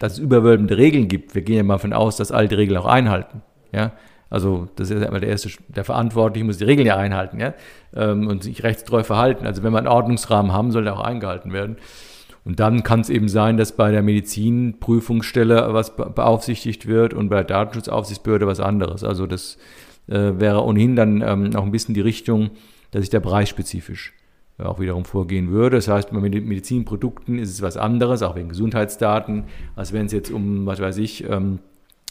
dass 0.00 0.14
es 0.14 0.18
überwölbende 0.18 0.76
Regeln 0.76 1.06
gibt. 1.06 1.36
Wir 1.36 1.42
gehen 1.42 1.56
ja 1.56 1.62
mal 1.62 1.74
davon 1.74 1.92
aus, 1.92 2.16
dass 2.16 2.32
alle 2.32 2.48
die 2.48 2.56
Regeln 2.56 2.76
auch 2.78 2.86
einhalten. 2.86 3.42
Ja? 3.70 3.92
Also, 4.30 4.68
das 4.76 4.90
ist 4.90 5.00
ja 5.00 5.06
immer 5.06 5.20
der 5.20 5.28
erste, 5.28 5.50
der 5.68 5.84
Verantwortliche 5.84 6.44
muss 6.44 6.56
die 6.58 6.64
Regeln 6.64 6.86
ja 6.86 6.96
einhalten 6.96 7.38
ja? 7.38 7.54
Ähm, 7.94 8.26
und 8.26 8.42
sich 8.42 8.64
rechtstreu 8.64 9.04
verhalten. 9.04 9.46
Also, 9.46 9.62
wenn 9.62 9.72
wir 9.72 9.78
einen 9.78 9.88
Ordnungsrahmen 9.88 10.52
haben, 10.52 10.72
soll 10.72 10.84
der 10.84 10.94
auch 10.94 11.04
eingehalten 11.04 11.52
werden. 11.52 11.76
Und 12.46 12.58
dann 12.60 12.82
kann 12.82 13.00
es 13.00 13.10
eben 13.10 13.28
sein, 13.28 13.58
dass 13.58 13.72
bei 13.72 13.90
der 13.90 14.02
Medizinprüfungsstelle 14.02 15.74
was 15.74 15.94
beaufsichtigt 15.94 16.86
wird 16.86 17.12
und 17.12 17.28
bei 17.28 17.36
der 17.36 17.44
Datenschutzaufsichtsbehörde 17.44 18.46
was 18.46 18.60
anderes. 18.60 19.04
Also 19.04 19.26
das 19.26 19.58
äh, 20.08 20.32
wäre 20.40 20.64
ohnehin 20.64 20.96
dann 20.96 21.20
ähm, 21.20 21.54
auch 21.54 21.64
ein 21.64 21.70
bisschen 21.70 21.94
die 21.94 22.00
Richtung, 22.00 22.50
dass 22.92 23.02
sich 23.02 23.10
der 23.10 23.20
Bereich 23.20 23.50
spezifisch 23.50 24.14
auch 24.64 24.80
wiederum 24.80 25.04
vorgehen 25.04 25.50
würde. 25.50 25.76
Das 25.76 25.88
heißt, 25.88 26.10
bei 26.10 26.18
Medizinprodukten 26.20 27.38
ist 27.38 27.50
es 27.50 27.62
was 27.62 27.76
anderes, 27.76 28.22
auch 28.22 28.36
wegen 28.36 28.48
Gesundheitsdaten, 28.48 29.44
als 29.76 29.92
wenn 29.92 30.06
es 30.06 30.12
jetzt 30.12 30.30
um, 30.30 30.66
was 30.66 30.80
weiß 30.80 30.98
ich, 30.98 31.28
ähm, 31.28 31.60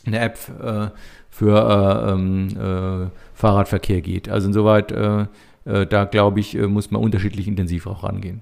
eine 0.05 0.19
App 0.19 0.38
äh, 0.62 0.89
für 1.29 2.05
äh, 2.07 2.12
ähm, 2.12 2.47
äh, 2.49 3.09
Fahrradverkehr 3.33 4.01
geht. 4.01 4.29
Also 4.29 4.47
insoweit, 4.47 4.91
da 4.91 6.05
glaube 6.05 6.39
ich, 6.39 6.57
muss 6.57 6.89
man 6.89 7.01
unterschiedlich 7.01 7.47
intensiv 7.47 7.85
auch 7.85 8.03
rangehen. 8.03 8.41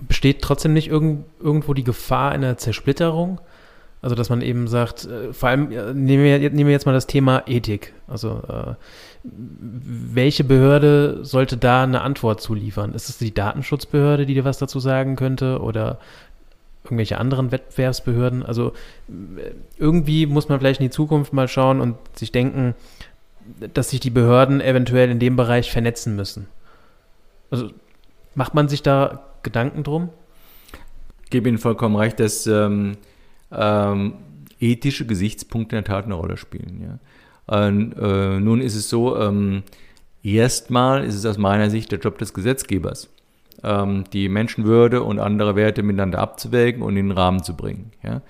Besteht 0.00 0.42
trotzdem 0.42 0.72
nicht 0.72 0.88
irgend, 0.88 1.24
irgendwo 1.40 1.72
die 1.72 1.84
Gefahr 1.84 2.32
einer 2.32 2.58
Zersplitterung? 2.58 3.40
Also, 4.06 4.14
dass 4.14 4.30
man 4.30 4.40
eben 4.40 4.68
sagt, 4.68 5.08
vor 5.32 5.48
allem 5.48 5.68
nehmen 5.68 6.22
wir, 6.22 6.38
nehmen 6.38 6.66
wir 6.68 6.70
jetzt 6.70 6.86
mal 6.86 6.92
das 6.92 7.08
Thema 7.08 7.42
Ethik. 7.46 7.92
Also, 8.06 8.40
welche 9.24 10.44
Behörde 10.44 11.24
sollte 11.24 11.56
da 11.56 11.82
eine 11.82 12.02
Antwort 12.02 12.40
zuliefern? 12.40 12.94
Ist 12.94 13.08
es 13.08 13.18
die 13.18 13.34
Datenschutzbehörde, 13.34 14.24
die 14.24 14.34
dir 14.34 14.44
was 14.44 14.58
dazu 14.58 14.78
sagen 14.78 15.16
könnte 15.16 15.60
oder 15.60 15.98
irgendwelche 16.84 17.18
anderen 17.18 17.50
Wettbewerbsbehörden? 17.50 18.44
Also 18.44 18.74
irgendwie 19.76 20.26
muss 20.26 20.48
man 20.48 20.60
vielleicht 20.60 20.78
in 20.78 20.86
die 20.86 20.90
Zukunft 20.90 21.32
mal 21.32 21.48
schauen 21.48 21.80
und 21.80 21.96
sich 22.14 22.30
denken, 22.30 22.76
dass 23.74 23.90
sich 23.90 23.98
die 23.98 24.10
Behörden 24.10 24.60
eventuell 24.60 25.10
in 25.10 25.18
dem 25.18 25.34
Bereich 25.34 25.72
vernetzen 25.72 26.14
müssen. 26.14 26.46
Also 27.50 27.70
macht 28.36 28.54
man 28.54 28.68
sich 28.68 28.84
da 28.84 29.24
Gedanken 29.42 29.82
drum? 29.82 30.10
Ich 31.24 31.30
gebe 31.30 31.48
Ihnen 31.48 31.58
vollkommen 31.58 31.96
recht, 31.96 32.20
dass 32.20 32.46
ähm, 32.46 32.96
ähm, 33.52 34.14
ethische 34.60 35.06
Gesichtspunkte 35.06 35.76
in 35.76 35.84
der 35.84 35.92
Tat 35.92 36.04
eine 36.04 36.14
Rolle 36.14 36.36
spielen. 36.36 36.82
Ja. 36.82 36.98
Äh, 37.48 37.70
nun 37.70 38.60
ist 38.60 38.74
es 38.74 38.88
so, 38.88 39.16
ähm, 39.18 39.62
erstmal 40.22 41.04
ist 41.04 41.14
es 41.14 41.26
aus 41.26 41.38
meiner 41.38 41.70
Sicht 41.70 41.92
der 41.92 42.00
Job 42.00 42.18
des 42.18 42.34
Gesetzgebers, 42.34 43.08
ähm, 43.62 44.04
die 44.12 44.28
Menschenwürde 44.28 45.02
und 45.02 45.20
andere 45.20 45.54
Werte 45.56 45.82
miteinander 45.82 46.18
abzuwägen 46.18 46.82
und 46.82 46.96
in 46.96 47.08
den 47.08 47.16
Rahmen 47.16 47.42
zu 47.42 47.56
bringen. 47.56 47.92
Ja? 48.02 48.22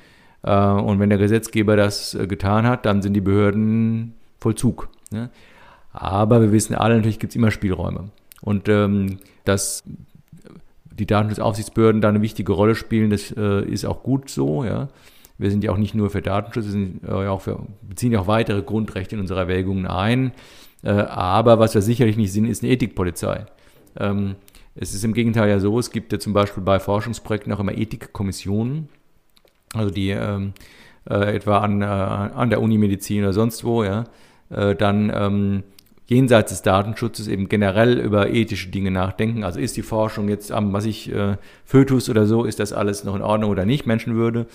Äh, 0.43 0.81
und 0.81 1.01
wenn 1.01 1.09
der 1.09 1.19
Gesetzgeber 1.19 1.77
das 1.77 2.15
äh, 2.15 2.27
getan 2.27 2.67
hat, 2.67 2.85
dann 2.85 3.03
sind 3.03 3.15
die 3.15 3.21
Behörden 3.21 4.15
Vollzug. 4.41 4.89
Ja? 5.13 5.31
Aber 5.93 6.43
wir 6.43 6.53
wissen 6.53 6.75
alle, 6.75 6.97
natürlich 6.97 7.19
gibt 7.19 7.33
es 7.33 7.37
immer 7.37 7.51
Spielräume. 7.51 8.11
Und 8.43 8.69
ähm, 8.69 9.19
dass 9.45 9.83
die 10.99 11.07
Datenschutzaufsichtsbehörden 11.07 12.01
da 12.01 12.09
eine 12.09 12.23
wichtige 12.23 12.53
Rolle 12.53 12.75
spielen, 12.75 13.11
das 13.11 13.33
äh, 13.37 13.65
ist 13.65 13.85
auch 13.85 14.03
gut 14.03 14.31
so. 14.31 14.65
Ja? 14.65 14.89
Wir 15.39 15.51
sind 15.51 15.65
ja 15.65 15.73
auch 15.73 15.77
nicht 15.77 15.95
nur 15.95 16.11
für 16.11 16.23
Datenschutz, 16.23 16.65
wir 16.65 16.73
sind 16.73 17.05
äh, 17.07 17.13
auch 17.13 17.43
für, 17.43 17.61
beziehen 17.83 18.13
ja 18.13 18.21
auch 18.21 18.27
weitere 18.27 18.63
Grundrechte 18.63 19.15
in 19.15 19.21
unsere 19.21 19.41
Erwägungen 19.41 19.87
ein. 19.87 20.33
Äh, 20.83 20.91
aber 20.91 21.59
was 21.59 21.75
wir 21.75 21.83
sicherlich 21.83 22.17
nicht 22.17 22.33
sind, 22.33 22.47
ist 22.47 22.63
eine 22.63 22.73
Ethikpolizei. 22.73 23.47
Ähm, 23.99 24.37
es 24.75 24.95
ist 24.95 25.05
im 25.05 25.15
Gegenteil 25.15 25.49
ja 25.49 25.59
so, 25.59 25.79
es 25.79 25.91
gibt 25.91 26.13
ja 26.13 26.19
zum 26.19 26.33
Beispiel 26.33 26.63
bei 26.63 26.79
Forschungsprojekten 26.79 27.53
auch 27.53 27.61
immer 27.61 27.77
Ethikkommissionen, 27.77 28.89
also 29.75 29.91
die 29.91 30.11
ähm, 30.11 30.53
äh, 31.09 31.35
etwa 31.35 31.59
an, 31.59 31.83
äh, 31.83 31.85
an 31.85 32.51
der 32.51 32.61
Unimedizin 32.61 33.23
oder 33.23 33.33
sonst 33.33 33.65
wo, 33.65 33.85
ja, 33.85 34.05
äh, 34.51 34.75
dann 34.75 35.11
ähm, 35.15 35.63
jenseits 36.07 36.53
des 36.53 36.62
Datenschutzes 36.62 37.29
eben 37.29 37.49
generell 37.49 37.99
über 37.99 38.31
ethische 38.31 38.69
Dinge 38.69 38.90
nachdenken. 38.90 39.45
Also 39.45 39.59
ist 39.59 39.77
die 39.77 39.83
Forschung 39.83 40.29
jetzt 40.29 40.53
am, 40.53 40.73
was 40.73 40.85
ich, 40.85 41.12
äh, 41.12 41.37
Fötus 41.64 42.09
oder 42.09 42.27
so, 42.27 42.45
ist 42.45 42.61
das 42.61 42.73
alles 42.73 43.05
noch 43.05 43.16
in 43.16 43.23
Ordnung 43.23 43.51
oder 43.51 43.64
nicht, 43.64 43.87
Menschenwürde? 43.87 44.47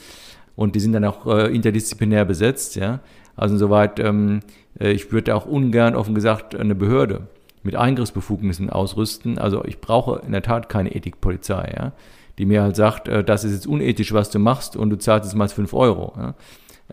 Und 0.56 0.76
die 0.76 0.80
sind 0.80 0.94
dann 0.94 1.06
auch 1.06 1.28
äh, 1.28 1.54
interdisziplinär 1.54 2.26
besetzt, 2.26 2.76
ja. 2.76 3.00
Also 3.36 3.56
insoweit, 3.56 4.00
ähm, 4.00 4.42
äh, 4.80 4.92
ich 4.92 5.12
würde 5.12 5.36
auch 5.36 5.46
ungern, 5.46 5.96
offen 5.96 6.16
gesagt, 6.16 6.56
eine 6.56 6.76
Behörde 6.76 7.28
mit 7.64 7.76
Eingriffsbefugnissen 7.76 8.70
ausrüsten. 8.70 9.38
Also 9.38 9.64
ich 9.66 9.80
brauche 9.80 10.22
in 10.26 10.32
der 10.32 10.42
Tat 10.42 10.70
keine 10.70 10.94
Ethikpolizei, 10.94 11.74
ja, 11.78 11.92
die 12.38 12.46
mir 12.46 12.62
halt 12.64 12.76
sagt, 12.76 13.08
äh, 13.08 13.24
das 13.24 13.44
ist 13.44 13.54
jetzt 13.54 13.68
unethisch, 13.68 14.14
was 14.14 14.30
du 14.30 14.40
machst 14.40 14.76
und 14.76 14.90
du 14.90 14.98
zahlst 14.98 15.26
jetzt 15.26 15.36
mal 15.36 15.48
5 15.48 15.74
Euro. 15.74 16.14
Ja. 16.18 16.34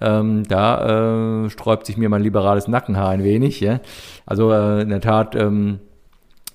Ähm, 0.00 0.44
da 0.46 1.44
äh, 1.44 1.50
sträubt 1.50 1.86
sich 1.86 1.96
mir 1.96 2.08
mein 2.08 2.22
liberales 2.22 2.68
Nackenhaar 2.68 3.10
ein 3.10 3.24
wenig. 3.24 3.60
Ja? 3.60 3.80
Also 4.26 4.52
äh, 4.52 4.82
in 4.82 4.90
der 4.90 5.00
Tat, 5.00 5.34
ähm, 5.34 5.80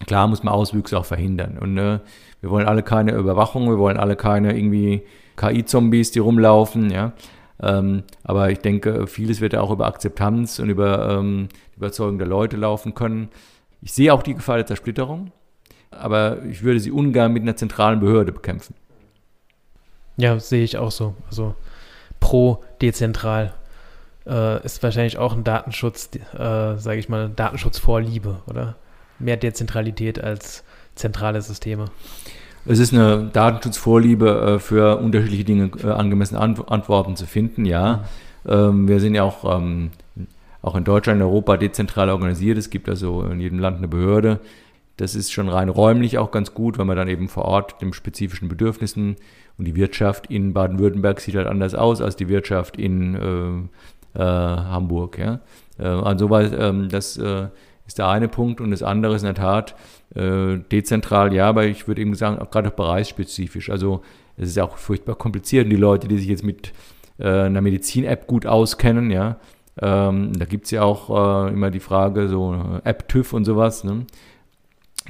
klar 0.05 0.27
muss 0.27 0.43
man 0.43 0.53
Auswüchse 0.53 0.97
auch 0.97 1.05
verhindern. 1.05 1.57
Und 1.59 1.77
äh, 1.77 1.99
wir 2.41 2.49
wollen 2.49 2.67
alle 2.67 2.83
keine 2.83 3.13
Überwachung, 3.13 3.69
wir 3.69 3.77
wollen 3.77 3.97
alle 3.97 4.15
keine 4.15 4.57
irgendwie 4.57 5.03
KI-Zombies, 5.37 6.11
die 6.11 6.19
rumlaufen. 6.19 6.89
Ja? 6.89 7.13
Ähm, 7.61 8.03
aber 8.23 8.49
ich 8.51 8.59
denke, 8.59 9.07
vieles 9.07 9.41
wird 9.41 9.55
auch 9.55 9.71
über 9.71 9.87
Akzeptanz 9.87 10.59
und 10.59 10.69
über 10.69 11.09
ähm, 11.09 11.49
Überzeugung 11.77 12.17
der 12.17 12.27
Leute 12.27 12.57
laufen 12.57 12.93
können. 12.93 13.29
Ich 13.81 13.93
sehe 13.93 14.13
auch 14.13 14.23
die 14.23 14.33
Gefahr 14.33 14.57
der 14.57 14.65
Zersplitterung, 14.65 15.31
aber 15.91 16.43
ich 16.45 16.63
würde 16.63 16.79
sie 16.79 16.91
ungern 16.91 17.33
mit 17.33 17.43
einer 17.43 17.55
zentralen 17.55 17.99
Behörde 17.99 18.31
bekämpfen. 18.31 18.75
Ja, 20.17 20.39
sehe 20.39 20.63
ich 20.63 20.77
auch 20.77 20.91
so. 20.91 21.15
Also 21.27 21.55
pro 22.23 22.63
dezentral 22.81 23.53
äh, 24.25 24.65
ist 24.65 24.81
wahrscheinlich 24.81 25.17
auch 25.17 25.35
ein 25.35 25.43
Datenschutz, 25.43 26.09
äh, 26.15 26.77
sage 26.77 26.95
ich 26.95 27.09
mal, 27.09 27.29
Datenschutzvorliebe, 27.29 28.39
oder? 28.47 28.77
Mehr 29.19 29.35
Dezentralität 29.35 30.23
als 30.23 30.63
zentrale 30.95 31.41
Systeme. 31.41 31.85
Es 32.65 32.79
ist 32.79 32.93
eine 32.93 33.29
Datenschutzvorliebe 33.33 34.55
äh, 34.55 34.59
für 34.59 34.99
unterschiedliche 34.99 35.43
Dinge 35.43 35.71
äh, 35.83 35.87
angemessene 35.87 36.39
Ant 36.39 36.71
Antworten 36.71 37.17
zu 37.17 37.25
finden, 37.25 37.65
ja. 37.65 38.05
Mhm. 38.45 38.51
Ähm, 38.51 38.87
wir 38.87 39.01
sind 39.01 39.15
ja 39.15 39.23
auch, 39.23 39.57
ähm, 39.57 39.91
auch 40.61 40.75
in 40.75 40.85
Deutschland, 40.85 41.19
in 41.19 41.27
Europa 41.27 41.57
dezentral 41.57 42.09
organisiert. 42.09 42.57
Es 42.57 42.69
gibt 42.69 42.87
also 42.87 43.23
in 43.23 43.41
jedem 43.41 43.59
Land 43.59 43.79
eine 43.79 43.89
Behörde. 43.89 44.39
Das 44.97 45.15
ist 45.15 45.31
schon 45.31 45.49
rein 45.49 45.69
räumlich 45.69 46.17
auch 46.17 46.31
ganz 46.31 46.53
gut, 46.53 46.77
weil 46.77 46.85
man 46.85 46.97
dann 46.97 47.07
eben 47.07 47.27
vor 47.27 47.45
Ort 47.45 47.81
den 47.81 47.93
spezifischen 47.93 48.47
Bedürfnissen 48.47 49.15
und 49.57 49.65
die 49.65 49.75
Wirtschaft 49.75 50.27
in 50.27 50.53
Baden-Württemberg 50.53 51.19
sieht 51.19 51.35
halt 51.35 51.47
anders 51.47 51.73
aus 51.75 52.01
als 52.01 52.15
die 52.15 52.29
Wirtschaft 52.29 52.77
in 52.77 53.15
äh, 53.15 54.19
äh, 54.19 54.23
Hamburg. 54.23 55.17
Ja? 55.17 55.39
Äh, 55.79 55.85
also 55.85 56.35
ähm, 56.37 56.89
das 56.89 57.17
äh, 57.17 57.47
ist 57.87 57.97
der 57.97 58.07
eine 58.07 58.27
Punkt 58.27 58.61
und 58.61 58.71
das 58.71 58.83
andere 58.83 59.15
ist 59.15 59.23
in 59.23 59.33
der 59.33 59.35
Tat 59.35 59.75
äh, 60.15 60.57
dezentral, 60.71 61.33
ja, 61.33 61.49
aber 61.49 61.65
ich 61.65 61.87
würde 61.87 62.01
eben 62.01 62.13
sagen, 62.13 62.39
auch 62.39 62.51
gerade 62.51 62.69
auch 62.69 62.73
bereichsspezifisch. 62.73 63.69
Also 63.69 64.01
es 64.37 64.49
ist 64.49 64.59
auch 64.59 64.77
furchtbar 64.77 65.15
kompliziert 65.15 65.65
und 65.65 65.71
die 65.71 65.75
Leute, 65.75 66.07
die 66.07 66.17
sich 66.17 66.27
jetzt 66.27 66.43
mit 66.43 66.71
äh, 67.17 67.27
einer 67.27 67.61
Medizin-App 67.61 68.27
gut 68.27 68.45
auskennen, 68.45 69.09
ja, 69.09 69.37
ähm, 69.81 70.33
da 70.37 70.45
gibt 70.45 70.65
es 70.65 70.71
ja 70.71 70.83
auch 70.83 71.47
immer 71.49 71.71
die 71.71 71.79
Frage, 71.79 72.27
so 72.27 72.79
App-TÜV 72.83 73.33
und 73.33 73.45
sowas, 73.45 73.83
ne? 73.83 74.05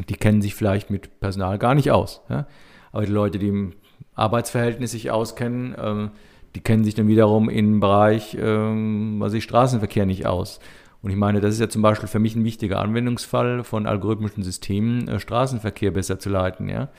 Die 0.09 0.15
kennen 0.15 0.41
sich 0.41 0.55
vielleicht 0.55 0.89
mit 0.89 1.19
Personal 1.19 1.57
gar 1.57 1.75
nicht 1.75 1.91
aus. 1.91 2.21
Ja? 2.29 2.47
Aber 2.91 3.05
die 3.05 3.11
Leute, 3.11 3.39
die 3.39 3.49
im 3.49 3.73
Arbeitsverhältnis 4.15 4.91
sich 4.91 5.11
auskennen, 5.11 5.75
ähm, 5.79 6.11
die 6.55 6.61
kennen 6.61 6.83
sich 6.83 6.93
dann 6.95 7.07
wiederum 7.07 7.49
im 7.49 7.79
Bereich, 7.79 8.37
ähm, 8.39 9.15
was 9.19 9.33
ich, 9.33 9.43
Straßenverkehr 9.43 10.05
nicht 10.05 10.25
aus. 10.25 10.59
Und 11.01 11.09
ich 11.09 11.17
meine, 11.17 11.41
das 11.41 11.55
ist 11.55 11.59
ja 11.59 11.67
zum 11.67 11.81
Beispiel 11.81 12.07
für 12.07 12.19
mich 12.19 12.35
ein 12.35 12.45
wichtiger 12.45 12.79
Anwendungsfall 12.79 13.63
von 13.63 13.87
algorithmischen 13.87 14.43
Systemen, 14.43 15.07
äh, 15.07 15.19
Straßenverkehr 15.19 15.91
besser 15.91 16.19
zu 16.19 16.29
leiten. 16.29 16.69
Ja? 16.69 16.89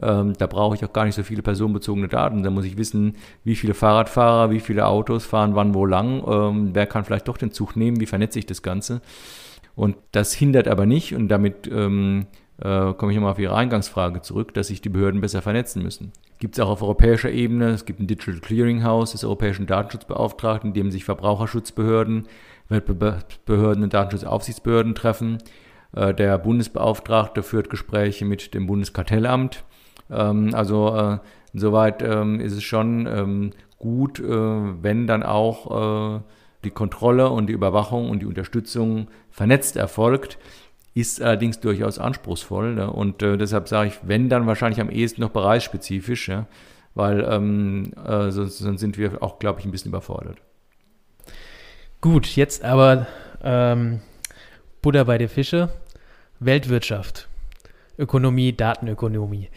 Ähm, 0.00 0.32
da 0.38 0.46
brauche 0.46 0.74
ich 0.74 0.84
auch 0.84 0.92
gar 0.92 1.04
nicht 1.04 1.14
so 1.14 1.22
viele 1.22 1.42
personenbezogene 1.42 2.08
Daten. 2.08 2.42
Da 2.42 2.50
muss 2.50 2.64
ich 2.64 2.76
wissen, 2.76 3.16
wie 3.44 3.54
viele 3.54 3.74
Fahrradfahrer, 3.74 4.50
wie 4.50 4.60
viele 4.60 4.86
Autos 4.86 5.24
fahren 5.24 5.54
wann 5.54 5.74
wo 5.74 5.86
lang, 5.86 6.24
ähm, 6.26 6.70
wer 6.72 6.86
kann 6.86 7.04
vielleicht 7.04 7.28
doch 7.28 7.36
den 7.36 7.52
Zug 7.52 7.76
nehmen, 7.76 8.00
wie 8.00 8.06
vernetze 8.06 8.38
ich 8.38 8.46
das 8.46 8.62
Ganze. 8.62 9.00
Und 9.74 9.96
das 10.10 10.32
hindert 10.32 10.68
aber 10.68 10.86
nicht, 10.86 11.14
und 11.14 11.28
damit 11.28 11.68
ähm, 11.72 12.26
äh, 12.62 12.94
komme 12.94 13.12
ich 13.12 13.16
nochmal 13.16 13.32
auf 13.32 13.38
Ihre 13.38 13.56
Eingangsfrage 13.56 14.22
zurück, 14.22 14.54
dass 14.54 14.68
sich 14.68 14.80
die 14.80 14.88
Behörden 14.88 15.20
besser 15.20 15.42
vernetzen 15.42 15.82
müssen. 15.82 16.12
Gibt 16.38 16.56
es 16.56 16.64
auch 16.64 16.70
auf 16.70 16.82
europäischer 16.82 17.30
Ebene, 17.30 17.70
es 17.70 17.84
gibt 17.84 18.00
ein 18.00 18.06
Digital 18.06 18.40
Clearinghouse 18.40 19.12
des 19.12 19.24
Europäischen 19.24 19.66
Datenschutzbeauftragten, 19.66 20.70
in 20.70 20.74
dem 20.74 20.90
sich 20.90 21.04
Verbraucherschutzbehörden, 21.04 22.28
Wettbewerbsbehörden 22.68 23.82
und 23.82 23.94
Datenschutzaufsichtsbehörden 23.94 24.94
treffen. 24.94 25.38
Äh, 25.94 26.14
der 26.14 26.38
Bundesbeauftragte 26.38 27.42
führt 27.42 27.68
Gespräche 27.68 28.24
mit 28.24 28.54
dem 28.54 28.66
Bundeskartellamt. 28.66 29.64
Ähm, 30.10 30.54
also 30.54 30.96
äh, 30.96 31.18
insoweit 31.52 32.02
ähm, 32.02 32.38
ist 32.38 32.52
es 32.52 32.62
schon 32.62 33.06
ähm, 33.06 33.50
gut, 33.78 34.20
äh, 34.20 34.24
wenn 34.30 35.08
dann 35.08 35.24
auch 35.24 36.16
äh, 36.16 36.20
die 36.64 36.70
Kontrolle 36.70 37.30
und 37.30 37.48
die 37.48 37.54
Überwachung 37.54 38.08
und 38.08 38.20
die 38.20 38.26
Unterstützung 38.26 39.08
vernetzt 39.30 39.76
erfolgt 39.76 40.38
ist 40.94 41.22
allerdings 41.22 41.60
durchaus 41.60 41.98
anspruchsvoll. 41.98 42.74
Ne? 42.74 42.90
Und 42.90 43.22
äh, 43.22 43.36
deshalb 43.36 43.68
sage 43.68 43.88
ich, 43.88 43.98
wenn, 44.02 44.28
dann 44.28 44.46
wahrscheinlich 44.46 44.80
am 44.80 44.90
ehesten 44.90 45.22
noch 45.22 45.30
bereichsspezifisch, 45.30 46.28
ja? 46.28 46.46
weil 46.94 47.26
ähm, 47.28 47.92
äh, 48.04 48.30
sonst, 48.30 48.58
sonst, 48.58 48.80
sind 48.80 48.98
wir 48.98 49.22
auch, 49.22 49.38
glaube 49.38 49.60
ich, 49.60 49.66
ein 49.66 49.70
bisschen 49.70 49.90
überfordert. 49.90 50.38
Gut, 52.00 52.26
jetzt 52.36 52.64
aber 52.64 53.06
ähm, 53.42 54.00
Buddha 54.82 55.04
bei 55.04 55.16
der 55.16 55.28
Fische, 55.28 55.70
Weltwirtschaft, 56.40 57.28
Ökonomie, 57.98 58.52
Datenökonomie. 58.52 59.48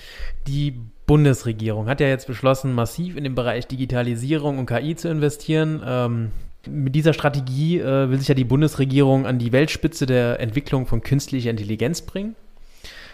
Die 0.47 0.79
Bundesregierung 1.07 1.87
hat 1.87 1.99
ja 1.99 2.07
jetzt 2.07 2.27
beschlossen, 2.27 2.73
massiv 2.73 3.17
in 3.17 3.23
den 3.23 3.35
Bereich 3.35 3.67
Digitalisierung 3.67 4.59
und 4.59 4.67
KI 4.67 4.95
zu 4.95 5.09
investieren. 5.09 5.81
Ähm, 5.85 6.31
mit 6.67 6.95
dieser 6.95 7.13
Strategie 7.13 7.79
äh, 7.79 8.09
will 8.09 8.19
sich 8.19 8.27
ja 8.27 8.35
die 8.35 8.43
Bundesregierung 8.43 9.25
an 9.25 9.39
die 9.39 9.51
Weltspitze 9.51 10.05
der 10.05 10.39
Entwicklung 10.39 10.87
von 10.87 11.01
künstlicher 11.01 11.49
Intelligenz 11.49 12.01
bringen. 12.01 12.35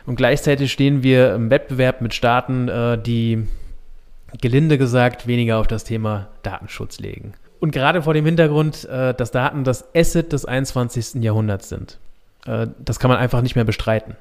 Und 0.06 0.16
gleichzeitig 0.16 0.72
stehen 0.72 1.04
wir 1.04 1.36
im 1.36 1.50
Wettbewerb 1.50 2.02
mit 2.02 2.14
Staaten, 2.14 2.68
äh, 2.68 2.98
die 3.02 3.48
gelinde 4.40 4.78
gesagt 4.78 5.28
weniger 5.28 5.60
auf 5.60 5.68
das 5.68 5.84
Thema 5.84 6.30
Datenschutz 6.44 7.00
legen. 7.00 7.34
Und 7.60 7.72
gerade 7.72 8.02
vor 8.02 8.14
dem 8.14 8.26
Hintergrund, 8.26 8.86
äh, 8.86 9.14
dass 9.14 9.32
Daten 9.32 9.64
das 9.64 9.94
Asset 9.96 10.34
des 10.34 10.46
21. 10.46 11.22
Jahrhunderts 11.24 11.70
sind. 11.70 12.00
Äh, 12.46 12.68
das 12.80 13.00
kann 13.00 13.10
man 13.10 13.20
einfach 13.20 13.42
nicht 13.42 13.56
mehr 13.56 13.66
bestreiten. 13.66 14.16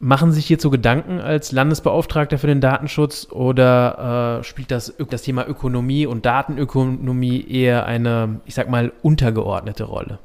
Machen 0.00 0.30
Sie 0.30 0.36
sich 0.36 0.46
hierzu 0.46 0.70
Gedanken 0.70 1.18
als 1.20 1.50
Landesbeauftragter 1.50 2.38
für 2.38 2.46
den 2.46 2.60
Datenschutz 2.60 3.26
oder 3.32 4.38
äh, 4.38 4.44
spielt 4.44 4.70
das, 4.70 4.94
das 5.10 5.22
Thema 5.22 5.48
Ökonomie 5.48 6.06
und 6.06 6.24
Datenökonomie 6.24 7.44
eher 7.48 7.84
eine, 7.84 8.40
ich 8.44 8.54
sag 8.54 8.70
mal, 8.70 8.92
untergeordnete 9.02 9.84
Rolle? 9.84 10.20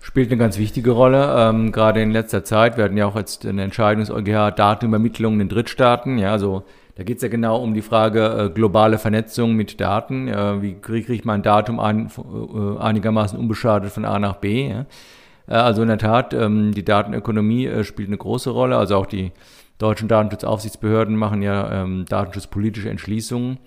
Spielt 0.00 0.30
eine 0.30 0.38
ganz 0.38 0.58
wichtige 0.58 0.92
Rolle, 0.92 1.34
ähm, 1.36 1.72
gerade 1.72 2.00
in 2.00 2.10
letzter 2.10 2.42
Zeit. 2.42 2.78
Wir 2.78 2.84
hatten 2.84 2.96
ja 2.96 3.06
auch 3.06 3.16
jetzt 3.16 3.44
eine 3.44 3.62
Entscheidung 3.62 4.00
des 4.00 4.10
EuGH 4.10 4.54
Datenübermittlung 4.54 5.40
in 5.40 5.50
Drittstaaten. 5.50 6.16
Ja, 6.16 6.32
also 6.32 6.64
da 6.96 7.02
geht 7.02 7.16
es 7.16 7.22
ja 7.22 7.28
genau 7.28 7.62
um 7.62 7.74
die 7.74 7.82
Frage 7.82 8.46
äh, 8.46 8.50
globale 8.50 8.96
Vernetzung 8.98 9.54
mit 9.54 9.78
Daten. 9.78 10.28
Äh, 10.28 10.62
wie 10.62 10.74
kriege 10.74 11.12
ich 11.12 11.26
mein 11.26 11.42
Datum 11.42 11.78
äh, 11.78 12.78
einigermaßen 12.78 13.38
unbeschadet 13.38 13.92
von 13.92 14.06
A 14.06 14.18
nach 14.18 14.36
B? 14.36 14.70
Ja? 14.70 14.86
Äh, 15.48 15.54
also 15.54 15.82
in 15.82 15.88
der 15.88 15.98
Tat, 15.98 16.34
ähm, 16.34 16.72
die 16.72 16.84
Datenökonomie 16.84 17.66
äh, 17.66 17.84
spielt 17.84 18.08
eine 18.08 18.16
große 18.16 18.50
Rolle. 18.50 18.76
Also 18.76 18.96
auch 18.96 19.06
die 19.06 19.32
deutschen 19.78 20.08
Datenschutzaufsichtsbehörden 20.08 21.16
machen 21.16 21.42
ja 21.42 21.82
ähm, 21.82 22.04
datenschutzpolitische 22.08 22.90
Entschließungen. 22.90 23.58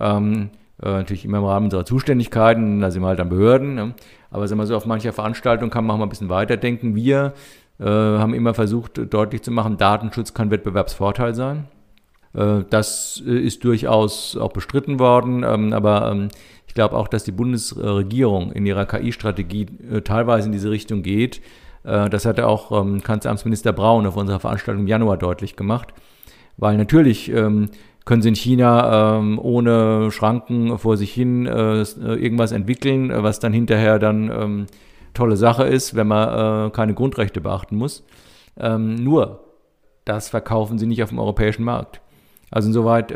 Ähm, 0.00 0.50
äh, 0.82 0.88
natürlich 0.88 1.24
immer 1.24 1.38
im 1.38 1.44
Rahmen 1.44 1.66
unserer 1.66 1.84
Zuständigkeiten, 1.84 2.80
da 2.80 2.90
sind 2.90 3.02
wir 3.02 3.08
halt 3.08 3.20
an 3.20 3.28
Behörden. 3.28 3.74
Ne? 3.74 3.94
Aber 4.30 4.46
sagen 4.46 4.60
wir 4.60 4.66
so, 4.66 4.76
auf 4.76 4.86
mancher 4.86 5.12
Veranstaltung 5.12 5.70
kann 5.70 5.84
man 5.84 5.94
auch 5.94 5.98
mal 5.98 6.06
ein 6.06 6.10
bisschen 6.10 6.28
weiterdenken. 6.28 6.94
Wir 6.94 7.34
haben 7.80 8.34
immer 8.34 8.54
versucht, 8.54 9.00
deutlich 9.14 9.42
zu 9.42 9.52
machen, 9.52 9.76
Datenschutz 9.76 10.34
kann 10.34 10.50
Wettbewerbsvorteil 10.50 11.36
sein. 11.36 11.68
Das 12.32 13.22
ist 13.24 13.62
durchaus 13.62 14.36
auch 14.36 14.52
bestritten 14.52 14.98
worden, 14.98 15.44
aber 15.44 16.28
ich 16.68 16.74
glaube 16.74 16.96
auch, 16.96 17.08
dass 17.08 17.24
die 17.24 17.32
Bundesregierung 17.32 18.52
in 18.52 18.66
ihrer 18.66 18.84
KI-Strategie 18.84 19.66
äh, 19.90 20.02
teilweise 20.02 20.46
in 20.46 20.52
diese 20.52 20.70
Richtung 20.70 21.02
geht. 21.02 21.40
Äh, 21.82 22.10
das 22.10 22.26
hatte 22.26 22.46
auch 22.46 22.70
ähm, 22.78 23.02
Kanzleramtsminister 23.02 23.72
Braun 23.72 24.06
auf 24.06 24.16
unserer 24.16 24.38
Veranstaltung 24.38 24.82
im 24.82 24.86
Januar 24.86 25.16
deutlich 25.16 25.56
gemacht. 25.56 25.94
Weil 26.58 26.76
natürlich 26.76 27.30
ähm, 27.32 27.70
können 28.04 28.20
sie 28.20 28.28
in 28.28 28.34
China 28.36 29.18
ähm, 29.18 29.38
ohne 29.38 30.10
Schranken 30.10 30.78
vor 30.78 30.98
sich 30.98 31.12
hin 31.12 31.46
äh, 31.46 31.82
irgendwas 31.82 32.52
entwickeln, 32.52 33.10
was 33.12 33.40
dann 33.40 33.52
hinterher 33.52 33.98
dann 33.98 34.66
tolle 35.14 35.36
Sache 35.36 35.64
ist, 35.64 35.96
wenn 35.96 36.06
man 36.06 36.70
keine 36.72 36.94
Grundrechte 36.94 37.40
beachten 37.40 37.76
muss. 37.76 38.04
Nur, 38.56 39.44
das 40.04 40.28
verkaufen 40.28 40.78
sie 40.78 40.86
nicht 40.86 41.02
auf 41.02 41.08
dem 41.08 41.18
europäischen 41.18 41.64
Markt. 41.64 42.00
Also 42.50 42.68
insoweit 42.68 43.12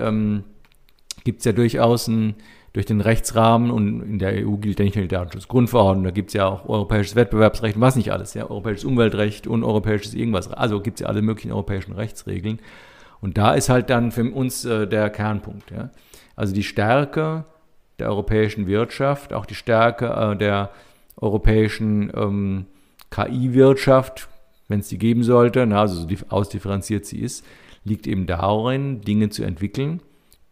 gibt 1.25 1.39
es 1.39 1.45
ja 1.45 1.53
durchaus 1.53 2.09
ein 2.09 2.35
durch 2.73 2.87
den 2.87 3.01
Rechtsrahmen 3.01 3.70
und 3.70 4.03
in 4.03 4.18
der 4.18 4.47
EU 4.47 4.57
gilt 4.57 4.79
ja 4.79 4.85
nicht 4.85 4.97
nur 4.97 5.03
die 5.03 5.09
Datenschutzgrundverordnung, 5.09 6.05
da 6.05 6.11
gibt 6.11 6.31
es 6.31 6.35
ja 6.35 6.47
auch 6.47 6.68
europäisches 6.68 7.16
Wettbewerbsrecht 7.16 7.77
und 7.77 7.83
was 7.83 7.97
nicht 7.97 8.12
alles, 8.12 8.33
ja, 8.35 8.49
europäisches 8.49 8.85
Umweltrecht 8.85 9.47
und 9.47 9.62
europäisches 9.62 10.14
irgendwas, 10.14 10.51
also 10.51 10.81
gibt 10.81 10.99
es 10.99 11.03
ja 11.03 11.09
alle 11.09 11.23
möglichen 11.23 11.53
europäischen 11.53 11.93
Rechtsregeln. 11.93 12.61
Und 13.20 13.39
da 13.39 13.55
ist 13.55 13.68
halt 13.68 13.91
dann 13.91 14.11
für 14.11 14.31
uns 14.33 14.64
äh, 14.64 14.89
der 14.89 15.11
Kernpunkt. 15.11 15.70
Ja. 15.70 15.91
Also 16.35 16.55
die 16.55 16.64
Stärke 16.64 17.45
der 17.99 18.09
europäischen 18.09 18.66
Wirtschaft, 18.66 19.33
auch 19.33 19.47
die 19.47 19.55
Stärke 19.55 20.07
äh, 20.07 20.37
der 20.37 20.70
europäischen 21.16 22.11
ähm, 22.16 22.66
KI-Wirtschaft, 23.11 24.29
wenn 24.68 24.81
es 24.81 24.89
die 24.89 24.99
geben 24.99 25.23
sollte, 25.23 25.64
na, 25.66 25.83
also 25.83 26.09
so 26.09 26.09
ausdifferenziert 26.31 27.05
sie 27.05 27.20
ist, 27.20 27.45
liegt 27.85 28.07
eben 28.07 28.27
darin, 28.27 29.03
Dinge 29.03 29.29
zu 29.29 29.45
entwickeln, 29.45 30.01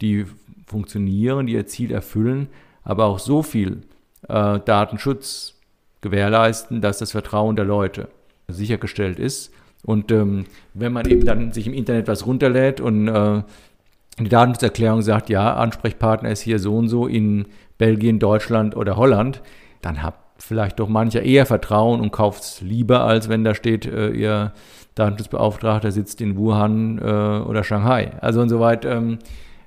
die 0.00 0.26
funktionieren, 0.70 1.46
die 1.46 1.54
ihr 1.54 1.66
Ziel 1.66 1.90
erfüllen, 1.92 2.48
aber 2.84 3.06
auch 3.06 3.18
so 3.18 3.42
viel 3.42 3.82
äh, 4.28 4.60
Datenschutz 4.60 5.54
gewährleisten, 6.00 6.80
dass 6.80 6.98
das 6.98 7.12
Vertrauen 7.12 7.56
der 7.56 7.64
Leute 7.64 8.08
sichergestellt 8.48 9.18
ist. 9.18 9.52
Und 9.84 10.12
ähm, 10.12 10.44
wenn 10.74 10.92
man 10.92 11.08
eben 11.08 11.24
dann 11.24 11.52
sich 11.52 11.66
im 11.66 11.74
Internet 11.74 12.06
was 12.08 12.26
runterlädt 12.26 12.80
und 12.80 13.08
äh, 13.08 13.42
die 14.18 14.28
Datenschutzerklärung 14.28 15.02
sagt, 15.02 15.30
ja, 15.30 15.54
Ansprechpartner 15.54 16.30
ist 16.30 16.42
hier 16.42 16.58
so 16.58 16.76
und 16.76 16.88
so 16.88 17.06
in 17.06 17.46
Belgien, 17.78 18.18
Deutschland 18.18 18.76
oder 18.76 18.96
Holland, 18.96 19.40
dann 19.80 20.02
hat 20.02 20.14
vielleicht 20.36 20.78
doch 20.78 20.88
mancher 20.88 21.22
eher 21.22 21.46
Vertrauen 21.46 22.00
und 22.00 22.12
kauft 22.12 22.42
es 22.42 22.60
lieber, 22.60 23.04
als 23.04 23.28
wenn 23.28 23.44
da 23.44 23.54
steht, 23.54 23.86
äh, 23.86 24.10
ihr 24.10 24.52
Datenschutzbeauftragter 24.94 25.92
sitzt 25.92 26.20
in 26.20 26.36
Wuhan 26.36 26.98
äh, 26.98 27.02
oder 27.02 27.64
Shanghai. 27.64 28.12
Also 28.20 28.42
insoweit 28.42 28.84
ähm, 28.84 29.18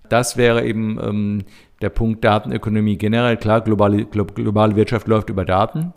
das 0.10 0.38
wäre 0.38 0.66
eben 0.66 0.99
ähm, 1.01 1.43
der 1.82 1.89
Punkt 1.89 2.24
Datenökonomie 2.24 2.97
generell. 2.97 3.38
Klar, 3.38 3.62
globale, 3.62 4.06
globale 4.06 4.76
Wirtschaft 4.76 5.08
läuft 5.08 5.30
über 5.30 5.45
Daten 5.45 5.93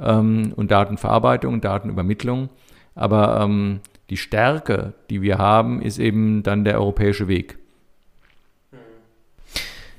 ähm, 0.00 0.52
und 0.56 0.70
Datenverarbeitung 0.70 1.60
Datenübermittlung. 1.60 2.48
Aber 2.94 3.40
ähm, 3.42 3.80
die 4.10 4.16
Stärke, 4.16 4.94
die 5.10 5.22
wir 5.22 5.38
haben, 5.38 5.82
ist 5.82 5.98
eben 5.98 6.42
dann 6.42 6.64
der 6.64 6.80
europäische 6.80 7.28
Weg. 7.28 7.58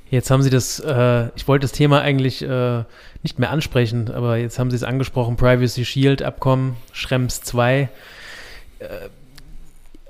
Jetzt 0.10 0.32
haben 0.32 0.42
Sie 0.42 0.50
das, 0.50 0.80
äh, 0.80 1.28
ich 1.36 1.48
wollte 1.48 1.66
das 1.66 1.72
Thema 1.72 2.02
eigentlich 2.02 2.42
äh, 2.42 2.84
nicht 3.22 3.38
mehr 3.38 3.52
ansprechen, 3.52 4.10
aber 4.10 4.38
jetzt 4.38 4.58
haben 4.58 4.72
Sie 4.72 4.76
es 4.76 4.84
angesprochen, 4.84 5.36
Privacy 5.36 5.86
Shield 5.86 6.24
Abkommen, 6.24 6.76
Schrems 6.94 7.42
2. 7.42 7.90
Äh, 8.80 8.88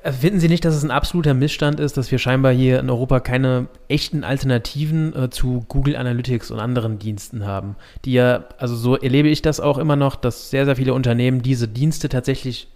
Finden 0.03 0.39
Sie 0.39 0.47
nicht, 0.47 0.63
dass 0.63 0.75
es 0.75 0.83
ein 0.83 0.91
absoluter 0.91 1.33
Missstand 1.33 1.79
ist, 1.79 1.97
dass 1.97 2.09
wir 2.09 2.19
scheinbar 2.19 2.53
hier 2.53 2.79
in 2.79 2.89
Europa 2.89 3.19
keine 3.19 3.67
echten 3.89 4.23
Alternativen 4.23 5.13
äh, 5.13 5.29
zu 5.29 5.65
Google 5.67 5.97
Analytics 5.97 6.51
und 6.51 6.59
anderen 6.59 6.99
Diensten 6.99 7.45
haben, 7.45 7.75
die 8.05 8.13
ja, 8.13 8.45
also 8.57 8.75
so 8.75 8.95
erlebe 8.95 9.27
ich 9.27 9.41
das 9.41 9.59
auch 9.59 9.77
immer 9.77 9.97
noch, 9.97 10.15
dass 10.15 10.49
sehr, 10.49 10.63
sehr 10.63 10.77
viele 10.77 10.93
Unternehmen 10.93 11.41
diese 11.41 11.67
Dienste 11.67 12.07
tatsächlich 12.07 12.69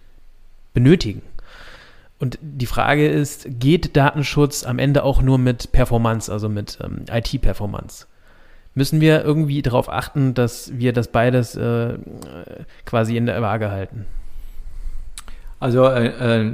benötigen. 0.74 1.22
Und 2.18 2.38
die 2.42 2.66
Frage 2.66 3.08
ist, 3.08 3.46
geht 3.58 3.96
Datenschutz 3.96 4.64
am 4.64 4.78
Ende 4.78 5.02
auch 5.02 5.22
nur 5.22 5.38
mit 5.38 5.72
Performance, 5.72 6.30
also 6.30 6.50
mit 6.50 6.78
ähm, 6.82 7.06
IT-Performance? 7.10 8.06
Müssen 8.74 9.00
wir 9.00 9.24
irgendwie 9.24 9.62
darauf 9.62 9.88
achten, 9.88 10.34
dass 10.34 10.76
wir 10.76 10.92
das 10.92 11.08
beides 11.08 11.54
äh, 11.56 11.94
quasi 12.84 13.16
in 13.16 13.26
der 13.26 13.40
Waage 13.40 13.70
halten? 13.70 14.04
Also 15.58 15.86
äh, 15.86 16.06
äh 16.42 16.52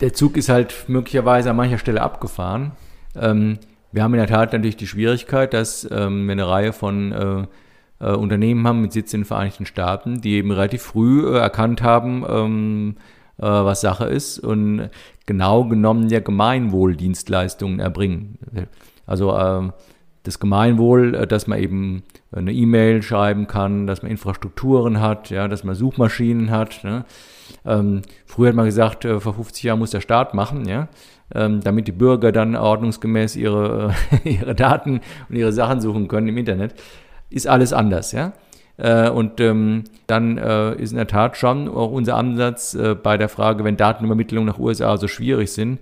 der 0.00 0.12
Zug 0.12 0.36
ist 0.36 0.48
halt 0.48 0.84
möglicherweise 0.88 1.50
an 1.50 1.56
mancher 1.56 1.78
Stelle 1.78 2.02
abgefahren. 2.02 2.72
Ähm, 3.14 3.58
wir 3.92 4.02
haben 4.02 4.14
in 4.14 4.20
der 4.20 4.28
Tat 4.28 4.52
natürlich 4.52 4.76
die 4.76 4.86
Schwierigkeit, 4.86 5.52
dass 5.52 5.88
ähm, 5.90 6.26
wir 6.26 6.32
eine 6.32 6.48
Reihe 6.48 6.72
von 6.72 7.12
äh, 7.12 7.46
äh, 8.04 8.14
Unternehmen 8.14 8.66
haben 8.66 8.82
mit 8.82 8.92
Sitz 8.92 9.12
in 9.12 9.20
den 9.20 9.26
Vereinigten 9.26 9.66
Staaten, 9.66 10.20
die 10.20 10.34
eben 10.34 10.52
relativ 10.52 10.82
früh 10.82 11.26
äh, 11.26 11.38
erkannt 11.38 11.82
haben, 11.82 12.24
ähm, 12.28 12.96
äh, 13.38 13.42
was 13.42 13.80
Sache 13.80 14.06
ist 14.06 14.38
und 14.38 14.90
genau 15.26 15.64
genommen 15.64 16.08
ja 16.08 16.20
Gemeinwohldienstleistungen 16.20 17.80
erbringen. 17.80 18.38
Also 19.06 19.36
ähm, 19.36 19.72
das 20.22 20.38
Gemeinwohl, 20.38 21.14
äh, 21.14 21.26
dass 21.26 21.46
man 21.46 21.58
eben 21.58 22.02
eine 22.32 22.52
E-Mail 22.52 23.02
schreiben 23.02 23.46
kann, 23.46 23.86
dass 23.86 24.02
man 24.02 24.10
Infrastrukturen 24.10 25.00
hat, 25.00 25.30
ja, 25.30 25.48
dass 25.48 25.64
man 25.64 25.74
Suchmaschinen 25.74 26.50
hat. 26.50 26.84
Ne? 26.84 27.04
Ähm, 27.64 28.02
früher 28.26 28.48
hat 28.48 28.56
man 28.56 28.66
gesagt, 28.66 29.04
äh, 29.04 29.20
vor 29.20 29.34
50 29.34 29.62
Jahren 29.64 29.78
muss 29.78 29.90
der 29.90 30.00
Staat 30.00 30.34
machen, 30.34 30.66
ja, 30.68 30.88
ähm, 31.34 31.60
damit 31.60 31.88
die 31.88 31.92
Bürger 31.92 32.32
dann 32.32 32.56
ordnungsgemäß 32.56 33.36
ihre, 33.36 33.94
äh, 34.24 34.28
ihre 34.30 34.54
Daten 34.54 35.00
und 35.28 35.36
ihre 35.36 35.52
Sachen 35.52 35.80
suchen 35.80 36.08
können 36.08 36.28
im 36.28 36.36
Internet. 36.36 36.74
Ist 37.30 37.46
alles 37.46 37.72
anders, 37.72 38.12
ja. 38.12 38.32
Äh, 38.76 39.10
und 39.10 39.40
ähm, 39.40 39.84
dann 40.06 40.38
äh, 40.38 40.74
ist 40.76 40.90
in 40.90 40.96
der 40.96 41.06
Tat 41.06 41.36
schon 41.36 41.68
auch 41.68 41.90
unser 41.90 42.16
Ansatz 42.16 42.74
äh, 42.74 42.94
bei 42.94 43.18
der 43.18 43.28
Frage, 43.28 43.62
wenn 43.62 43.76
Datenübermittlungen 43.76 44.48
nach 44.48 44.58
USA 44.58 44.96
so 44.96 45.06
schwierig 45.06 45.52
sind, 45.52 45.80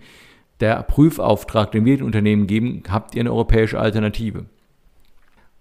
der 0.61 0.83
Prüfauftrag, 0.83 1.71
den 1.71 1.85
wir 1.85 1.97
den 1.97 2.07
Unternehmen 2.07 2.49
geben, 2.49 2.83
habt 2.91 3.15
ihr 3.15 3.21
eine 3.21 3.31
europäische 3.31 3.79
Alternative. 3.79 4.47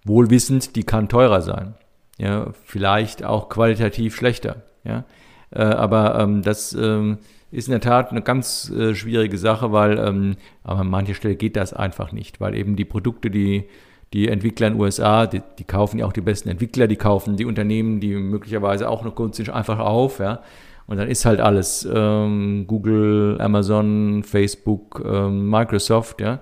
Wohlwissend, 0.03 0.75
die 0.75 0.83
kann 0.83 1.09
teurer 1.09 1.41
sein. 1.41 1.75
Ja, 2.17 2.47
vielleicht 2.63 3.23
auch 3.23 3.49
qualitativ 3.49 4.15
schlechter. 4.15 4.63
Ja. 4.83 5.03
Äh, 5.51 5.61
aber 5.61 6.19
ähm, 6.19 6.41
das 6.41 6.73
ähm, 6.73 7.17
ist 7.51 7.67
in 7.67 7.71
der 7.71 7.81
Tat 7.81 8.11
eine 8.11 8.21
ganz 8.21 8.69
äh, 8.69 8.93
schwierige 8.93 9.37
Sache, 9.37 9.71
weil 9.71 9.97
ähm, 9.97 10.35
an 10.63 10.89
mancher 10.89 11.13
Stelle 11.13 11.35
geht 11.35 11.55
das 11.55 11.73
einfach 11.73 12.11
nicht, 12.11 12.41
weil 12.41 12.55
eben 12.55 12.75
die 12.75 12.85
Produkte, 12.85 13.29
die 13.29 13.65
die 14.13 14.29
Entwickler 14.29 14.67
in 14.67 14.73
den 14.73 14.81
USA, 14.81 15.27
die, 15.27 15.41
die, 15.59 15.63
kaufen 15.63 15.99
ja 15.99 16.05
auch 16.05 16.13
die 16.13 16.21
besten 16.21 16.49
Entwickler, 16.49 16.87
die 16.87 16.95
kaufen 16.95 17.35
die 17.35 17.45
Unternehmen, 17.45 17.99
die 17.99 18.15
möglicherweise 18.15 18.89
auch 18.89 19.03
noch 19.03 19.15
günstig 19.15 19.53
einfach 19.53 19.79
auf, 19.79 20.19
ja. 20.19 20.41
Und 20.85 20.95
dann 20.95 21.09
ist 21.09 21.25
halt 21.25 21.41
alles 21.41 21.87
ähm, 21.93 22.63
Google, 22.65 23.35
Amazon, 23.41 24.23
Facebook, 24.23 25.03
ähm, 25.05 25.49
Microsoft, 25.49 26.21
ja. 26.21 26.39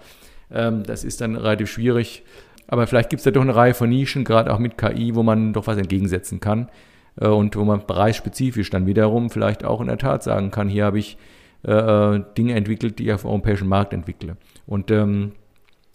Ähm, 0.52 0.84
das 0.84 1.04
ist 1.04 1.22
dann 1.22 1.36
relativ 1.36 1.72
schwierig. 1.72 2.24
Aber 2.68 2.86
vielleicht 2.86 3.10
gibt 3.10 3.22
es 3.22 3.24
da 3.24 3.32
doch 3.32 3.42
eine 3.42 3.56
Reihe 3.56 3.74
von 3.74 3.90
Nischen, 3.90 4.24
gerade 4.24 4.54
auch 4.54 4.60
mit 4.60 4.78
KI, 4.78 5.16
wo 5.16 5.24
man 5.24 5.54
doch 5.54 5.66
was 5.66 5.78
entgegensetzen 5.78 6.40
kann. 6.40 6.70
Äh, 7.20 7.28
und 7.28 7.56
wo 7.56 7.64
man 7.64 7.86
bereichsspezifisch 7.86 8.70
dann 8.70 8.86
wiederum 8.86 9.30
vielleicht 9.30 9.64
auch 9.64 9.82
in 9.82 9.88
der 9.88 9.98
Tat 9.98 10.24
sagen 10.24 10.52
kann, 10.52 10.70
hier 10.70 10.86
habe 10.86 11.00
ich 11.00 11.18
äh, 11.64 11.72
äh, 11.72 12.24
Dinge 12.38 12.54
entwickelt, 12.54 13.00
die 13.00 13.06
ich 13.06 13.14
auf 13.14 13.22
dem 13.22 13.32
europäischen 13.32 13.68
Markt 13.68 13.94
entwickle. 13.94 14.38
Und 14.68 14.92
ähm, 14.92 15.32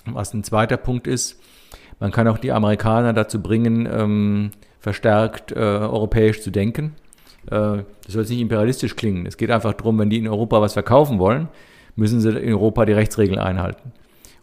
was 0.06 0.34
ein 0.34 0.44
zweiter 0.44 0.76
Punkt 0.76 1.06
ist, 1.06 1.40
man 2.00 2.10
kann 2.10 2.26
auch 2.28 2.38
die 2.38 2.52
Amerikaner 2.52 3.12
dazu 3.12 3.42
bringen, 3.42 3.86
ähm, 3.90 4.50
verstärkt 4.80 5.52
äh, 5.52 5.56
europäisch 5.58 6.40
zu 6.40 6.50
denken. 6.50 6.94
Äh, 7.46 7.50
das 7.50 7.84
soll 8.08 8.22
jetzt 8.22 8.30
nicht 8.30 8.40
imperialistisch 8.40 8.96
klingen. 8.96 9.26
Es 9.26 9.36
geht 9.36 9.50
einfach 9.50 9.74
darum, 9.74 9.98
wenn 9.98 10.10
die 10.10 10.18
in 10.18 10.28
Europa 10.28 10.60
was 10.60 10.72
verkaufen 10.72 11.18
wollen, 11.18 11.48
müssen 11.94 12.20
sie 12.20 12.30
in 12.30 12.54
Europa 12.54 12.86
die 12.86 12.92
Rechtsregeln 12.92 13.38
einhalten. 13.38 13.92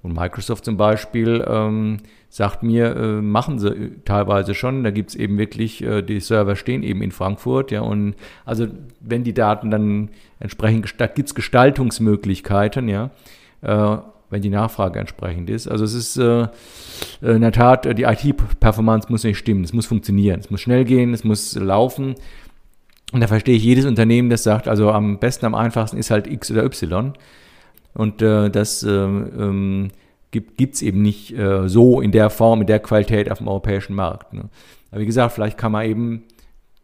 Und 0.03 0.15
Microsoft 0.15 0.63
zum 0.63 0.78
Beispiel 0.78 1.43
ähm, 1.47 1.97
sagt 2.30 2.63
mir, 2.63 2.95
äh, 2.95 3.21
machen 3.21 3.59
sie 3.59 3.69
äh, 3.69 3.91
teilweise 4.05 4.53
schon. 4.53 4.84
Da 4.84 4.91
gibt 4.91 5.11
es 5.11 5.15
eben 5.15 5.38
wirklich, 5.38 5.84
äh, 5.84 6.01
die 6.01 6.19
Server 6.19 6.55
stehen 6.55 6.84
eben 6.84 7.01
in 7.01 7.11
Frankfurt, 7.11 7.71
ja, 7.71 7.82
und 7.82 8.15
also 8.45 8.67
wenn 8.99 9.23
die 9.23 9.34
Daten 9.34 9.71
dann 9.71 10.09
entsprechend, 10.39 10.93
da 10.99 11.07
gibt 11.07 11.30
es 11.30 11.36
Gestaltungsmöglichkeiten, 11.36 12.89
ja, 12.89 13.11
äh, 13.61 13.97
wenn 14.30 14.41
die 14.41 14.49
Nachfrage 14.49 14.99
entsprechend 14.99 15.49
ist. 15.49 15.67
Also 15.67 15.86
es 15.86 15.93
ist 15.93 16.17
äh, 16.17 16.47
in 17.21 17.41
der 17.41 17.53
Tat, 17.53 17.86
die 17.97 18.03
IT-Performance 18.03 19.07
muss 19.09 19.23
nicht 19.23 19.38
stimmen, 19.38 19.63
es 19.63 19.71
muss 19.71 19.86
funktionieren, 19.86 20.41
es 20.41 20.49
muss 20.49 20.59
schnell 20.59 20.84
gehen, 20.84 21.13
es 21.13 21.23
muss 21.23 21.55
laufen. 21.55 22.15
Und 23.13 23.21
da 23.21 23.28
verstehe 23.28 23.55
ich 23.55 23.63
jedes 23.63 23.86
Unternehmen, 23.86 24.30
das 24.30 24.43
sagt, 24.43 24.67
also 24.67 24.91
am 24.91 25.17
besten, 25.19 25.45
am 25.45 25.55
einfachsten 25.55 25.97
ist 25.97 26.11
halt 26.11 26.28
X 26.28 26.51
oder 26.51 26.65
Y. 26.65 27.13
Und 27.93 28.21
äh, 28.21 28.49
das 28.49 28.84
ähm, 28.84 29.32
ähm 29.39 29.88
gibt 30.32 30.75
es 30.75 30.82
eben 30.82 31.01
nicht 31.01 31.38
äh, 31.38 31.67
so 31.67 32.01
in 32.01 32.11
der 32.11 32.30
Form, 32.30 32.61
in 32.61 32.67
der 32.67 32.80
Qualität 32.80 33.32
auf 33.32 33.38
dem 33.38 33.47
europäischen 33.47 33.95
Markt. 33.95 34.34
Ne? 34.34 34.49
Aber 34.91 35.01
wie 35.01 35.05
gesagt, 35.05 35.34
vielleicht 35.34 35.57
kann 35.57 35.71
man 35.71 35.86
eben 35.86 36.23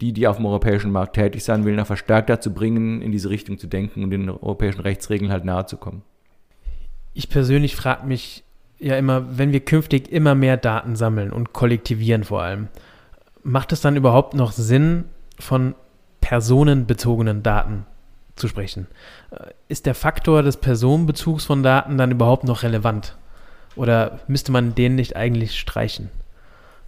die, 0.00 0.12
die 0.12 0.26
auf 0.26 0.36
dem 0.36 0.46
europäischen 0.46 0.90
Markt 0.90 1.14
tätig 1.14 1.44
sein 1.44 1.64
will, 1.64 1.76
noch 1.76 1.86
verstärkt 1.86 2.28
dazu 2.28 2.52
bringen, 2.52 3.00
in 3.00 3.12
diese 3.12 3.30
Richtung 3.30 3.58
zu 3.58 3.66
denken 3.66 4.02
und 4.02 4.10
den 4.10 4.28
europäischen 4.28 4.80
Rechtsregeln 4.80 5.30
halt 5.30 5.44
nahe 5.44 5.66
zu 5.66 5.76
kommen. 5.76 6.02
Ich 7.12 7.28
persönlich 7.28 7.76
frage 7.76 8.06
mich 8.06 8.42
ja 8.78 8.96
immer, 8.96 9.38
wenn 9.38 9.52
wir 9.52 9.60
künftig 9.60 10.10
immer 10.10 10.34
mehr 10.34 10.56
Daten 10.56 10.96
sammeln 10.96 11.30
und 11.30 11.52
kollektivieren 11.52 12.24
vor 12.24 12.42
allem, 12.42 12.68
macht 13.42 13.72
es 13.72 13.80
dann 13.80 13.96
überhaupt 13.96 14.34
noch 14.34 14.52
Sinn, 14.52 15.04
von 15.38 15.74
personenbezogenen 16.20 17.42
Daten 17.42 17.86
zu 18.36 18.48
sprechen? 18.48 18.88
Äh, 19.30 19.50
ist 19.68 19.86
der 19.86 19.94
Faktor 19.94 20.42
des 20.42 20.56
Personenbezugs 20.56 21.44
von 21.44 21.62
Daten 21.62 21.98
dann 21.98 22.10
überhaupt 22.10 22.44
noch 22.44 22.62
relevant? 22.62 23.16
Oder 23.76 24.20
müsste 24.28 24.52
man 24.52 24.74
den 24.74 24.94
nicht 24.94 25.16
eigentlich 25.16 25.58
streichen? 25.58 26.10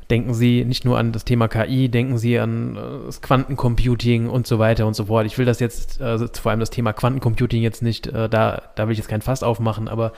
Denken 0.09 0.35
Sie 0.35 0.65
nicht 0.65 0.85
nur 0.85 0.99
an 0.99 1.11
das 1.11 1.25
Thema 1.25 1.49
KI, 1.49 1.89
denken 1.89 2.17
Sie 2.17 2.39
an 2.39 2.77
äh, 2.77 3.07
das 3.07 3.23
Quantencomputing 3.23 4.29
und 4.29 4.47
so 4.47 4.59
weiter 4.61 4.87
und 4.87 4.95
so 4.95 5.07
fort. 5.07 5.27
Ich 5.27 5.37
will 5.37 5.47
das 5.47 5.59
jetzt, 5.59 6.01
also 6.01 6.29
vor 6.33 6.51
allem 6.51 6.61
das 6.61 6.71
Thema 6.71 6.93
Quantencomputing 6.93 7.61
jetzt 7.63 7.83
nicht, 7.83 8.07
äh, 8.07 8.29
da, 8.29 8.63
da 8.77 8.87
will 8.87 8.93
ich 8.93 8.99
jetzt 8.99 9.09
kein 9.09 9.23
Fass 9.23 9.43
aufmachen, 9.43 9.89
aber 9.89 10.13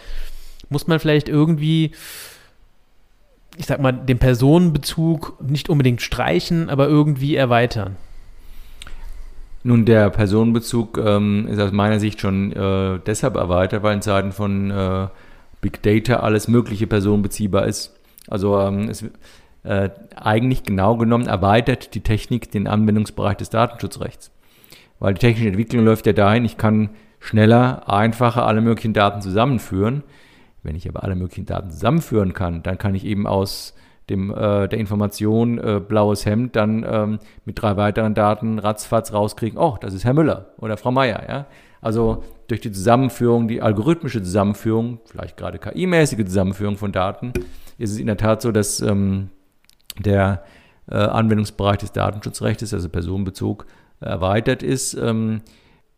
muss 0.69 0.87
man 0.87 1.01
vielleicht 1.01 1.31
irgendwie 1.31 1.93
ich 3.59 3.67
sag 3.67 3.81
mal, 3.81 3.93
den 3.93 4.19
Personenbezug 4.19 5.37
nicht 5.43 5.69
unbedingt 5.69 6.01
streichen, 6.01 6.71
aber 6.71 6.87
irgendwie 6.87 7.35
erweitern? 7.35 7.97
Nun, 9.65 9.85
der 9.85 10.11
Personenbezug 10.11 10.97
ähm, 10.99 11.49
ist 11.49 11.59
aus 11.59 11.73
meiner 11.73 11.99
Sicht 11.99 12.21
schon 12.21 12.53
äh, 12.53 13.01
deshalb 13.05 13.35
erweitert, 13.35 13.83
weil 13.83 13.97
in 13.97 14.03
Zeiten 14.03 14.31
von 14.31 14.71
äh, 14.71 15.09
Big 15.61 15.83
Data 15.83 16.21
alles 16.21 16.49
mögliche 16.49 16.87
personenbeziehbar 16.87 17.67
ist. 17.67 17.99
Also 18.29 18.59
ähm, 18.61 18.89
es, 18.89 19.05
äh, 19.65 19.91
eigentlich 20.15 20.63
genau 20.63 20.97
genommen 20.97 21.27
erweitert 21.27 21.95
die 21.95 22.01
Technik 22.01 22.51
den 22.51 22.67
Anwendungsbereich 22.67 23.37
des 23.37 23.51
Datenschutzrechts. 23.51 24.31
Weil 24.99 25.15
die 25.15 25.21
technische 25.21 25.49
Entwicklung 25.49 25.85
läuft 25.85 26.07
ja 26.07 26.13
dahin, 26.13 26.45
ich 26.45 26.57
kann 26.57 26.91
schneller, 27.21 27.89
einfacher 27.89 28.47
alle 28.47 28.61
möglichen 28.61 28.93
Daten 28.93 29.21
zusammenführen. 29.21 30.03
Wenn 30.63 30.77
ich 30.77 30.89
aber 30.89 31.05
alle 31.05 31.15
möglichen 31.15 31.47
Daten 31.47 31.71
zusammenführen 31.71 32.35
kann, 32.35 32.63
dann 32.63 32.79
kann 32.79 32.95
ich 32.95 33.05
eben 33.05 33.27
aus 33.27 33.75
dem, 34.11 34.31
äh, 34.31 34.69
der 34.69 34.79
Information 34.79 35.59
äh, 35.59 35.81
blaues 35.87 36.25
Hemd 36.25 36.57
dann 36.57 36.85
ähm, 36.89 37.19
mit 37.45 37.61
drei 37.61 37.77
weiteren 37.77 38.15
Daten 38.15 38.59
ratzfatz 38.59 39.13
rauskriegen, 39.13 39.59
oh, 39.59 39.77
das 39.81 39.93
ist 39.95 40.05
Herr 40.05 40.15
Müller 40.15 40.47
oder 40.59 40.77
Frau 40.77 40.91
Meier. 40.91 41.23
Ja? 41.29 41.47
Also 41.81 42.25
durch 42.49 42.61
die 42.61 42.73
Zusammenführung, 42.73 43.47
die 43.47 43.63
algorithmische 43.63 44.23
Zusammenführung, 44.23 45.01
vielleicht 45.05 45.37
gerade 45.37 45.59
KI-mäßige 45.59 46.25
Zusammenführung 46.25 46.77
von 46.77 46.93
Daten, 46.93 47.33
ist 47.77 47.93
es 47.93 47.99
in 47.99 48.07
der 48.07 48.17
Tat 48.17 48.43
so, 48.43 48.51
dass 48.51 48.81
ähm, 48.81 49.29
der 49.99 50.43
äh, 50.91 50.97
Anwendungsbereich 50.97 51.79
des 51.79 51.93
Datenschutzrechts, 51.93 52.73
also 52.73 52.89
Personenbezug, 52.89 53.67
erweitert 54.01 54.63
ist. 54.63 54.95
Ähm, 54.95 55.43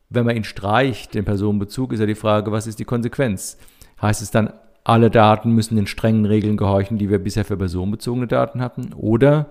wenn 0.09 0.27
man 0.27 0.37
ihn 0.37 0.45
streicht, 0.45 1.15
den 1.15 1.25
Personenbezug, 1.25 1.93
ist 1.93 2.01
ja 2.01 2.07
die 2.07 2.17
Frage, 2.17 2.51
was 2.51 2.67
ist 2.67 2.81
die 2.81 2.85
Konsequenz? 2.85 3.57
Heißt 4.03 4.21
es 4.21 4.33
dann, 4.33 4.53
alle 4.83 5.11
Daten 5.11 5.53
müssen 5.53 5.77
den 5.77 5.87
strengen 5.87 6.25
Regeln 6.25 6.57
gehorchen, 6.57 6.99
die 6.99 7.11
wir 7.11 7.21
bisher 7.21 7.45
für 7.45 7.57
personenbezogene 7.57 8.27
Daten 8.27 8.61
hatten? 8.61 8.93
Oder 8.95 9.47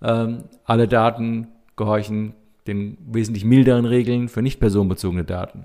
ähm, 0.00 0.44
alle 0.64 0.86
Daten 0.86 1.48
gehorchen 1.74 2.34
den 2.68 2.98
wesentlich 3.06 3.44
milderen 3.44 3.84
Regeln 3.84 4.28
für 4.28 4.42
nicht 4.42 4.60
personenbezogene 4.60 5.24
Daten? 5.24 5.64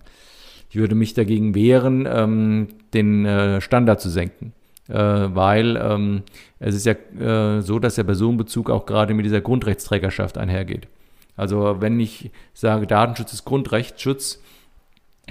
Ich 0.72 0.78
würde 0.78 0.96
mich 0.96 1.14
dagegen 1.14 1.54
wehren, 1.54 2.08
ähm, 2.10 2.70
den 2.94 3.26
äh, 3.26 3.60
Standard 3.60 4.00
zu 4.00 4.10
senken. 4.10 4.54
Äh, 4.88 4.96
weil 4.96 5.76
ähm, 5.76 6.24
es 6.60 6.76
ist 6.76 6.86
ja 6.86 6.94
äh, 6.94 7.62
so, 7.62 7.78
dass 7.78 7.96
der 7.96 8.06
Personenbezug 8.06 8.70
auch 8.70 8.86
gerade 8.86 9.14
mit 9.14 9.26
dieser 9.26 9.42
Grundrechtsträgerschaft 9.42 10.38
einhergeht. 10.38 10.88
Also 11.36 11.82
wenn 11.82 12.00
ich 12.00 12.32
sage, 12.54 12.88
Datenschutz 12.88 13.34
ist 13.34 13.44
Grundrechtsschutz, 13.44 14.42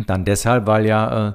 dann 0.07 0.27
deshalb, 0.27 0.67
weil 0.67 0.85
ja 0.85 1.29
äh, 1.29 1.33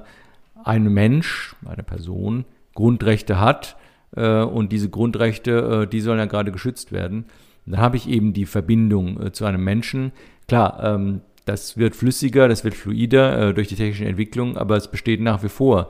ein 0.62 0.84
Mensch, 0.84 1.56
eine 1.64 1.82
Person 1.82 2.44
Grundrechte 2.74 3.40
hat 3.40 3.76
äh, 4.14 4.42
und 4.42 4.70
diese 4.70 4.88
Grundrechte, 4.88 5.82
äh, 5.82 5.86
die 5.88 6.00
sollen 6.00 6.20
ja 6.20 6.26
gerade 6.26 6.52
geschützt 6.52 6.92
werden. 6.92 7.24
dann 7.66 7.80
habe 7.80 7.96
ich 7.96 8.08
eben 8.08 8.32
die 8.32 8.46
Verbindung 8.46 9.32
zu 9.32 9.46
einem 9.46 9.64
Menschen. 9.64 10.12
Klar, 10.46 10.80
ähm, 10.84 11.22
das 11.46 11.78
wird 11.78 11.96
flüssiger, 11.96 12.48
das 12.48 12.64
wird 12.64 12.74
fluider 12.74 13.54
durch 13.54 13.68
die 13.68 13.76
technische 13.76 14.04
Entwicklung, 14.04 14.56
aber 14.56 14.76
es 14.76 14.88
besteht 14.88 15.20
nach 15.20 15.42
wie 15.42 15.48
vor. 15.48 15.88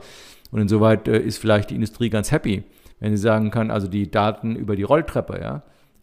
Und 0.51 0.61
insoweit 0.61 1.07
äh, 1.07 1.19
ist 1.19 1.37
vielleicht 1.37 1.69
die 1.71 1.75
Industrie 1.75 2.09
ganz 2.09 2.31
happy, 2.31 2.63
wenn 2.99 3.15
sie 3.15 3.21
sagen 3.21 3.51
kann, 3.51 3.71
also 3.71 3.87
die 3.87 4.09
Daten 4.09 4.55
über 4.55 4.75
die 4.75 4.83
Rolltreppe, 4.83 5.39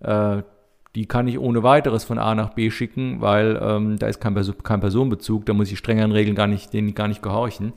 ja, 0.03 0.39
äh, 0.39 0.43
die 0.95 1.07
kann 1.07 1.27
ich 1.27 1.41
ohne 1.41 1.65
weiteres 1.65 2.05
von 2.05 2.19
A 2.19 2.35
nach 2.37 2.51
B 2.51 2.71
schicken, 2.71 3.21
weil 3.21 3.59
ähm, 3.61 3.99
da 3.99 4.07
ist 4.07 4.21
kein, 4.21 4.35
kein, 4.63 4.81
Personenbezug, 4.81 5.45
da 5.45 5.53
muss 5.53 5.73
ich 5.73 5.79
strengeren 5.79 6.13
Regeln 6.13 6.37
gar 6.37 6.47
nicht, 6.47 6.73
denen 6.73 6.95
gar 6.95 7.09
nicht 7.09 7.23
gehorchen. 7.23 7.73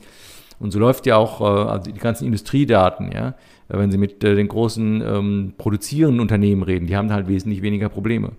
Und 0.60 0.70
so 0.70 0.78
läuft 0.78 1.06
ja 1.06 1.16
auch 1.16 1.40
äh, 1.40 1.68
also 1.68 1.90
die 1.90 1.98
ganzen 1.98 2.26
Industriedaten, 2.26 3.10
ja, 3.10 3.34
wenn 3.68 3.90
Sie 3.90 3.98
mit 3.98 4.22
äh, 4.22 4.36
den 4.36 4.46
großen 4.46 5.02
ähm, 5.02 5.54
produzierenden 5.58 6.20
Unternehmen 6.20 6.62
reden, 6.62 6.86
die 6.86 6.96
haben 6.96 7.12
halt 7.12 7.26
wesentlich 7.26 7.60
weniger 7.62 7.88
Probleme. 7.88 8.32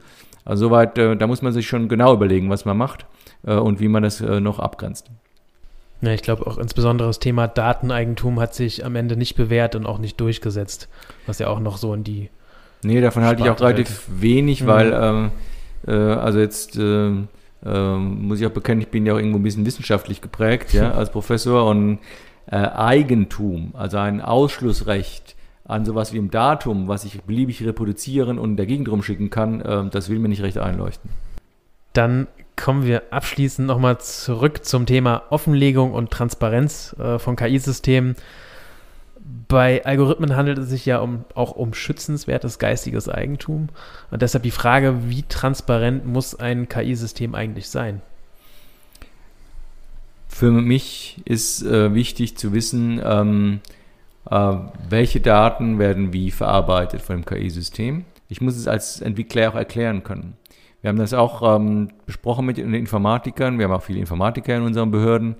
Also 0.45 0.67
soweit, 0.67 0.97
äh, 0.97 1.17
da 1.17 1.27
muss 1.27 1.41
man 1.41 1.51
sich 1.51 1.67
schon 1.67 1.89
genau 1.89 2.13
überlegen, 2.13 2.49
was 2.49 2.63
man 2.63 2.77
macht 2.77 3.01
äh, 3.01 3.05
und 3.43 3.79
wie 3.79 3.87
man 3.87 4.03
das 4.03 4.21
äh, 4.21 4.39
noch 4.39 4.59
abgrenzt. 4.59 5.09
Ja, 6.01 6.11
ich 6.13 6.21
glaube 6.21 6.47
auch 6.47 6.57
insbesondere 6.57 7.09
das 7.09 7.19
Thema 7.19 7.47
Dateneigentum 7.47 8.39
hat 8.39 8.53
sich 8.53 8.85
am 8.85 8.95
Ende 8.95 9.17
nicht 9.17 9.35
bewährt 9.35 9.75
und 9.75 9.85
auch 9.85 9.99
nicht 9.99 10.19
durchgesetzt, 10.19 10.87
was 11.25 11.39
ja 11.39 11.47
auch 11.47 11.59
noch 11.59 11.77
so 11.77 11.93
in 11.93 12.03
die. 12.03 12.29
Nee, 12.83 13.01
davon 13.01 13.23
halte 13.23 13.43
ich 13.43 13.49
auch 13.49 13.59
relativ 13.59 14.05
wenig, 14.09 14.63
mhm. 14.63 14.67
weil, 14.67 14.93
ähm, 14.93 15.31
äh, 15.85 15.91
also 15.91 16.39
jetzt 16.39 16.77
äh, 16.77 17.09
äh, 17.65 17.95
muss 17.97 18.39
ich 18.39 18.47
auch 18.47 18.51
bekennen, 18.51 18.81
ich 18.81 18.87
bin 18.87 19.05
ja 19.05 19.13
auch 19.13 19.17
irgendwo 19.17 19.37
ein 19.39 19.43
bisschen 19.43 19.65
wissenschaftlich 19.65 20.21
geprägt, 20.21 20.73
ja, 20.73 20.91
als 20.95 21.09
Professor 21.09 21.69
und 21.69 21.99
äh, 22.49 22.55
Eigentum, 22.55 23.71
also 23.73 23.97
ein 23.97 24.21
Ausschlussrecht 24.21 25.35
an 25.65 25.85
sowas 25.85 26.13
wie 26.13 26.17
im 26.17 26.31
Datum, 26.31 26.87
was 26.87 27.03
ich 27.03 27.21
beliebig 27.21 27.63
reproduzieren 27.63 28.39
und 28.39 28.55
dagegen 28.55 28.85
drum 28.85 29.03
schicken 29.03 29.29
kann, 29.29 29.61
äh, 29.61 29.89
das 29.89 30.09
will 30.09 30.19
mir 30.19 30.29
nicht 30.29 30.41
recht 30.41 30.57
einleuchten. 30.57 31.11
Dann 31.93 32.27
kommen 32.59 32.85
wir 32.85 33.03
abschließend 33.11 33.67
nochmal 33.67 33.99
zurück 33.99 34.65
zum 34.65 34.85
Thema 34.85 35.23
Offenlegung 35.29 35.93
und 35.93 36.11
Transparenz 36.11 36.95
äh, 36.99 37.17
von 37.17 37.35
KI-Systemen. 37.35 38.15
Bei 39.47 39.83
Algorithmen 39.85 40.35
handelt 40.35 40.57
es 40.57 40.69
sich 40.69 40.85
ja 40.85 40.99
um, 40.99 41.23
auch 41.35 41.51
um 41.51 41.73
schützenswertes 41.73 42.59
geistiges 42.59 43.07
Eigentum. 43.07 43.69
Und 44.11 44.21
deshalb 44.21 44.43
die 44.43 44.51
Frage, 44.51 45.09
wie 45.09 45.23
transparent 45.23 46.05
muss 46.05 46.35
ein 46.35 46.67
KI-System 46.67 47.33
eigentlich 47.33 47.69
sein? 47.69 48.01
Für 50.27 50.51
mich 50.51 51.21
ist 51.25 51.63
äh, 51.63 51.93
wichtig 51.93 52.37
zu 52.37 52.53
wissen, 52.53 53.01
ähm, 53.03 53.61
äh, 54.29 54.55
welche 54.89 55.21
Daten 55.21 55.79
werden 55.79 56.11
wie 56.13 56.29
verarbeitet 56.29 57.01
von 57.01 57.17
dem 57.21 57.25
KI-System. 57.25 58.05
Ich 58.27 58.41
muss 58.41 58.57
es 58.57 58.67
als 58.67 59.01
Entwickler 59.01 59.49
auch 59.49 59.55
erklären 59.55 60.03
können. 60.03 60.38
Wir 60.81 60.89
haben 60.89 60.97
das 60.97 61.13
auch 61.13 61.55
ähm, 61.55 61.89
besprochen 62.05 62.45
mit 62.45 62.57
den 62.57 62.73
Informatikern. 62.73 63.57
Wir 63.57 63.65
haben 63.65 63.73
auch 63.73 63.83
viele 63.83 63.99
Informatiker 63.99 64.55
in 64.55 64.63
unseren 64.63 64.91
Behörden, 64.91 65.35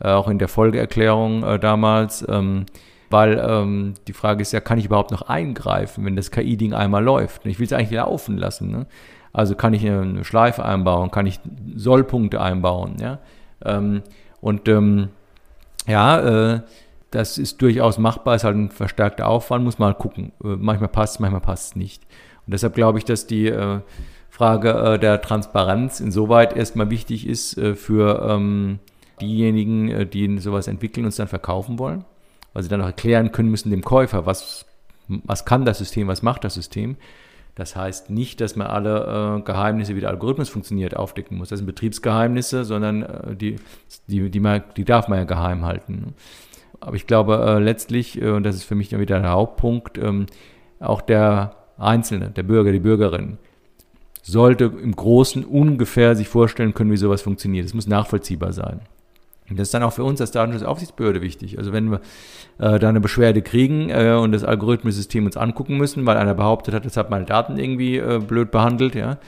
äh, 0.00 0.08
auch 0.08 0.28
in 0.28 0.38
der 0.38 0.48
Folgeerklärung 0.48 1.42
äh, 1.44 1.58
damals. 1.58 2.26
Ähm, 2.28 2.66
weil 3.12 3.42
ähm, 3.46 3.94
die 4.08 4.14
Frage 4.14 4.40
ist 4.40 4.52
ja, 4.52 4.60
kann 4.60 4.78
ich 4.78 4.86
überhaupt 4.86 5.10
noch 5.10 5.22
eingreifen, 5.22 6.04
wenn 6.04 6.16
das 6.16 6.30
KI-Ding 6.30 6.72
einmal 6.72 7.04
läuft? 7.04 7.44
Ich 7.46 7.58
will 7.58 7.66
es 7.66 7.72
eigentlich 7.72 7.90
laufen 7.90 8.38
lassen. 8.38 8.70
Ne? 8.70 8.86
Also 9.32 9.54
kann 9.54 9.74
ich 9.74 9.86
eine 9.86 10.24
Schleife 10.24 10.64
einbauen, 10.64 11.10
kann 11.10 11.26
ich 11.26 11.38
Sollpunkte 11.76 12.40
einbauen. 12.40 12.96
Ja? 13.00 13.18
Ähm, 13.64 14.02
und 14.40 14.66
ähm, 14.68 15.08
ja, 15.86 16.54
äh, 16.54 16.60
das 17.10 17.36
ist 17.36 17.60
durchaus 17.60 17.98
machbar, 17.98 18.34
ist 18.34 18.44
halt 18.44 18.56
ein 18.56 18.70
verstärkter 18.70 19.28
Aufwand, 19.28 19.64
muss 19.64 19.78
man 19.78 19.90
mal 19.90 19.94
gucken. 19.94 20.32
Äh, 20.42 20.56
manchmal 20.58 20.88
passt 20.88 21.14
es, 21.14 21.20
manchmal 21.20 21.42
passt 21.42 21.72
es 21.72 21.76
nicht. 21.76 22.02
Und 22.46 22.54
deshalb 22.54 22.74
glaube 22.74 22.98
ich, 22.98 23.04
dass 23.04 23.26
die 23.26 23.48
äh, 23.48 23.80
Frage 24.32 24.70
äh, 24.70 24.98
der 24.98 25.20
Transparenz 25.20 26.00
insoweit 26.00 26.56
erstmal 26.56 26.88
wichtig 26.88 27.26
ist 27.26 27.58
äh, 27.58 27.74
für 27.74 28.26
ähm, 28.30 28.78
diejenigen, 29.20 29.90
äh, 29.90 30.06
die 30.06 30.38
sowas 30.38 30.68
entwickeln 30.68 31.04
und 31.04 31.10
es 31.10 31.16
dann 31.16 31.28
verkaufen 31.28 31.78
wollen, 31.78 32.06
weil 32.54 32.62
sie 32.62 32.70
dann 32.70 32.80
auch 32.80 32.86
erklären 32.86 33.30
können 33.30 33.50
müssen 33.50 33.70
dem 33.70 33.82
Käufer, 33.82 34.24
was, 34.24 34.64
was 35.06 35.44
kann 35.44 35.66
das 35.66 35.76
System, 35.76 36.08
was 36.08 36.22
macht 36.22 36.44
das 36.44 36.54
System. 36.54 36.96
Das 37.56 37.76
heißt 37.76 38.08
nicht, 38.08 38.40
dass 38.40 38.56
man 38.56 38.68
alle 38.68 39.40
äh, 39.40 39.42
Geheimnisse, 39.42 39.96
wie 39.96 40.00
der 40.00 40.08
Algorithmus 40.08 40.48
funktioniert, 40.48 40.96
aufdecken 40.96 41.36
muss. 41.36 41.50
Das 41.50 41.58
sind 41.58 41.66
Betriebsgeheimnisse, 41.66 42.64
sondern 42.64 43.02
äh, 43.02 43.36
die, 43.36 43.56
die, 44.06 44.30
die, 44.30 44.40
man, 44.40 44.62
die 44.78 44.86
darf 44.86 45.08
man 45.08 45.18
ja 45.18 45.24
geheim 45.24 45.66
halten. 45.66 46.14
Aber 46.80 46.96
ich 46.96 47.06
glaube 47.06 47.36
äh, 47.46 47.58
letztlich, 47.58 48.22
und 48.22 48.44
das 48.44 48.56
ist 48.56 48.64
für 48.64 48.76
mich 48.76 48.88
dann 48.88 49.00
wieder 49.00 49.20
der 49.20 49.32
Hauptpunkt, 49.32 49.98
ähm, 49.98 50.24
auch 50.80 51.02
der 51.02 51.54
Einzelne, 51.76 52.30
der 52.30 52.44
Bürger, 52.44 52.72
die 52.72 52.80
Bürgerin, 52.80 53.36
sollte 54.22 54.64
im 54.64 54.94
Großen 54.94 55.44
ungefähr 55.44 56.14
sich 56.14 56.28
vorstellen 56.28 56.74
können, 56.74 56.92
wie 56.92 56.96
sowas 56.96 57.22
funktioniert. 57.22 57.66
Es 57.66 57.74
muss 57.74 57.86
nachvollziehbar 57.86 58.52
sein. 58.52 58.80
Und 59.50 59.58
das 59.58 59.68
ist 59.68 59.74
dann 59.74 59.82
auch 59.82 59.92
für 59.92 60.04
uns 60.04 60.20
als 60.20 60.30
Datenschutzaufsichtsbehörde 60.30 61.20
wichtig. 61.20 61.58
Also 61.58 61.72
wenn 61.72 61.90
wir 61.90 62.00
äh, 62.58 62.78
da 62.78 62.88
eine 62.88 63.00
Beschwerde 63.00 63.42
kriegen 63.42 63.90
äh, 63.90 64.16
und 64.20 64.32
das 64.32 64.44
Algorithmensystem 64.44 65.26
uns 65.26 65.36
angucken 65.36 65.76
müssen, 65.76 66.06
weil 66.06 66.16
einer 66.16 66.34
behauptet 66.34 66.72
hat, 66.72 66.86
das 66.86 66.96
hat 66.96 67.10
meine 67.10 67.26
Daten 67.26 67.58
irgendwie 67.58 67.98
äh, 67.98 68.18
blöd 68.18 68.50
behandelt, 68.50 68.94
ja, 68.94 69.18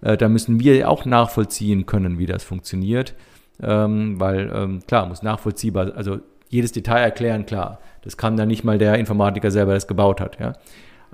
äh, 0.00 0.16
da 0.16 0.28
müssen 0.28 0.60
wir 0.60 0.88
auch 0.88 1.04
nachvollziehen 1.04 1.86
können, 1.86 2.18
wie 2.18 2.26
das 2.26 2.44
funktioniert. 2.44 3.14
Ähm, 3.62 4.18
weil, 4.18 4.50
ähm, 4.54 4.80
klar, 4.86 5.06
muss 5.06 5.22
nachvollziehbar, 5.22 5.92
also 5.94 6.18
jedes 6.48 6.72
Detail 6.72 7.02
erklären, 7.02 7.46
klar. 7.46 7.80
Das 8.02 8.16
kann 8.16 8.36
dann 8.36 8.48
nicht 8.48 8.64
mal 8.64 8.78
der 8.78 8.98
Informatiker 8.98 9.50
selber, 9.50 9.74
das 9.74 9.86
gebaut 9.86 10.20
hat, 10.20 10.38
ja. 10.40 10.54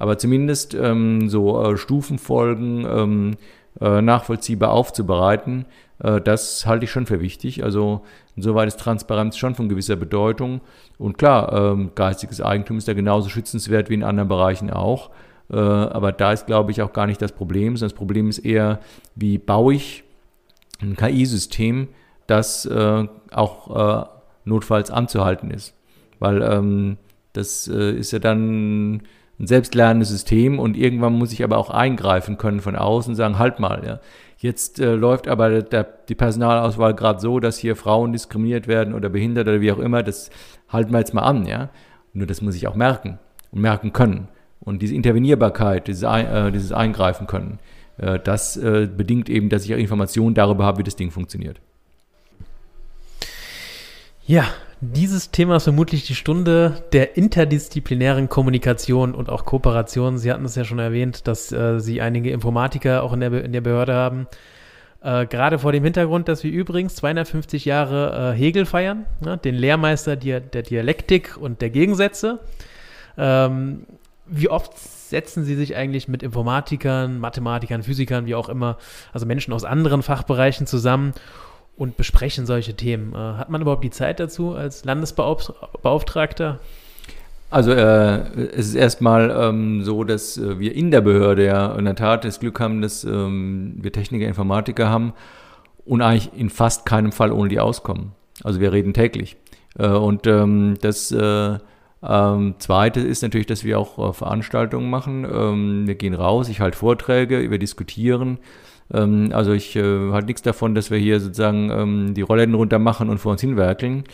Aber 0.00 0.16
zumindest 0.16 0.72
ähm, 0.72 1.28
so 1.28 1.62
äh, 1.62 1.76
Stufenfolgen 1.76 2.86
ähm, 2.86 3.36
äh, 3.82 4.00
nachvollziehbar 4.00 4.70
aufzubereiten, 4.70 5.66
äh, 5.98 6.22
das 6.22 6.64
halte 6.64 6.86
ich 6.86 6.90
schon 6.90 7.04
für 7.04 7.20
wichtig. 7.20 7.62
Also 7.62 8.00
insoweit 8.34 8.66
ist 8.66 8.80
Transparenz 8.80 9.36
schon 9.36 9.54
von 9.54 9.68
gewisser 9.68 9.96
Bedeutung. 9.96 10.62
Und 10.96 11.18
klar, 11.18 11.52
ähm, 11.52 11.90
geistiges 11.94 12.40
Eigentum 12.40 12.78
ist 12.78 12.88
ja 12.88 12.94
genauso 12.94 13.28
schützenswert 13.28 13.90
wie 13.90 13.94
in 13.94 14.02
anderen 14.02 14.30
Bereichen 14.30 14.70
auch. 14.70 15.10
Äh, 15.50 15.56
aber 15.56 16.12
da 16.12 16.32
ist, 16.32 16.46
glaube 16.46 16.70
ich, 16.70 16.80
auch 16.80 16.94
gar 16.94 17.06
nicht 17.06 17.20
das 17.20 17.32
Problem, 17.32 17.76
sondern 17.76 17.90
das 17.90 17.98
Problem 17.98 18.30
ist 18.30 18.38
eher, 18.38 18.80
wie 19.16 19.36
baue 19.36 19.74
ich 19.74 20.02
ein 20.80 20.96
KI-System, 20.96 21.88
das 22.26 22.64
äh, 22.64 23.06
auch 23.32 24.04
äh, 24.06 24.08
notfalls 24.46 24.90
anzuhalten 24.90 25.50
ist. 25.50 25.74
Weil 26.20 26.40
ähm, 26.40 26.96
das 27.34 27.68
ist 27.68 28.10
ja 28.10 28.18
dann 28.18 29.02
ein 29.40 29.46
selbstlernendes 29.46 30.10
System 30.10 30.58
und 30.58 30.76
irgendwann 30.76 31.14
muss 31.14 31.32
ich 31.32 31.42
aber 31.42 31.56
auch 31.56 31.70
eingreifen 31.70 32.36
können 32.36 32.60
von 32.60 32.76
außen 32.76 33.12
und 33.12 33.16
sagen, 33.16 33.38
halt 33.38 33.58
mal, 33.58 33.82
ja. 33.84 34.00
Jetzt 34.36 34.80
äh, 34.80 34.94
läuft 34.94 35.28
aber 35.28 35.60
der, 35.62 35.84
die 36.08 36.14
Personalauswahl 36.14 36.94
gerade 36.94 37.20
so, 37.20 37.40
dass 37.40 37.58
hier 37.58 37.76
Frauen 37.76 38.12
diskriminiert 38.12 38.68
werden 38.68 38.94
oder 38.94 39.10
behindert 39.10 39.48
oder 39.48 39.60
wie 39.60 39.70
auch 39.70 39.78
immer. 39.78 40.02
Das 40.02 40.30
halten 40.70 40.92
wir 40.92 40.98
jetzt 40.98 41.12
mal 41.12 41.22
an, 41.22 41.46
ja. 41.46 41.68
Nur 42.14 42.26
das 42.26 42.40
muss 42.40 42.54
ich 42.54 42.66
auch 42.66 42.74
merken 42.74 43.18
und 43.50 43.60
merken 43.60 43.92
können. 43.92 44.28
Und 44.60 44.80
diese 44.80 44.94
Intervenierbarkeit, 44.94 45.88
dieses, 45.88 46.04
äh, 46.04 46.50
dieses 46.52 46.72
Eingreifen 46.72 47.26
können, 47.26 47.58
äh, 47.98 48.18
das 48.18 48.56
äh, 48.56 48.88
bedingt 48.94 49.28
eben, 49.28 49.50
dass 49.50 49.64
ich 49.64 49.74
auch 49.74 49.78
Informationen 49.78 50.34
darüber 50.34 50.64
habe, 50.64 50.78
wie 50.78 50.84
das 50.84 50.96
Ding 50.96 51.10
funktioniert. 51.10 51.60
Ja, 54.26 54.44
dieses 54.80 55.30
Thema 55.30 55.56
ist 55.56 55.64
vermutlich 55.64 56.06
die 56.06 56.14
Stunde 56.14 56.82
der 56.92 57.16
interdisziplinären 57.16 58.28
Kommunikation 58.30 59.14
und 59.14 59.28
auch 59.28 59.44
Kooperation. 59.44 60.16
Sie 60.16 60.32
hatten 60.32 60.46
es 60.46 60.54
ja 60.54 60.64
schon 60.64 60.78
erwähnt, 60.78 61.26
dass 61.28 61.52
äh, 61.52 61.80
Sie 61.80 62.00
einige 62.00 62.30
Informatiker 62.30 63.02
auch 63.02 63.12
in 63.12 63.20
der, 63.20 63.44
in 63.44 63.52
der 63.52 63.60
Behörde 63.60 63.94
haben. 63.94 64.26
Äh, 65.02 65.26
gerade 65.26 65.58
vor 65.58 65.72
dem 65.72 65.84
Hintergrund, 65.84 66.28
dass 66.28 66.42
wir 66.44 66.50
übrigens 66.50 66.94
250 66.96 67.66
Jahre 67.66 68.32
äh, 68.32 68.38
Hegel 68.38 68.64
feiern, 68.64 69.04
ne, 69.20 69.36
den 69.36 69.54
Lehrmeister 69.54 70.16
der, 70.16 70.40
der, 70.40 70.62
Dialektik 70.62 71.36
und 71.36 71.60
der 71.60 71.70
Gegensätze. 71.70 72.40
Ähm, 73.18 73.86
wie 74.26 74.48
oft 74.48 74.78
setzen 74.78 75.44
Sie 75.44 75.56
sich 75.56 75.76
eigentlich 75.76 76.08
mit 76.08 76.22
Informatikern, 76.22 77.18
Mathematikern, 77.18 77.82
Physikern, 77.82 78.24
wie 78.24 78.34
auch 78.34 78.48
immer, 78.48 78.78
also 79.12 79.26
Menschen 79.26 79.52
aus 79.52 79.64
anderen 79.64 80.02
Fachbereichen 80.02 80.66
zusammen 80.66 81.12
und 81.80 81.96
besprechen 81.96 82.44
solche 82.44 82.74
Themen. 82.74 83.14
Äh, 83.14 83.16
hat 83.16 83.48
man 83.48 83.62
überhaupt 83.62 83.82
die 83.82 83.90
Zeit 83.90 84.20
dazu 84.20 84.54
als 84.54 84.84
Landesbeauftragter? 84.84 86.60
Also 87.48 87.72
äh, 87.72 88.20
es 88.52 88.68
ist 88.68 88.74
erstmal 88.74 89.30
ähm, 89.30 89.82
so, 89.82 90.04
dass 90.04 90.36
äh, 90.36 90.58
wir 90.58 90.74
in 90.74 90.90
der 90.90 91.00
Behörde 91.00 91.46
ja 91.46 91.74
in 91.74 91.86
der 91.86 91.96
Tat 91.96 92.24
das 92.24 92.38
Glück 92.38 92.60
haben, 92.60 92.82
dass 92.82 93.02
ähm, 93.04 93.78
wir 93.80 93.92
Techniker, 93.92 94.28
Informatiker 94.28 94.90
haben 94.90 95.14
und 95.86 96.02
eigentlich 96.02 96.30
in 96.38 96.50
fast 96.50 96.84
keinem 96.84 97.12
Fall 97.12 97.32
ohne 97.32 97.48
die 97.48 97.58
auskommen. 97.58 98.12
Also 98.44 98.60
wir 98.60 98.72
reden 98.72 98.92
täglich. 98.92 99.38
Äh, 99.78 99.88
und 99.88 100.26
ähm, 100.26 100.76
das 100.82 101.10
äh, 101.10 101.58
ähm, 102.02 102.54
Zweite 102.58 103.00
ist 103.00 103.22
natürlich, 103.22 103.46
dass 103.46 103.64
wir 103.64 103.78
auch 103.78 104.10
äh, 104.10 104.12
Veranstaltungen 104.12 104.90
machen. 104.90 105.24
Ähm, 105.24 105.86
wir 105.86 105.94
gehen 105.94 106.14
raus, 106.14 106.50
ich 106.50 106.60
halte 106.60 106.76
Vorträge, 106.76 107.50
wir 107.50 107.58
diskutieren. 107.58 108.38
Ähm, 108.92 109.30
also 109.32 109.52
ich 109.52 109.76
äh, 109.76 110.10
halte 110.12 110.26
nichts 110.26 110.42
davon, 110.42 110.74
dass 110.74 110.90
wir 110.90 110.98
hier 110.98 111.20
sozusagen 111.20 111.70
ähm, 111.70 112.14
die 112.14 112.22
Rollläden 112.22 112.54
runter 112.54 112.78
machen 112.78 113.08
und 113.08 113.18
vor 113.18 113.32
uns 113.32 113.40
hinwerkeln, 113.40 114.04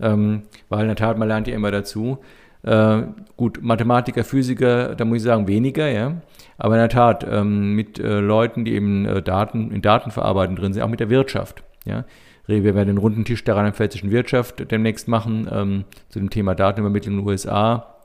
ähm, 0.00 0.42
weil 0.68 0.82
in 0.82 0.88
der 0.88 0.96
Tat, 0.96 1.18
man 1.18 1.28
lernt 1.28 1.48
ja 1.48 1.54
immer 1.54 1.70
dazu. 1.70 2.18
Äh, 2.62 3.02
gut, 3.36 3.62
Mathematiker, 3.62 4.24
Physiker, 4.24 4.94
da 4.94 5.04
muss 5.04 5.18
ich 5.18 5.22
sagen, 5.22 5.46
weniger, 5.46 5.88
ja. 5.88 6.20
Aber 6.58 6.74
in 6.74 6.80
der 6.80 6.88
Tat, 6.88 7.26
ähm, 7.28 7.74
mit 7.74 7.98
äh, 7.98 8.20
Leuten, 8.20 8.64
die 8.64 8.72
eben 8.72 9.06
äh, 9.06 9.22
Daten, 9.22 9.70
in 9.70 9.82
Datenverarbeitung 9.82 10.56
drin 10.56 10.72
sind, 10.72 10.82
auch 10.82 10.88
mit 10.88 11.00
der 11.00 11.10
Wirtschaft, 11.10 11.62
ja. 11.84 12.04
Wir 12.48 12.62
werden 12.76 12.86
den 12.86 12.98
runden 12.98 13.24
Tisch 13.24 13.42
der 13.42 13.56
rheinland-pfälzischen 13.56 14.12
Wirtschaft 14.12 14.70
demnächst 14.70 15.08
machen 15.08 15.48
ähm, 15.50 15.84
zu 16.08 16.20
dem 16.20 16.30
Thema 16.30 16.54
Datenübermittlung 16.54 17.16
in 17.16 17.20
den 17.20 17.28
USA. 17.28 17.96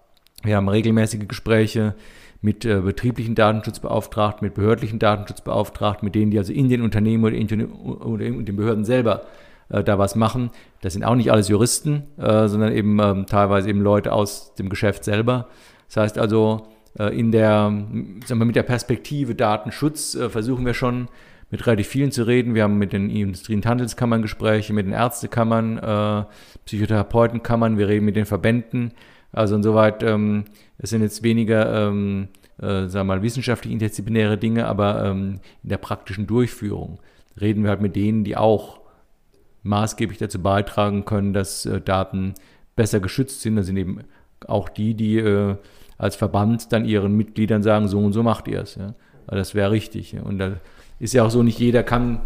Wir 0.43 0.55
haben 0.55 0.67
regelmäßige 0.67 1.27
Gespräche 1.27 1.93
mit 2.41 2.65
äh, 2.65 2.81
betrieblichen 2.81 3.35
Datenschutzbeauftragten, 3.35 4.45
mit 4.45 4.55
behördlichen 4.55 4.99
Datenschutzbeauftragten, 4.99 6.05
mit 6.05 6.15
denen, 6.15 6.31
die 6.31 6.37
also 6.37 6.51
in 6.51 6.69
den 6.69 6.81
Unternehmen 6.81 7.23
oder 7.23 7.35
in, 7.35 7.71
oder 7.71 8.25
in 8.25 8.45
den 8.45 8.55
Behörden 8.55 8.83
selber 8.83 9.23
äh, 9.69 9.83
da 9.83 9.99
was 9.99 10.15
machen. 10.15 10.49
Das 10.81 10.93
sind 10.93 11.03
auch 11.03 11.15
nicht 11.15 11.31
alles 11.31 11.47
Juristen, 11.47 12.03
äh, 12.17 12.47
sondern 12.47 12.73
eben 12.73 12.99
ähm, 12.99 13.25
teilweise 13.27 13.69
eben 13.69 13.81
Leute 13.81 14.11
aus 14.11 14.55
dem 14.55 14.69
Geschäft 14.69 15.03
selber. 15.03 15.47
Das 15.87 15.97
heißt 15.97 16.17
also, 16.17 16.67
äh, 16.97 17.17
in 17.17 17.31
der, 17.31 17.71
sagen 18.25 18.39
wir, 18.39 18.45
mit 18.45 18.55
der 18.55 18.63
Perspektive 18.63 19.35
Datenschutz 19.35 20.15
äh, 20.15 20.29
versuchen 20.29 20.65
wir 20.65 20.73
schon 20.73 21.09
mit 21.51 21.67
relativ 21.67 21.87
vielen 21.87 22.11
zu 22.11 22.23
reden. 22.23 22.55
Wir 22.55 22.63
haben 22.63 22.77
mit 22.77 22.93
den 22.93 23.09
Industrie- 23.09 23.55
und 23.55 23.65
Handelskammern 23.65 24.21
Gespräche, 24.21 24.73
mit 24.73 24.85
den 24.85 24.93
Ärztekammern, 24.93 25.77
äh, 25.77 26.23
Psychotherapeutenkammern, 26.65 27.77
wir 27.77 27.87
reden 27.87 28.05
mit 28.05 28.15
den 28.15 28.25
Verbänden. 28.25 28.93
Also 29.33 29.55
insoweit, 29.55 30.03
ähm, 30.03 30.45
es 30.81 30.89
sind 30.89 31.01
jetzt 31.01 31.21
weniger, 31.21 31.87
ähm, 31.87 32.27
äh, 32.59 32.87
sagen 32.87 32.93
wir 32.93 33.03
mal, 33.15 33.21
wissenschaftlich 33.21 33.71
interdisziplinäre 33.71 34.37
Dinge, 34.37 34.67
aber 34.67 35.05
ähm, 35.05 35.39
in 35.61 35.69
der 35.69 35.77
praktischen 35.77 36.25
Durchführung 36.25 36.99
reden 37.39 37.63
wir 37.63 37.69
halt 37.69 37.81
mit 37.81 37.95
denen, 37.95 38.23
die 38.23 38.35
auch 38.35 38.79
maßgeblich 39.63 40.17
dazu 40.17 40.41
beitragen 40.41 41.05
können, 41.05 41.33
dass 41.33 41.65
äh, 41.67 41.79
Daten 41.81 42.33
besser 42.75 42.99
geschützt 42.99 43.41
sind. 43.41 43.55
Das 43.57 43.67
sind 43.67 43.77
eben 43.77 43.99
auch 44.47 44.69
die, 44.69 44.95
die 44.95 45.17
äh, 45.17 45.55
als 45.99 46.15
Verband 46.15 46.71
dann 46.71 46.83
ihren 46.85 47.15
Mitgliedern 47.15 47.61
sagen, 47.61 47.87
so 47.87 47.99
und 47.99 48.13
so 48.13 48.23
macht 48.23 48.47
ihr 48.47 48.61
es. 48.61 48.75
Ja. 48.75 48.95
Also 49.27 49.37
das 49.37 49.53
wäre 49.53 49.69
richtig. 49.69 50.13
Ja. 50.13 50.23
Und 50.23 50.39
da 50.39 50.53
ist 50.97 51.13
ja 51.13 51.23
auch 51.23 51.29
so, 51.29 51.43
nicht 51.43 51.59
jeder 51.59 51.83
kann 51.83 52.21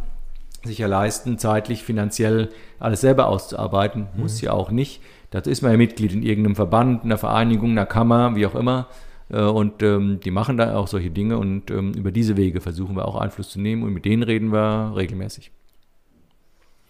sich 0.63 0.77
ja 0.77 0.87
leisten, 0.87 1.37
zeitlich, 1.37 1.83
finanziell 1.83 2.49
alles 2.79 3.01
selber 3.01 3.27
auszuarbeiten. 3.27 4.07
Muss 4.15 4.41
mhm. 4.41 4.45
ja 4.45 4.53
auch 4.53 4.71
nicht. 4.71 5.01
Dazu 5.35 5.49
ist 5.49 5.61
man 5.61 5.71
ja 5.71 5.77
Mitglied 5.77 6.13
in 6.13 6.23
irgendeinem 6.23 6.55
Verband, 6.55 7.03
einer 7.03 7.17
Vereinigung, 7.17 7.71
einer 7.71 7.85
Kammer, 7.85 8.37
wie 8.37 8.45
auch 8.45 8.55
immer. 8.55 8.87
Äh, 9.29 9.41
und 9.41 9.83
ähm, 9.83 10.21
die 10.23 10.31
machen 10.31 10.55
da 10.55 10.77
auch 10.77 10.87
solche 10.87 11.09
Dinge 11.09 11.37
und 11.37 11.69
ähm, 11.71 11.91
über 11.91 12.13
diese 12.13 12.37
Wege 12.37 12.61
versuchen 12.61 12.95
wir 12.95 13.05
auch 13.05 13.17
Einfluss 13.17 13.49
zu 13.49 13.59
nehmen 13.59 13.83
und 13.83 13.91
mit 13.91 14.05
denen 14.05 14.23
reden 14.23 14.53
wir 14.53 14.93
regelmäßig. 14.95 15.51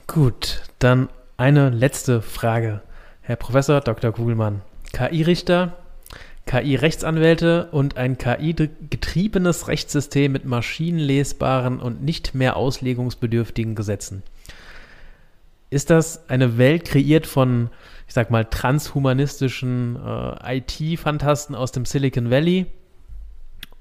Gut, 0.06 0.62
dann 0.78 1.10
eine 1.38 1.72
letzte 1.72 2.22
Frage. 2.22 2.82
Herr 3.22 3.36
Professor 3.36 3.82
Dr. 3.82 4.12
Kugelmann, 4.12 4.62
KI-Richter, 4.94 5.78
KI-Rechtsanwälte 6.46 7.70
und 7.72 7.98
ein 7.98 8.20
KI-getriebenes 8.20 9.68
Rechtssystem 9.68 10.32
mit 10.32 10.46
maschinenlesbaren 10.46 11.80
und 11.80 12.04
nicht 12.04 12.36
mehr 12.36 12.58
auslegungsbedürftigen 12.58 13.74
Gesetzen. 13.74 14.22
Ist 15.72 15.90
das 15.90 16.30
eine 16.30 16.60
Welt 16.60 16.86
kreiert 16.86 17.26
von 17.26 17.72
ich 18.08 18.14
sag 18.14 18.32
mal, 18.32 18.46
transhumanistischen 18.46 19.98
äh, 20.04 20.58
IT-Fantasten 20.58 21.56
aus 21.56 21.72
dem 21.72 21.86
Silicon 21.86 22.30
Valley 22.30 22.68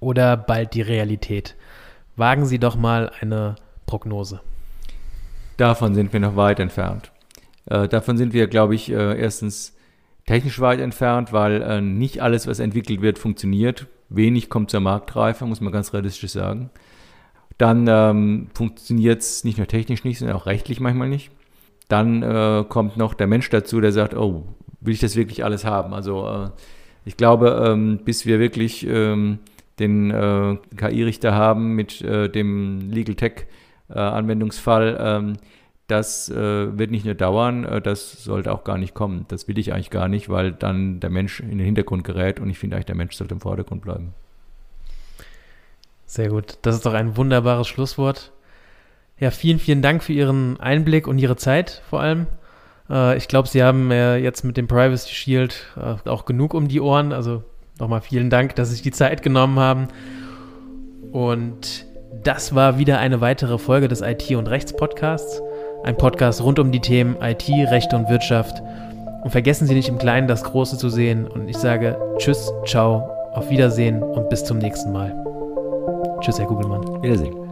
oder 0.01 0.37
bald 0.37 0.75
die 0.75 0.83
Realität? 0.83 1.55
Wagen 2.16 2.47
Sie 2.47 2.59
doch 2.59 2.77
mal 2.77 3.11
eine 3.20 3.57
Prognose. 3.87 4.41
Davon 5.57 5.95
sind 5.95 6.12
wir 6.12 6.20
noch 6.20 6.37
weit 6.37 6.61
entfernt. 6.61 7.12
Äh, 7.66 7.89
davon 7.89 8.16
sind 8.16 8.33
wir, 8.33 8.47
glaube 8.47 8.75
ich, 8.75 8.91
äh, 8.91 9.18
erstens 9.20 9.77
technisch 10.27 10.61
weit 10.61 10.81
entfernt, 10.81 11.33
weil 11.33 11.62
äh, 11.62 11.81
nicht 11.81 12.22
alles, 12.22 12.47
was 12.47 12.59
entwickelt 12.59 13.03
wird, 13.03 13.18
funktioniert. 13.18 13.87
Wenig 14.09 14.49
kommt 14.49 14.70
zur 14.70 14.81
Marktreife, 14.81 15.47
muss 15.47 15.61
man 15.61 15.72
ganz 15.72 15.93
realistisch 15.93 16.33
sagen. 16.33 16.70
Dann 17.59 17.87
ähm, 17.89 18.49
funktioniert 18.55 19.20
es 19.22 19.45
nicht 19.45 19.59
nur 19.59 19.66
technisch 19.66 20.05
nicht, 20.05 20.18
sondern 20.18 20.37
auch 20.37 20.47
rechtlich 20.47 20.81
manchmal 20.81 21.09
nicht. 21.09 21.31
Dann 21.89 22.22
äh, 22.22 22.64
kommt 22.68 22.97
noch 22.97 23.14
der 23.14 23.26
Mensch 23.26 23.51
dazu, 23.51 23.80
der 23.80 23.93
sagt, 23.93 24.14
oh, 24.14 24.45
will 24.80 24.95
ich 24.95 25.01
das 25.01 25.16
wirklich 25.16 25.45
alles 25.45 25.64
haben? 25.64 25.95
Also 25.95 26.26
äh, 26.26 26.51
ich 27.05 27.16
glaube, 27.16 27.64
ähm, 27.66 28.01
bis 28.05 28.26
wir 28.26 28.39
wirklich 28.39 28.87
ähm, 28.87 29.39
den 29.78 30.11
äh, 30.11 30.57
KI-Richter 30.76 31.35
haben 31.35 31.74
mit 31.74 32.01
äh, 32.01 32.28
dem 32.28 32.91
Legal 32.91 33.14
Tech 33.14 33.47
äh, 33.95 34.18
ähm, 34.18 35.35
das 35.87 36.30
äh, 36.30 36.78
wird 36.78 36.91
nicht 36.91 37.05
nur 37.05 37.14
dauern, 37.14 37.82
das 37.85 38.24
sollte 38.24 38.51
auch 38.53 38.64
gar 38.64 38.78
nicht 38.78 38.95
kommen. 38.95 39.26
Das 39.28 39.49
will 39.49 39.59
ich 39.59 39.74
eigentlich 39.74 39.91
gar 39.91 40.09
nicht, 40.09 40.30
weil 40.30 40.53
dann 40.53 40.99
der 41.01 41.11
Mensch 41.11 41.41
in 41.41 41.51
den 41.51 41.61
Hintergrund 41.61 42.05
gerät 42.05 42.41
und 42.41 42.49
ich 42.49 42.59
finde 42.59 42.76
eigentlich, 42.76 42.87
der 42.87 42.97
Mensch 42.97 43.16
sollte 43.16 43.35
im 43.35 43.41
Vordergrund 43.41 43.82
bleiben. 43.82 44.14
Sehr 46.07 46.28
gut. 46.28 46.59
Das 46.62 46.76
ist 46.76 46.87
doch 46.87 46.95
ein 46.95 47.18
wunderbares 47.18 47.68
Schlusswort. 47.68 48.32
Ja, 49.19 49.31
vielen, 49.31 49.59
vielen 49.59 49.83
Dank 49.83 50.03
für 50.03 50.12
Ihren 50.12 50.59
Einblick 50.61 51.07
und 51.07 51.19
Ihre 51.19 51.37
Zeit 51.37 51.83
vor 51.89 52.01
allem. 52.01 52.27
Äh, 52.91 53.17
ich 53.17 53.29
glaube, 53.29 53.49
Sie 53.49 53.62
haben 53.62 53.91
äh, 53.91 54.17
jetzt 54.17 54.45
mit 54.45 54.57
dem 54.57 54.67
Privacy 54.67 55.15
Shield 55.15 55.67
äh, 55.77 56.09
auch 56.09 56.25
genug 56.25 56.55
um 56.55 56.69
die 56.69 56.81
Ohren. 56.81 57.12
Also 57.12 57.45
nochmal 57.79 58.01
vielen 58.01 58.31
Dank, 58.31 58.57
dass 58.57 58.69
Sie 58.69 58.75
sich 58.75 58.83
die 58.83 58.91
Zeit 58.91 59.23
genommen 59.23 59.59
haben. 59.59 59.89
Und 61.12 61.87
das 62.25 62.55
war 62.55 62.79
wieder 62.79 62.99
eine 62.99 63.21
weitere 63.21 63.59
Folge 63.59 63.89
des 63.89 64.01
IT- 64.01 64.35
und 64.35 64.49
Rechts-Podcasts. 64.49 65.41
Ein 65.85 65.97
Podcast 65.97 66.43
rund 66.43 66.59
um 66.59 66.73
die 66.73 66.81
Themen 66.81 67.17
IT, 67.21 67.49
Rechte 67.49 67.97
und 67.97 68.09
Wirtschaft. 68.09 68.62
Und 69.23 69.31
vergessen 69.31 69.67
Sie 69.67 69.75
nicht 69.75 69.89
im 69.89 69.99
Kleinen 69.99 70.29
das 70.29 70.43
Große 70.43 70.77
zu 70.77 70.89
sehen. 70.89 71.27
Und 71.27 71.49
ich 71.49 71.57
sage 71.57 71.97
Tschüss, 72.19 72.53
ciao, 72.67 73.09
auf 73.33 73.49
Wiedersehen 73.51 74.03
und 74.03 74.29
bis 74.29 74.45
zum 74.45 74.59
nächsten 74.59 74.93
Mal. 74.93 75.15
Tschüss, 76.21 76.39
Herr 76.39 76.47
Kugelmann. 76.47 77.03
Wiedersehen. 77.03 77.43